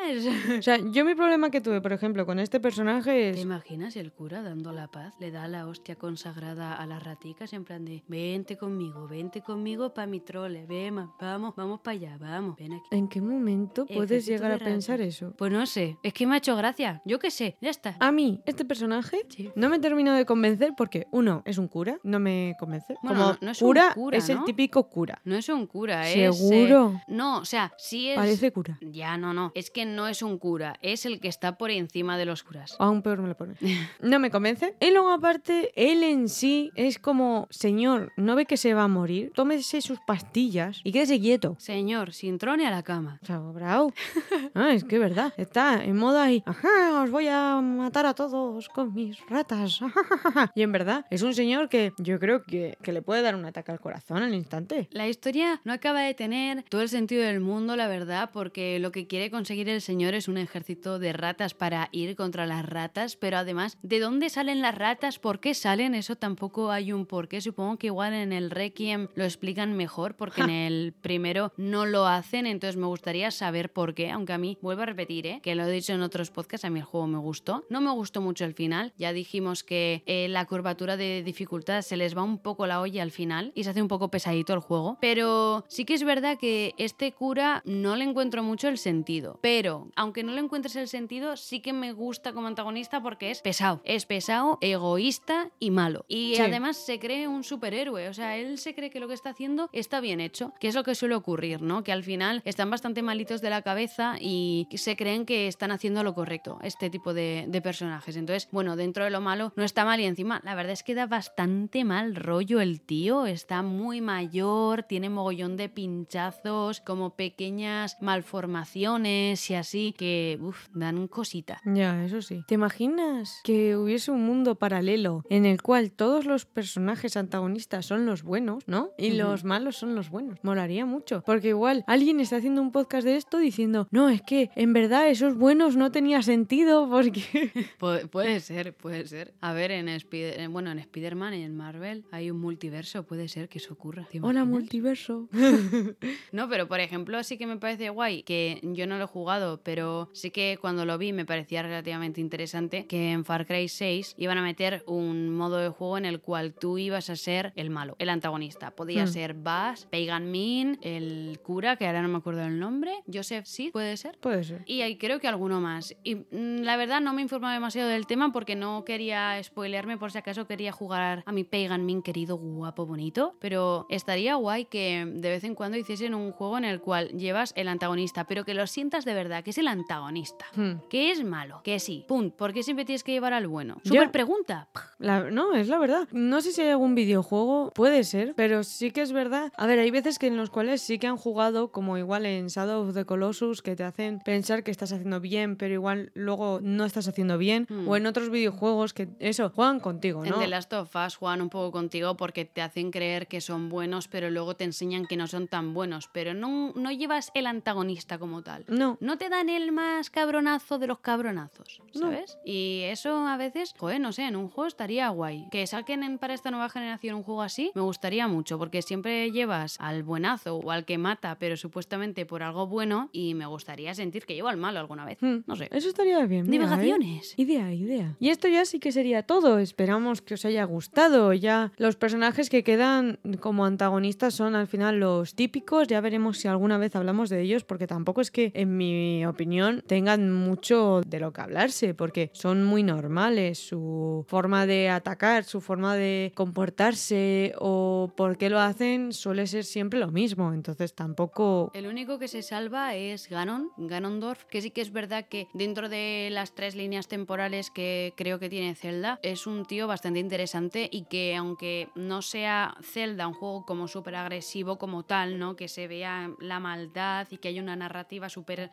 O 0.04 0.62
sea, 0.62 0.78
yo 0.78 1.04
mi 1.04 1.14
problema 1.14 1.50
que 1.50 1.60
tuve, 1.60 1.80
por 1.80 1.92
ejemplo, 1.92 2.26
con 2.26 2.38
este 2.38 2.60
personaje 2.60 3.10
¿Te 3.10 3.30
es... 3.30 3.40
imaginas 3.40 3.96
el 3.96 4.12
cura 4.12 4.42
dando 4.42 4.72
la 4.72 4.88
paz? 4.88 5.14
Le 5.18 5.30
da 5.30 5.48
la 5.48 5.66
hostia 5.66 5.96
consagrada 5.96 6.74
a 6.74 6.86
las 6.86 7.02
raticas 7.02 7.52
en 7.54 7.64
plan 7.64 7.84
de 7.84 8.02
vente 8.08 8.56
conmigo, 8.56 9.08
vente 9.08 9.40
conmigo 9.40 9.94
pa' 9.94 10.06
mi 10.06 10.20
trole, 10.20 10.66
ven, 10.66 10.96
vamos, 11.20 11.54
vamos 11.56 11.80
para 11.80 11.92
allá, 11.96 12.18
vamos, 12.18 12.56
ven 12.56 12.74
aquí. 12.74 12.84
¿En 12.90 13.08
qué 13.08 13.20
momento 13.20 13.86
puedes 13.86 14.10
Ejército 14.10 14.32
llegar 14.32 14.52
a 14.52 14.58
pensar 14.58 15.00
eso? 15.00 15.32
Pues 15.38 15.50
no 15.50 15.64
sé, 15.66 15.96
es 16.02 16.12
que 16.12 16.26
me 16.26 16.34
ha 16.34 16.38
hecho 16.38 16.54
gracia, 16.56 17.00
yo 17.06 17.18
qué 17.18 17.30
sé, 17.30 17.56
ya 17.62 17.70
está. 17.70 17.96
A 18.00 18.12
mí, 18.12 18.42
este 18.46 18.64
personaje 18.64 19.22
Sí. 19.28 19.50
no 19.56 19.68
me 19.70 19.78
terminó 19.78 20.12
de 20.12 20.26
convencer 20.26 20.72
porque, 20.76 21.06
uno, 21.12 21.42
es 21.46 21.56
un 21.58 21.68
cura, 21.68 21.98
no 22.02 22.18
me 22.20 22.54
convence. 22.58 22.94
Bueno, 23.02 23.18
Como 23.20 23.32
no- 23.32 23.38
no 23.40 23.50
es 23.52 23.62
un 23.62 23.68
cura, 23.94 24.18
es 24.18 24.28
el 24.28 24.44
típico 24.44 24.88
cura. 24.90 25.20
No 25.24 25.34
es 25.36 25.48
un 25.48 25.66
cura, 25.66 26.10
es... 26.10 26.16
eh, 26.16 26.32
¿Seguro? 26.32 27.00
No, 27.08 27.38
o 27.38 27.44
sea, 27.44 27.72
sí 27.78 28.10
es... 28.10 28.16
Parece 28.16 28.52
cura. 28.52 28.78
Ya, 28.82 29.16
no, 29.16 29.32
no, 29.32 29.50
es 29.54 29.70
que 29.70 29.84
no 29.86 29.93
es 30.08 30.22
un 30.22 30.38
cura, 30.38 30.76
es 30.82 31.06
el 31.06 31.20
que 31.20 31.28
está 31.28 31.56
por 31.56 31.70
encima 31.70 32.18
de 32.18 32.26
los 32.26 32.42
curas. 32.42 32.76
Aún 32.78 33.02
peor 33.02 33.20
me 33.20 33.28
lo 33.28 33.36
pone. 33.36 33.54
No 34.00 34.18
me 34.18 34.30
convence. 34.30 34.74
Y 34.80 34.90
luego, 34.90 35.10
aparte, 35.10 35.72
él 35.76 36.02
en 36.02 36.28
sí 36.28 36.70
es 36.74 36.98
como, 36.98 37.46
señor, 37.50 38.12
¿no 38.16 38.36
ve 38.36 38.44
que 38.44 38.56
se 38.56 38.74
va 38.74 38.84
a 38.84 38.88
morir? 38.88 39.32
Tómese 39.34 39.80
sus 39.80 39.98
pastillas 40.00 40.80
y 40.84 40.92
quédese 40.92 41.20
quieto. 41.20 41.56
Señor, 41.58 42.12
sin 42.12 42.38
trone 42.38 42.66
a 42.66 42.70
la 42.70 42.82
cama. 42.82 43.18
O 43.22 43.26
sea, 43.26 43.38
bravo. 43.38 43.92
Ah, 44.56 44.72
es 44.72 44.84
que 44.84 44.96
es 44.96 45.00
verdad. 45.00 45.32
Está 45.36 45.82
en 45.82 45.96
moda 45.96 46.30
y, 46.30 46.42
ajá, 46.46 47.02
os 47.02 47.10
voy 47.10 47.26
a 47.26 47.60
matar 47.60 48.06
a 48.06 48.14
todos 48.14 48.68
con 48.68 48.94
mis 48.94 49.18
ratas. 49.28 49.80
Y 50.54 50.62
en 50.62 50.70
verdad, 50.70 51.06
es 51.10 51.22
un 51.22 51.34
señor 51.34 51.68
que 51.68 51.92
yo 51.98 52.20
creo 52.20 52.42
que, 52.42 52.76
que 52.82 52.92
le 52.92 53.02
puede 53.02 53.22
dar 53.22 53.34
un 53.34 53.44
ataque 53.44 53.72
al 53.72 53.80
corazón 53.80 54.22
al 54.22 54.34
instante. 54.34 54.88
La 54.92 55.08
historia 55.08 55.60
no 55.64 55.72
acaba 55.72 56.02
de 56.02 56.14
tener 56.14 56.64
todo 56.68 56.82
el 56.82 56.88
sentido 56.88 57.24
del 57.24 57.40
mundo, 57.40 57.76
la 57.76 57.88
verdad, 57.88 58.30
porque 58.32 58.78
lo 58.78 58.92
que 58.92 59.06
quiere 59.06 59.30
conseguir 59.30 59.68
el 59.68 59.80
señor 59.84 60.14
es 60.14 60.28
un 60.28 60.38
ejército 60.38 60.98
de 60.98 61.12
ratas 61.12 61.54
para 61.54 61.88
ir 61.92 62.16
contra 62.16 62.46
las 62.46 62.66
ratas, 62.66 63.16
pero 63.16 63.36
además, 63.36 63.78
¿de 63.82 64.00
dónde 64.00 64.30
salen 64.30 64.62
las 64.62 64.74
ratas? 64.74 65.18
¿Por 65.18 65.38
qué 65.38 65.54
salen? 65.54 65.94
Eso 65.94 66.16
tampoco 66.16 66.70
hay 66.70 66.92
un 66.92 67.06
porqué. 67.06 67.40
Supongo 67.40 67.76
que 67.76 67.88
igual 67.88 68.14
en 68.14 68.32
el 68.32 68.50
Requiem 68.50 69.08
lo 69.14 69.24
explican 69.24 69.74
mejor, 69.74 70.16
porque 70.16 70.40
en 70.40 70.50
el 70.50 70.92
primero 70.92 71.52
no 71.56 71.86
lo 71.86 72.06
hacen, 72.06 72.46
entonces 72.46 72.76
me 72.76 72.86
gustaría 72.86 73.30
saber 73.30 73.72
por 73.72 73.94
qué, 73.94 74.10
aunque 74.10 74.32
a 74.32 74.38
mí, 74.38 74.58
vuelvo 74.62 74.82
a 74.82 74.86
repetir, 74.86 75.26
¿eh? 75.26 75.40
que 75.42 75.54
lo 75.54 75.64
he 75.64 75.70
dicho 75.70 75.92
en 75.92 76.00
otros 76.00 76.30
podcasts, 76.30 76.64
a 76.64 76.70
mí 76.70 76.80
el 76.80 76.84
juego 76.84 77.06
me 77.06 77.18
gustó. 77.18 77.64
No 77.68 77.80
me 77.80 77.90
gustó 77.90 78.20
mucho 78.20 78.44
el 78.44 78.54
final, 78.54 78.92
ya 78.96 79.12
dijimos 79.12 79.62
que 79.62 80.02
eh, 80.06 80.28
la 80.28 80.46
curvatura 80.46 80.96
de 80.96 81.22
dificultad 81.22 81.82
se 81.82 81.96
les 81.96 82.16
va 82.16 82.22
un 82.22 82.38
poco 82.38 82.66
la 82.66 82.80
olla 82.80 83.02
al 83.02 83.10
final 83.10 83.52
y 83.54 83.64
se 83.64 83.70
hace 83.70 83.82
un 83.82 83.88
poco 83.88 84.10
pesadito 84.10 84.54
el 84.54 84.60
juego, 84.60 84.96
pero 85.00 85.64
sí 85.68 85.84
que 85.84 85.94
es 85.94 86.04
verdad 86.04 86.38
que 86.38 86.74
este 86.78 87.12
cura 87.12 87.62
no 87.66 87.96
le 87.96 88.04
encuentro 88.04 88.42
mucho 88.42 88.68
el 88.68 88.78
sentido, 88.78 89.38
pero 89.42 89.73
aunque 89.96 90.22
no 90.22 90.32
le 90.32 90.40
encuentres 90.40 90.76
el 90.76 90.88
sentido, 90.88 91.36
sí 91.36 91.60
que 91.60 91.72
me 91.72 91.92
gusta 91.92 92.32
como 92.32 92.46
antagonista 92.46 93.02
porque 93.02 93.30
es 93.30 93.40
pesado, 93.42 93.80
es 93.84 94.06
pesado, 94.06 94.58
egoísta 94.60 95.50
y 95.58 95.70
malo. 95.70 96.04
Y 96.08 96.34
Sí. 96.36 96.42
además 96.42 96.76
se 96.76 96.98
cree 96.98 97.28
un 97.28 97.44
superhéroe, 97.44 98.08
o 98.08 98.14
sea, 98.14 98.36
él 98.36 98.58
se 98.58 98.74
cree 98.74 98.90
que 98.90 99.00
lo 99.00 99.08
que 99.08 99.14
está 99.14 99.30
haciendo 99.30 99.68
está 99.72 100.00
bien 100.00 100.20
hecho, 100.20 100.52
que 100.60 100.68
es 100.68 100.74
lo 100.74 100.84
que 100.84 100.94
suele 100.94 101.14
ocurrir, 101.14 101.62
¿no? 101.62 101.82
Que 101.84 101.92
al 101.92 102.02
final 102.04 102.42
están 102.44 102.70
bastante 102.70 103.02
malitos 103.02 103.40
de 103.40 103.50
la 103.50 103.62
cabeza 103.62 104.16
y 104.20 104.66
se 104.74 104.96
creen 104.96 105.24
que 105.26 105.46
están 105.48 105.70
haciendo 105.70 106.02
lo 106.04 106.14
correcto, 106.14 106.58
este 106.62 106.90
tipo 106.90 107.14
de, 107.14 107.46
de 107.48 107.60
personajes. 107.62 108.16
Entonces, 108.16 108.48
bueno, 108.52 108.76
dentro 108.76 109.04
de 109.04 109.10
lo 109.10 109.20
malo 109.20 109.52
no 109.56 109.64
está 109.64 109.84
mal 109.84 110.00
y 110.00 110.04
encima 110.04 110.40
la 110.44 110.54
verdad 110.54 110.72
es 110.72 110.82
que 110.82 110.94
da 110.94 111.06
bastante 111.06 111.84
mal 111.84 112.14
rollo 112.16 112.60
el 112.60 112.80
tío, 112.80 113.26
está 113.26 113.62
muy 113.62 114.00
mayor, 114.00 114.82
tiene 114.84 115.08
mogollón 115.10 115.56
de 115.56 115.68
pinchazos, 115.68 116.80
como 116.80 117.16
pequeñas 117.16 117.96
malformaciones 118.00 119.50
y 119.50 119.54
así 119.54 119.63
que, 119.96 120.38
uff, 120.40 120.68
dan 120.74 121.08
cosita. 121.08 121.60
Ya, 121.64 122.04
eso 122.04 122.22
sí. 122.22 122.42
¿Te 122.46 122.54
imaginas 122.54 123.40
que 123.44 123.76
hubiese 123.76 124.10
un 124.10 124.24
mundo 124.24 124.54
paralelo 124.56 125.24
en 125.30 125.44
el 125.46 125.62
cual 125.62 125.90
todos 125.90 126.24
los 126.26 126.44
personajes 126.46 127.16
antagonistas 127.16 127.86
son 127.86 128.06
los 128.06 128.22
buenos, 128.22 128.64
¿no? 128.66 128.90
Y 128.98 129.10
los 129.12 129.44
malos 129.44 129.76
son 129.76 129.94
los 129.94 130.10
buenos. 130.10 130.38
Molaría 130.42 130.86
mucho. 130.86 131.22
Porque 131.26 131.48
igual 131.48 131.84
alguien 131.86 132.20
está 132.20 132.36
haciendo 132.36 132.60
un 132.62 132.72
podcast 132.72 133.04
de 133.06 133.16
esto 133.16 133.38
diciendo, 133.38 133.88
no, 133.90 134.08
es 134.08 134.22
que 134.22 134.50
en 134.56 134.72
verdad 134.72 135.08
esos 135.08 135.34
buenos 135.36 135.76
no 135.76 135.90
tenía 135.90 136.22
sentido 136.22 136.88
porque... 136.88 137.22
Pu- 137.80 138.08
puede 138.08 138.40
ser, 138.40 138.74
puede 138.74 139.06
ser. 139.06 139.34
A 139.40 139.52
ver, 139.52 139.70
en 139.70 139.88
Spider 139.88 140.40
en- 140.40 140.52
bueno, 140.52 140.70
en 140.70 140.78
Spider-Man 140.78 141.34
y 141.34 141.42
en 141.42 141.56
Marvel 141.56 142.04
hay 142.10 142.30
un 142.30 142.40
multiverso, 142.40 143.04
puede 143.04 143.28
ser 143.28 143.48
que 143.48 143.58
eso 143.58 143.72
ocurra. 143.74 144.06
¿te 144.10 144.20
Hola, 144.20 144.44
multiverso. 144.44 145.28
No, 146.32 146.48
pero 146.48 146.66
por 146.68 146.80
ejemplo, 146.80 147.22
sí 147.22 147.38
que 147.38 147.46
me 147.46 147.56
parece 147.56 147.90
guay, 147.90 148.22
que 148.22 148.60
yo 148.62 148.86
no 148.86 148.98
lo 148.98 149.04
he 149.04 149.06
jugado, 149.06 149.43
pero 149.62 150.08
sí 150.12 150.30
que 150.30 150.58
cuando 150.60 150.84
lo 150.84 150.98
vi 150.98 151.12
me 151.12 151.24
parecía 151.24 151.62
relativamente 151.62 152.20
interesante, 152.20 152.86
que 152.86 153.12
en 153.12 153.24
Far 153.24 153.46
Cry 153.46 153.68
6 153.68 154.14
iban 154.18 154.38
a 154.38 154.42
meter 154.42 154.82
un 154.86 155.30
modo 155.30 155.58
de 155.58 155.68
juego 155.68 155.98
en 155.98 156.04
el 156.04 156.20
cual 156.20 156.54
tú 156.54 156.78
ibas 156.78 157.10
a 157.10 157.16
ser 157.16 157.52
el 157.56 157.70
malo, 157.70 157.96
el 157.98 158.08
antagonista. 158.08 158.70
Podía 158.70 159.04
Hmm. 159.04 159.08
ser 159.08 159.34
Bass, 159.34 159.86
Pagan 159.90 160.30
Min, 160.30 160.78
el 160.82 161.38
cura, 161.42 161.76
que 161.76 161.86
ahora 161.86 162.02
no 162.02 162.08
me 162.08 162.18
acuerdo 162.18 162.42
el 162.44 162.58
nombre, 162.58 162.92
Joseph 163.12 163.44
Seed, 163.46 163.72
puede 163.72 163.96
ser. 163.96 164.18
Puede 164.20 164.44
ser. 164.44 164.62
Y 164.66 164.82
hay, 164.82 164.96
creo 164.96 165.18
que 165.20 165.28
alguno 165.28 165.60
más. 165.60 165.94
Y 166.04 166.14
mm, 166.16 166.62
la 166.62 166.76
verdad 166.76 167.00
no 167.00 167.12
me 167.12 167.20
he 167.20 167.24
informado 167.24 167.52
demasiado 167.54 167.88
del 167.88 168.06
tema 168.06 168.32
porque 168.32 168.54
no 168.54 168.84
quería 168.84 169.42
spoilearme 169.42 169.98
por 169.98 170.12
si 170.12 170.18
acaso 170.18 170.46
quería 170.46 170.70
jugar 170.72 171.22
a 171.26 171.32
mi 171.32 171.42
Pagan 171.44 171.84
Min 171.86 172.02
querido, 172.02 172.36
guapo, 172.36 172.86
bonito. 172.86 173.34
Pero 173.40 173.86
estaría 173.90 174.34
guay 174.36 174.66
que 174.66 175.04
de 175.06 175.28
vez 175.30 175.42
en 175.44 175.54
cuando 175.54 175.76
hiciesen 175.76 176.14
un 176.14 176.30
juego 176.32 176.58
en 176.58 176.64
el 176.64 176.80
cual 176.80 177.08
llevas 177.08 177.52
el 177.56 177.68
antagonista, 177.68 178.24
pero 178.26 178.44
que 178.44 178.54
lo 178.54 178.66
sientas 178.66 179.04
de 179.04 179.14
verdad, 179.14 179.33
que 179.42 179.50
es 179.50 179.58
el 179.58 179.68
antagonista. 179.68 180.46
Hmm. 180.54 180.74
Que 180.88 181.10
es 181.10 181.24
malo, 181.24 181.60
que 181.64 181.78
sí, 181.80 182.04
punto. 182.08 182.36
¿Por 182.36 182.52
qué 182.52 182.62
siempre 182.62 182.84
tienes 182.84 183.04
que 183.04 183.12
llevar 183.12 183.32
al 183.32 183.46
bueno? 183.48 183.78
Super 183.84 184.10
pregunta. 184.10 184.68
La- 184.98 185.30
no, 185.30 185.54
es 185.54 185.68
la 185.68 185.78
verdad. 185.78 186.08
No 186.12 186.40
sé 186.40 186.52
si 186.52 186.60
hay 186.62 186.68
algún 186.70 186.94
videojuego, 186.94 187.70
puede 187.74 188.04
ser, 188.04 188.34
pero 188.36 188.64
sí 188.64 188.90
que 188.90 189.02
es 189.02 189.12
verdad. 189.12 189.52
A 189.56 189.66
ver, 189.66 189.78
hay 189.78 189.90
veces 189.90 190.18
que 190.18 190.26
en 190.26 190.36
los 190.36 190.50
cuales 190.50 190.82
sí 190.82 190.98
que 190.98 191.06
han 191.06 191.16
jugado, 191.16 191.72
como 191.72 191.98
igual 191.98 192.26
en 192.26 192.48
Shadow 192.48 192.88
of 192.88 192.94
the 192.94 193.04
Colossus, 193.04 193.62
que 193.62 193.76
te 193.76 193.84
hacen 193.84 194.20
pensar 194.20 194.62
que 194.62 194.70
estás 194.70 194.92
haciendo 194.92 195.20
bien, 195.20 195.56
pero 195.56 195.74
igual 195.74 196.10
luego 196.14 196.60
no 196.62 196.84
estás 196.84 197.08
haciendo 197.08 197.38
bien. 197.38 197.66
Hmm. 197.68 197.88
O 197.88 197.96
en 197.96 198.06
otros 198.06 198.30
videojuegos 198.30 198.94
que, 198.94 199.08
eso, 199.18 199.50
juegan 199.50 199.80
contigo, 199.80 200.24
En 200.24 200.30
¿no? 200.30 200.38
The 200.38 200.48
Last 200.48 200.72
of 200.72 200.94
Us 200.94 201.16
juegan 201.16 201.42
un 201.42 201.50
poco 201.50 201.72
contigo 201.72 202.16
porque 202.16 202.44
te 202.44 202.62
hacen 202.62 202.90
creer 202.90 203.26
que 203.26 203.40
son 203.40 203.68
buenos, 203.68 204.08
pero 204.08 204.30
luego 204.30 204.54
te 204.56 204.64
enseñan 204.64 205.06
que 205.06 205.16
no 205.16 205.26
son 205.26 205.48
tan 205.48 205.74
buenos. 205.74 206.08
Pero 206.12 206.34
no, 206.34 206.72
no 206.74 206.90
llevas 206.92 207.30
el 207.34 207.46
antagonista 207.46 208.18
como 208.18 208.42
tal. 208.42 208.64
No. 208.68 208.96
No 209.00 209.18
te 209.18 209.23
dan 209.28 209.48
el 209.48 209.72
más 209.72 210.10
cabronazo 210.10 210.78
de 210.78 210.86
los 210.86 210.98
cabronazos, 211.00 211.80
No. 211.94 212.00
¿sabes? 212.00 212.38
Y 212.44 212.82
eso 212.84 213.26
a 213.26 213.36
veces, 213.36 213.74
joder, 213.78 214.00
no 214.00 214.12
sé, 214.12 214.22
en 214.26 214.36
un 214.36 214.48
juego 214.48 214.66
estaría 214.68 215.08
guay. 215.08 215.46
Que 215.50 215.66
saquen 215.66 216.02
en- 216.02 216.18
para 216.18 216.34
esta 216.34 216.50
nueva 216.50 216.68
generación 216.68 217.16
un 217.16 217.22
juego 217.22 217.42
así, 217.42 217.70
me 217.74 217.80
gustaría 217.82 218.28
mucho, 218.28 218.58
porque 218.58 218.82
siempre 218.82 219.30
llevas 219.30 219.76
al 219.80 220.02
buenazo 220.02 220.56
o 220.56 220.70
al 220.70 220.84
que 220.84 220.98
mata, 220.98 221.36
pero 221.38 221.56
supuestamente 221.56 222.26
por 222.26 222.42
algo 222.42 222.66
bueno, 222.66 223.08
y 223.12 223.34
me 223.34 223.46
gustaría 223.46 223.94
sentir 223.94 224.24
que 224.26 224.34
llevo 224.34 224.48
al 224.48 224.56
malo 224.56 224.78
alguna 224.80 225.04
vez. 225.04 225.18
Hmm, 225.20 225.38
No 225.46 225.56
sé. 225.56 225.68
Eso 225.72 225.88
estaría 225.88 226.24
bien. 226.26 226.46
¿eh? 226.46 226.50
Divagaciones. 226.50 227.34
Idea, 227.36 227.72
idea. 227.72 228.16
Y 228.20 228.30
esto 228.30 228.48
ya 228.48 228.64
sí 228.64 228.78
que 228.80 228.92
sería 228.92 229.22
todo. 229.22 229.58
Esperamos 229.58 230.22
que 230.22 230.34
os 230.34 230.44
haya 230.44 230.64
gustado. 230.64 231.32
Ya 231.32 231.72
los 231.76 231.96
personajes 231.96 232.50
que 232.50 232.62
quedan 232.64 233.18
como 233.40 233.64
antagonistas 233.64 234.34
son 234.34 234.54
al 234.54 234.66
final 234.66 234.98
los 235.00 235.34
típicos. 235.34 235.88
Ya 235.88 236.00
veremos 236.00 236.38
si 236.38 236.48
alguna 236.48 236.78
vez 236.78 236.96
hablamos 236.96 237.28
de 237.30 237.42
ellos, 237.42 237.64
porque 237.64 237.86
tampoco 237.86 238.20
es 238.20 238.30
que, 238.30 238.50
en 238.54 238.76
mi 238.76 239.13
opinión, 239.24 239.82
tengan 239.86 240.32
mucho 240.32 241.00
de 241.06 241.20
lo 241.20 241.32
que 241.32 241.40
hablarse, 241.40 241.94
porque 241.94 242.30
son 242.32 242.64
muy 242.64 242.82
normales. 242.82 243.58
Su 243.58 244.24
forma 244.28 244.66
de 244.66 244.88
atacar, 244.90 245.44
su 245.44 245.60
forma 245.60 245.94
de 245.94 246.32
comportarse 246.34 247.54
o 247.58 248.12
por 248.16 248.36
qué 248.36 248.50
lo 248.50 248.60
hacen 248.60 249.12
suele 249.12 249.46
ser 249.46 249.64
siempre 249.64 249.98
lo 249.98 250.10
mismo. 250.10 250.52
Entonces 250.52 250.94
tampoco... 250.94 251.70
El 251.74 251.86
único 251.86 252.18
que 252.18 252.28
se 252.28 252.42
salva 252.42 252.94
es 252.94 253.28
Ganon, 253.28 253.70
Ganondorf, 253.76 254.44
que 254.44 254.60
sí 254.60 254.70
que 254.70 254.80
es 254.80 254.92
verdad 254.92 255.26
que 255.28 255.48
dentro 255.54 255.88
de 255.88 256.28
las 256.30 256.54
tres 256.54 256.74
líneas 256.74 257.08
temporales 257.08 257.70
que 257.70 258.12
creo 258.16 258.38
que 258.38 258.48
tiene 258.48 258.74
Zelda, 258.74 259.18
es 259.22 259.46
un 259.46 259.64
tío 259.64 259.86
bastante 259.86 260.20
interesante 260.20 260.88
y 260.90 261.04
que 261.04 261.36
aunque 261.36 261.88
no 261.94 262.22
sea 262.22 262.76
Zelda 262.82 263.28
un 263.28 263.34
juego 263.34 263.64
como 263.64 263.88
súper 263.88 264.16
agresivo 264.16 264.78
como 264.78 265.04
tal, 265.04 265.38
¿no? 265.38 265.56
Que 265.56 265.68
se 265.68 265.88
vea 265.88 266.30
la 266.40 266.60
maldad 266.60 267.26
y 267.30 267.38
que 267.38 267.48
haya 267.48 267.62
una 267.62 267.76
narrativa 267.76 268.28
súper 268.28 268.70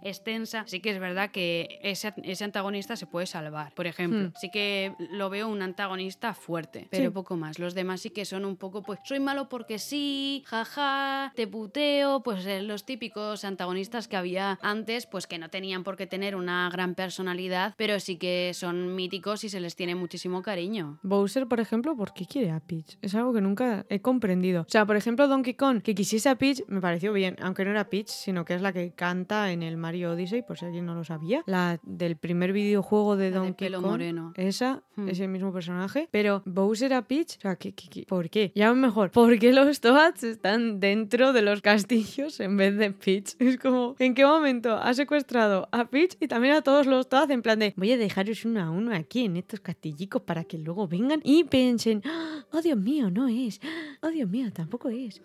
sí 0.65 0.79
que 0.79 0.89
es 0.91 0.99
verdad 0.99 1.31
que 1.31 1.79
ese, 1.83 2.13
ese 2.23 2.43
antagonista 2.43 2.95
se 2.95 3.05
puede 3.07 3.25
salvar. 3.25 3.73
Por 3.73 3.87
ejemplo, 3.87 4.29
Hmm. 4.29 4.33
sí 4.39 4.49
que 4.51 4.93
lo 5.11 5.29
veo 5.29 5.47
un 5.47 5.61
antagonista 5.61 6.33
fuerte, 6.33 6.87
pero 6.89 7.05
Sí. 7.05 7.09
poco 7.09 7.35
más. 7.37 7.59
Los 7.59 7.73
demás 7.73 8.01
sí 8.01 8.09
que 8.09 8.25
son 8.25 8.45
un 8.45 8.55
poco, 8.57 8.81
pues, 8.83 8.99
soy 9.03 9.19
malo 9.19 9.47
porque 9.49 9.79
sí, 9.79 10.43
jaja, 10.47 11.31
te 11.35 11.47
puteo, 11.47 12.21
pues 12.23 12.45
eh, 12.45 12.61
los 12.61 12.85
típicos 12.85 13.43
antagonistas 13.45 14.07
que 14.07 14.15
había 14.17 14.59
antes, 14.61 15.05
pues 15.05 15.27
que 15.27 15.37
no 15.39 15.49
tenían 15.49 15.83
por 15.83 15.97
qué 15.97 16.07
tener 16.07 16.35
una 16.35 16.69
gran 16.71 16.95
personalidad, 16.95 17.73
pero 17.77 17.99
sí 17.99 18.17
que 18.17 18.51
son 18.53 18.95
míticos 18.95 19.43
y 19.43 19.49
se 19.49 19.59
les 19.59 19.75
tiene 19.75 19.95
muchísimo 19.95 20.41
cariño. 20.41 20.99
Bowser, 21.03 21.47
por 21.47 21.59
ejemplo, 21.59 21.95
¿por 21.95 22.13
qué 22.13 22.25
quiere 22.25 22.51
a 22.51 22.59
Peach? 22.59 22.97
Es 23.01 23.15
algo 23.15 23.33
que 23.33 23.41
nunca 23.41 23.85
he 23.89 24.01
comprendido. 24.01 24.61
O 24.61 24.69
sea, 24.69 24.85
por 24.85 24.95
ejemplo, 24.95 25.27
Donkey 25.27 25.53
Kong, 25.55 25.81
que 25.81 25.95
quisiese 25.95 26.29
a 26.29 26.35
Peach, 26.35 26.61
me 26.67 26.81
pareció 26.81 27.13
bien, 27.13 27.35
aunque 27.41 27.65
no 27.65 27.71
era 27.71 27.89
Peach, 27.89 28.07
sino 28.09 28.45
que 28.45 28.53
es 28.55 28.61
la 28.61 28.71
que 28.73 28.91
canta 28.93 29.51
en 29.51 29.63
el 29.63 29.77
Mario 29.77 30.15
Odyssey, 30.21 30.41
por 30.43 30.57
si 30.57 30.65
alguien 30.65 30.85
no 30.85 30.93
lo 30.95 31.03
sabía. 31.03 31.43
La 31.47 31.79
del 31.83 32.15
primer 32.15 32.53
videojuego 32.53 33.15
de 33.17 33.25
La 33.31 33.39
de 33.39 33.45
Donkey 33.47 33.67
pelo 33.67 33.81
Kong. 33.81 33.91
moreno. 33.91 34.33
Esa 34.35 34.83
Hmm. 34.95 35.07
es 35.09 35.19
el 35.19 35.29
mismo 35.29 35.51
personaje. 35.53 36.07
Pero 36.11 36.43
Bowser 36.45 36.93
a 36.93 37.01
Peach, 37.07 37.37
o 37.37 37.41
sea, 37.41 37.55
¿qué, 37.55 37.73
qué- 37.73 37.87
qué? 37.89 38.03
por 38.07 38.29
qué? 38.29 38.51
Ya 38.55 38.73
mejor, 38.73 39.09
¿por 39.11 39.39
qué 39.39 39.51
los 39.53 39.79
Toads 39.81 40.23
están 40.23 40.79
dentro 40.79 41.33
de 41.33 41.41
los 41.41 41.61
castillos 41.61 42.39
en 42.39 42.57
vez 42.57 42.77
de 42.77 42.91
Peach? 42.91 43.35
Es 43.39 43.57
como, 43.57 43.95
¿en 43.99 44.13
qué 44.13 44.25
momento 44.25 44.73
ha 44.75 44.93
secuestrado 44.93 45.67
a 45.71 45.85
Peach 45.85 46.17
y 46.19 46.27
también 46.27 46.53
a 46.55 46.61
todos 46.61 46.85
los 46.87 47.07
Toads 47.09 47.31
en 47.31 47.41
plan 47.41 47.57
de 47.59 47.73
voy 47.77 47.91
a 47.93 47.97
dejaros 47.97 48.45
uno 48.45 48.61
a 48.61 48.69
uno 48.69 48.93
aquí 48.95 49.25
en 49.25 49.37
estos 49.37 49.59
castillicos 49.61 50.21
para 50.21 50.43
que 50.43 50.57
luego 50.57 50.87
vengan 50.87 51.21
y 51.23 51.45
piensen, 51.45 52.01
"Ah, 52.05 52.45
oh 52.51 52.61
Dios 52.61 52.77
mío, 52.77 53.09
no 53.09 53.27
es, 53.27 53.59
oh 54.01 54.09
Dios 54.09 54.29
mío, 54.29 54.51
tampoco 54.53 54.89
es. 54.89 55.21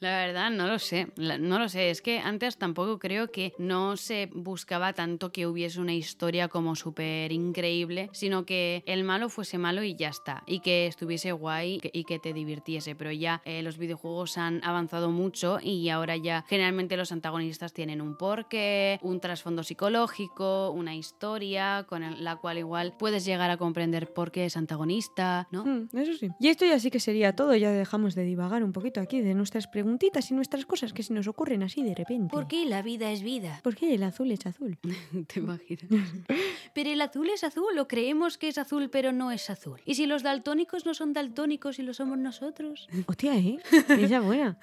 La 0.00 0.26
verdad, 0.26 0.50
no 0.50 0.66
lo 0.66 0.78
sé. 0.78 1.08
No 1.16 1.58
lo 1.58 1.68
sé. 1.68 1.90
Es 1.90 2.02
que 2.02 2.18
antes 2.18 2.56
tampoco 2.56 2.98
creo 2.98 3.30
que 3.30 3.52
no 3.58 3.96
se 4.02 4.28
buscaba 4.34 4.92
tanto 4.92 5.32
que 5.32 5.46
hubiese 5.46 5.80
una 5.80 5.94
historia 5.94 6.48
como 6.48 6.74
súper 6.76 7.32
increíble, 7.32 8.10
sino 8.12 8.44
que 8.44 8.82
el 8.86 9.04
malo 9.04 9.28
fuese 9.28 9.58
malo 9.58 9.82
y 9.82 9.94
ya 9.94 10.08
está. 10.08 10.42
Y 10.46 10.60
que 10.60 10.86
estuviese 10.86 11.32
guay 11.32 11.80
y 11.92 12.04
que 12.04 12.18
te 12.18 12.32
divirtiese. 12.32 12.94
Pero 12.94 13.12
ya 13.12 13.42
eh, 13.44 13.62
los 13.62 13.78
videojuegos 13.78 14.38
han 14.38 14.62
avanzado 14.64 15.10
mucho 15.10 15.58
y 15.62 15.88
ahora 15.88 16.16
ya 16.16 16.44
generalmente 16.48 16.96
los 16.96 17.12
antagonistas 17.12 17.72
tienen 17.72 18.00
un 18.00 18.16
porqué, 18.16 18.98
un 19.02 19.20
trasfondo 19.20 19.62
psicológico, 19.62 20.70
una 20.70 20.94
historia 20.94 21.86
con 21.88 22.02
la 22.22 22.36
cual 22.36 22.58
igual 22.58 22.94
puedes 22.98 23.24
llegar 23.24 23.50
a 23.50 23.56
comprender 23.56 24.12
por 24.12 24.32
qué 24.32 24.46
es 24.46 24.56
antagonista, 24.56 25.48
¿no? 25.50 25.64
Mm, 25.64 25.88
eso 25.96 26.14
sí. 26.14 26.28
Y 26.40 26.48
esto 26.48 26.64
ya 26.64 26.78
sí 26.78 26.90
que 26.90 27.00
sería 27.00 27.34
todo, 27.34 27.54
ya 27.54 27.70
dejamos 27.70 28.14
de 28.14 28.24
divagar 28.24 28.64
un 28.64 28.72
poquito 28.72 29.00
aquí 29.00 29.20
de 29.20 29.34
nuestras 29.34 29.66
preguntitas 29.66 30.30
y 30.30 30.34
nuestras 30.34 30.66
cosas 30.66 30.92
que 30.92 31.02
se 31.02 31.12
nos 31.12 31.28
ocurren 31.28 31.62
así 31.62 31.82
de 31.82 31.94
repente. 31.94 32.32
¿Por 32.32 32.48
qué 32.48 32.64
la 32.64 32.82
vida 32.82 33.10
es 33.12 33.22
vida? 33.22 33.60
¿Por 33.62 33.76
qué 33.76 33.91
el 33.94 34.02
azul 34.02 34.30
es 34.30 34.46
azul? 34.46 34.78
¿Te 35.26 35.40
imaginas? 35.40 35.84
pero 36.74 36.90
el 36.90 37.00
azul 37.00 37.28
es 37.30 37.44
azul, 37.44 37.78
o 37.78 37.88
creemos 37.88 38.38
que 38.38 38.48
es 38.48 38.58
azul, 38.58 38.90
pero 38.90 39.12
no 39.12 39.30
es 39.30 39.50
azul. 39.50 39.80
¿Y 39.84 39.94
si 39.94 40.06
los 40.06 40.22
daltónicos 40.22 40.86
no 40.86 40.94
son 40.94 41.12
daltónicos 41.12 41.78
y 41.78 41.82
lo 41.82 41.94
somos 41.94 42.18
nosotros? 42.18 42.88
Hostia, 43.06 43.36
¿eh? 43.36 43.58
Esa 43.88 44.20
buena. 44.20 44.58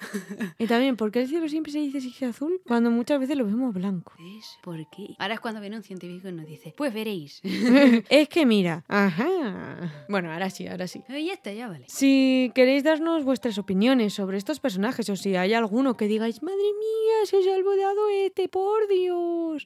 Y 0.58 0.66
también, 0.66 0.96
¿por 0.96 1.10
qué 1.10 1.22
el 1.22 1.28
cielo 1.28 1.48
siempre 1.48 1.72
se 1.72 1.78
dice 1.78 2.00
si 2.00 2.08
es 2.08 2.22
azul 2.22 2.60
cuando 2.66 2.90
muchas 2.90 3.20
veces 3.20 3.36
lo 3.36 3.44
vemos 3.44 3.74
blanco? 3.74 4.12
¿Ves? 4.18 4.58
¿Por 4.62 4.88
qué? 4.90 5.14
Ahora 5.18 5.34
es 5.34 5.40
cuando 5.40 5.60
viene 5.60 5.76
un 5.76 5.82
científico 5.82 6.28
y 6.28 6.32
nos 6.32 6.46
dice, 6.46 6.74
pues 6.76 6.92
veréis. 6.92 7.40
es 7.42 8.28
que 8.28 8.46
mira, 8.46 8.84
ajá. 8.88 10.06
Bueno, 10.08 10.32
ahora 10.32 10.50
sí, 10.50 10.66
ahora 10.66 10.86
sí. 10.86 11.02
y 11.08 11.26
ya 11.26 11.34
está, 11.34 11.52
ya 11.52 11.68
vale. 11.68 11.84
Si 11.88 12.50
queréis 12.54 12.84
darnos 12.84 13.24
vuestras 13.24 13.58
opiniones 13.58 14.14
sobre 14.14 14.38
estos 14.38 14.60
personajes 14.60 15.08
o 15.08 15.16
si 15.16 15.36
hay 15.36 15.54
alguno 15.54 15.96
que 15.96 16.06
digáis, 16.06 16.42
madre 16.42 16.56
mía, 16.56 17.26
se 17.26 17.36
os 17.36 17.46
ha 17.46 17.52
olvidado 17.52 18.08
este, 18.08 18.48
por 18.48 18.88
Dios. 18.88 19.19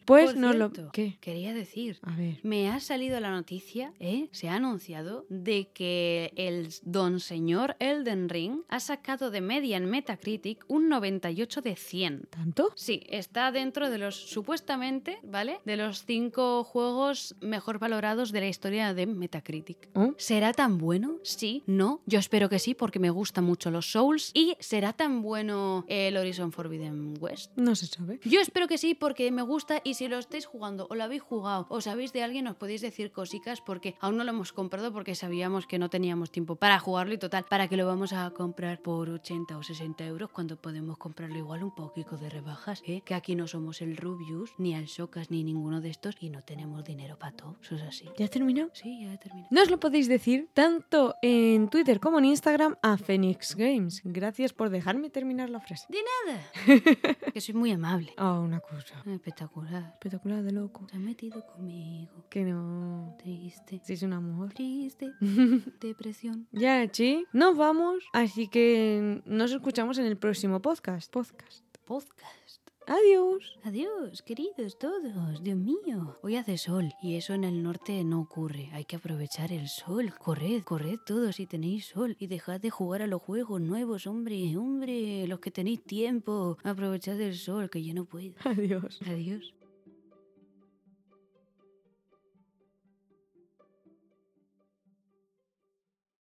Pues 0.05 0.33
Por 0.33 0.37
nos 0.37 0.57
lo... 0.57 0.73
¿Qué? 0.93 1.19
Quería 1.21 1.55
decir, 1.55 1.99
A 2.03 2.17
ver. 2.17 2.39
me 2.43 2.69
ha 2.69 2.81
salido 2.81 3.21
la 3.21 3.31
noticia, 3.31 3.93
¿eh? 4.01 4.29
Se 4.33 4.49
ha 4.49 4.55
anunciado 4.55 5.27
de 5.29 5.69
que 5.73 6.33
el 6.37 6.69
don 6.83 7.21
señor 7.21 7.77
Elden 7.79 8.29
Ring 8.29 8.61
ha 8.69 8.81
sacado 8.81 9.31
de 9.31 9.41
media 9.41 9.77
en 9.77 9.87
Metacritic 9.87 10.65
un 10.69 10.89
98 10.89 11.61
de 11.63 11.77
100. 11.77 12.27
¿Tanto? 12.31 12.73
Sí, 12.75 13.03
está 13.09 13.53
dentro 13.53 13.91
de 13.91 13.99
los, 13.99 14.17
supuestamente, 14.17 15.19
¿vale? 15.23 15.59
De 15.65 15.77
los 15.77 16.05
cinco 16.05 16.65
juegos 16.65 17.35
mejor 17.41 17.79
valorados 17.79 18.33
de 18.33 18.41
la 18.41 18.49
historia 18.49 18.95
de 18.95 19.07
Metacritic. 19.07 19.89
¿Oh? 19.95 20.15
¿Será 20.17 20.53
tan 20.53 20.79
bueno? 20.79 21.19
Sí, 21.23 21.63
no. 21.67 22.01
Yo 22.07 22.19
espero 22.19 22.49
que 22.49 22.59
sí, 22.59 22.75
porque 22.75 22.99
me 22.99 23.11
gustan 23.11 23.45
mucho 23.45 23.71
los 23.71 23.91
Souls. 23.93 24.31
¿Y 24.35 24.57
será 24.61 24.93
tan 24.93 25.23
bueno 25.23 25.85
el 25.89 26.17
Horizon 26.17 26.53
Forbidden 26.53 27.15
West? 27.21 27.53
No 27.57 27.75
se 27.77 27.87
sabe. 27.87 28.19
Yo 28.25 28.41
espero 28.41 28.67
que 28.67 28.79
sí, 28.79 28.95
porque 28.95 29.31
me 29.35 29.43
gusta 29.43 29.80
y 29.85 29.95
si 29.95 30.09
lo 30.09 30.18
estáis 30.18 30.47
jugando 30.47 30.87
o 30.89 30.95
lo 30.95 31.05
habéis 31.05 31.22
jugado 31.22 31.66
o 31.68 31.80
sabéis 31.80 32.12
de 32.12 32.22
alguien, 32.22 32.47
os 32.47 32.57
podéis 32.57 32.80
decir 32.80 33.12
cositas 33.12 33.61
porque 33.61 33.97
aún 34.01 34.16
no 34.16 34.24
lo 34.24 34.30
hemos 34.30 34.53
comprado 34.53 34.93
porque 34.93 35.14
sabíamos 35.14 35.66
que 35.66 35.78
no 35.78 35.91
teníamos 35.91 36.30
tiempo 36.30 36.57
para 36.57 36.78
jugarlo 36.78 37.14
y 37.14 37.18
total, 37.18 37.45
¿para 37.49 37.68
que 37.68 37.76
lo 37.76 37.87
vamos 37.87 38.12
a 38.12 38.30
comprar 38.30 38.80
por 38.80 39.11
80 39.11 39.59
o 39.59 39.62
60 39.62 40.05
euros 40.07 40.30
cuando 40.30 40.57
podemos 40.57 40.97
comprarlo 40.97 41.37
igual 41.37 41.64
un 41.64 41.74
poquito 41.74 42.16
de 42.16 42.30
rebajas? 42.30 42.82
¿eh? 42.87 43.03
Que 43.05 43.14
aquí 43.14 43.35
no 43.35 43.47
somos 43.47 43.82
el 43.82 43.97
Rubius, 43.97 44.53
ni 44.59 44.74
el 44.74 44.87
Shocas, 44.87 45.30
ni 45.30 45.45
ninguno 45.45 45.80
de 45.80 45.91
estos 45.91 46.16
y 46.20 46.30
no 46.30 46.43
tenemos 46.43 46.85
dinero 46.85 47.18
para 47.18 47.32
todo. 47.32 47.57
Eso 47.62 47.74
es 47.74 47.82
así. 47.82 48.09
¿Ya 48.16 48.24
has 48.24 48.30
terminado? 48.30 48.70
Sí, 48.72 49.01
ya 49.03 49.12
he 49.12 49.18
terminado. 49.18 49.49
Nos 49.51 49.70
lo 49.70 49.80
podéis 49.80 50.09
decir 50.09 50.49
tanto 50.55 51.16
en 51.22 51.68
Twitter 51.68 52.01
como 52.01 52.18
en 52.18 52.26
Instagram 52.26 52.76
a 52.82 52.97
Phoenix 52.97 53.55
Games. 53.57 54.03
Gracias 54.05 54.53
por 54.53 54.70
dejarme 54.70 55.11
terminar 55.11 55.51
la 55.51 55.61
frase. 55.61 55.87
De 55.89 55.99
nada. 56.26 57.14
que 57.32 57.41
soy 57.41 57.55
muy 57.55 57.72
amable. 57.72 58.12
Ah, 58.16 58.39
una 58.39 58.61
cosa. 58.61 59.03
Espectacular. 59.25 59.93
Espectacular 59.95 60.43
de 60.43 60.53
loco. 60.53 60.87
Se 60.91 60.97
ha 60.97 61.01
metido 61.01 61.47
conmigo. 61.47 62.27
Que 62.29 62.45
no. 62.45 63.16
Triste. 63.18 63.81
Si 63.83 63.95
es 63.95 64.03
un 64.03 64.12
amor. 64.12 64.53
Triste. 64.53 65.12
Depresión. 65.81 66.47
Ya, 66.53 66.87
chi, 66.91 67.25
nos 67.33 67.57
vamos. 67.57 68.05
Así 68.12 68.49
que 68.49 69.22
nos 69.25 69.51
escuchamos 69.51 69.97
en 69.97 70.05
el 70.05 70.18
próximo 70.18 70.61
podcast. 70.61 71.11
Podcast. 71.11 71.64
Podcast. 71.87 72.43
Adiós. 72.87 73.59
Adiós, 73.62 74.20
queridos 74.22 74.78
todos. 74.78 75.43
Dios 75.43 75.57
mío. 75.57 76.18
Hoy 76.22 76.37
hace 76.37 76.59
sol 76.59 76.93
y 77.01 77.16
eso 77.16 77.32
en 77.32 77.45
el 77.45 77.62
norte 77.62 78.05
no 78.05 78.20
ocurre. 78.20 78.68
Hay 78.74 78.85
que 78.85 78.97
aprovechar 78.97 79.53
el 79.53 79.68
sol. 79.68 80.12
Corred, 80.18 80.62
corred 80.62 80.99
todos 81.07 81.37
si 81.37 81.47
tenéis 81.47 81.87
sol 81.87 82.14
y 82.18 82.26
dejad 82.26 82.61
de 82.61 82.68
jugar 82.68 83.01
a 83.01 83.07
los 83.07 83.22
juegos 83.22 83.62
nuevos, 83.62 84.07
hombre, 84.07 84.57
hombre. 84.59 85.26
Los 85.26 85.41
que 85.41 85.51
tenéis 85.51 85.82
tiempo. 85.82 86.59
Aprovechad 86.62 87.18
el 87.20 87.37
sol, 87.37 87.70
que 87.70 87.82
yo 87.82 87.95
no 87.95 88.05
puedo. 88.05 88.35
Adiós. 88.45 89.01
Adiós. 89.07 89.55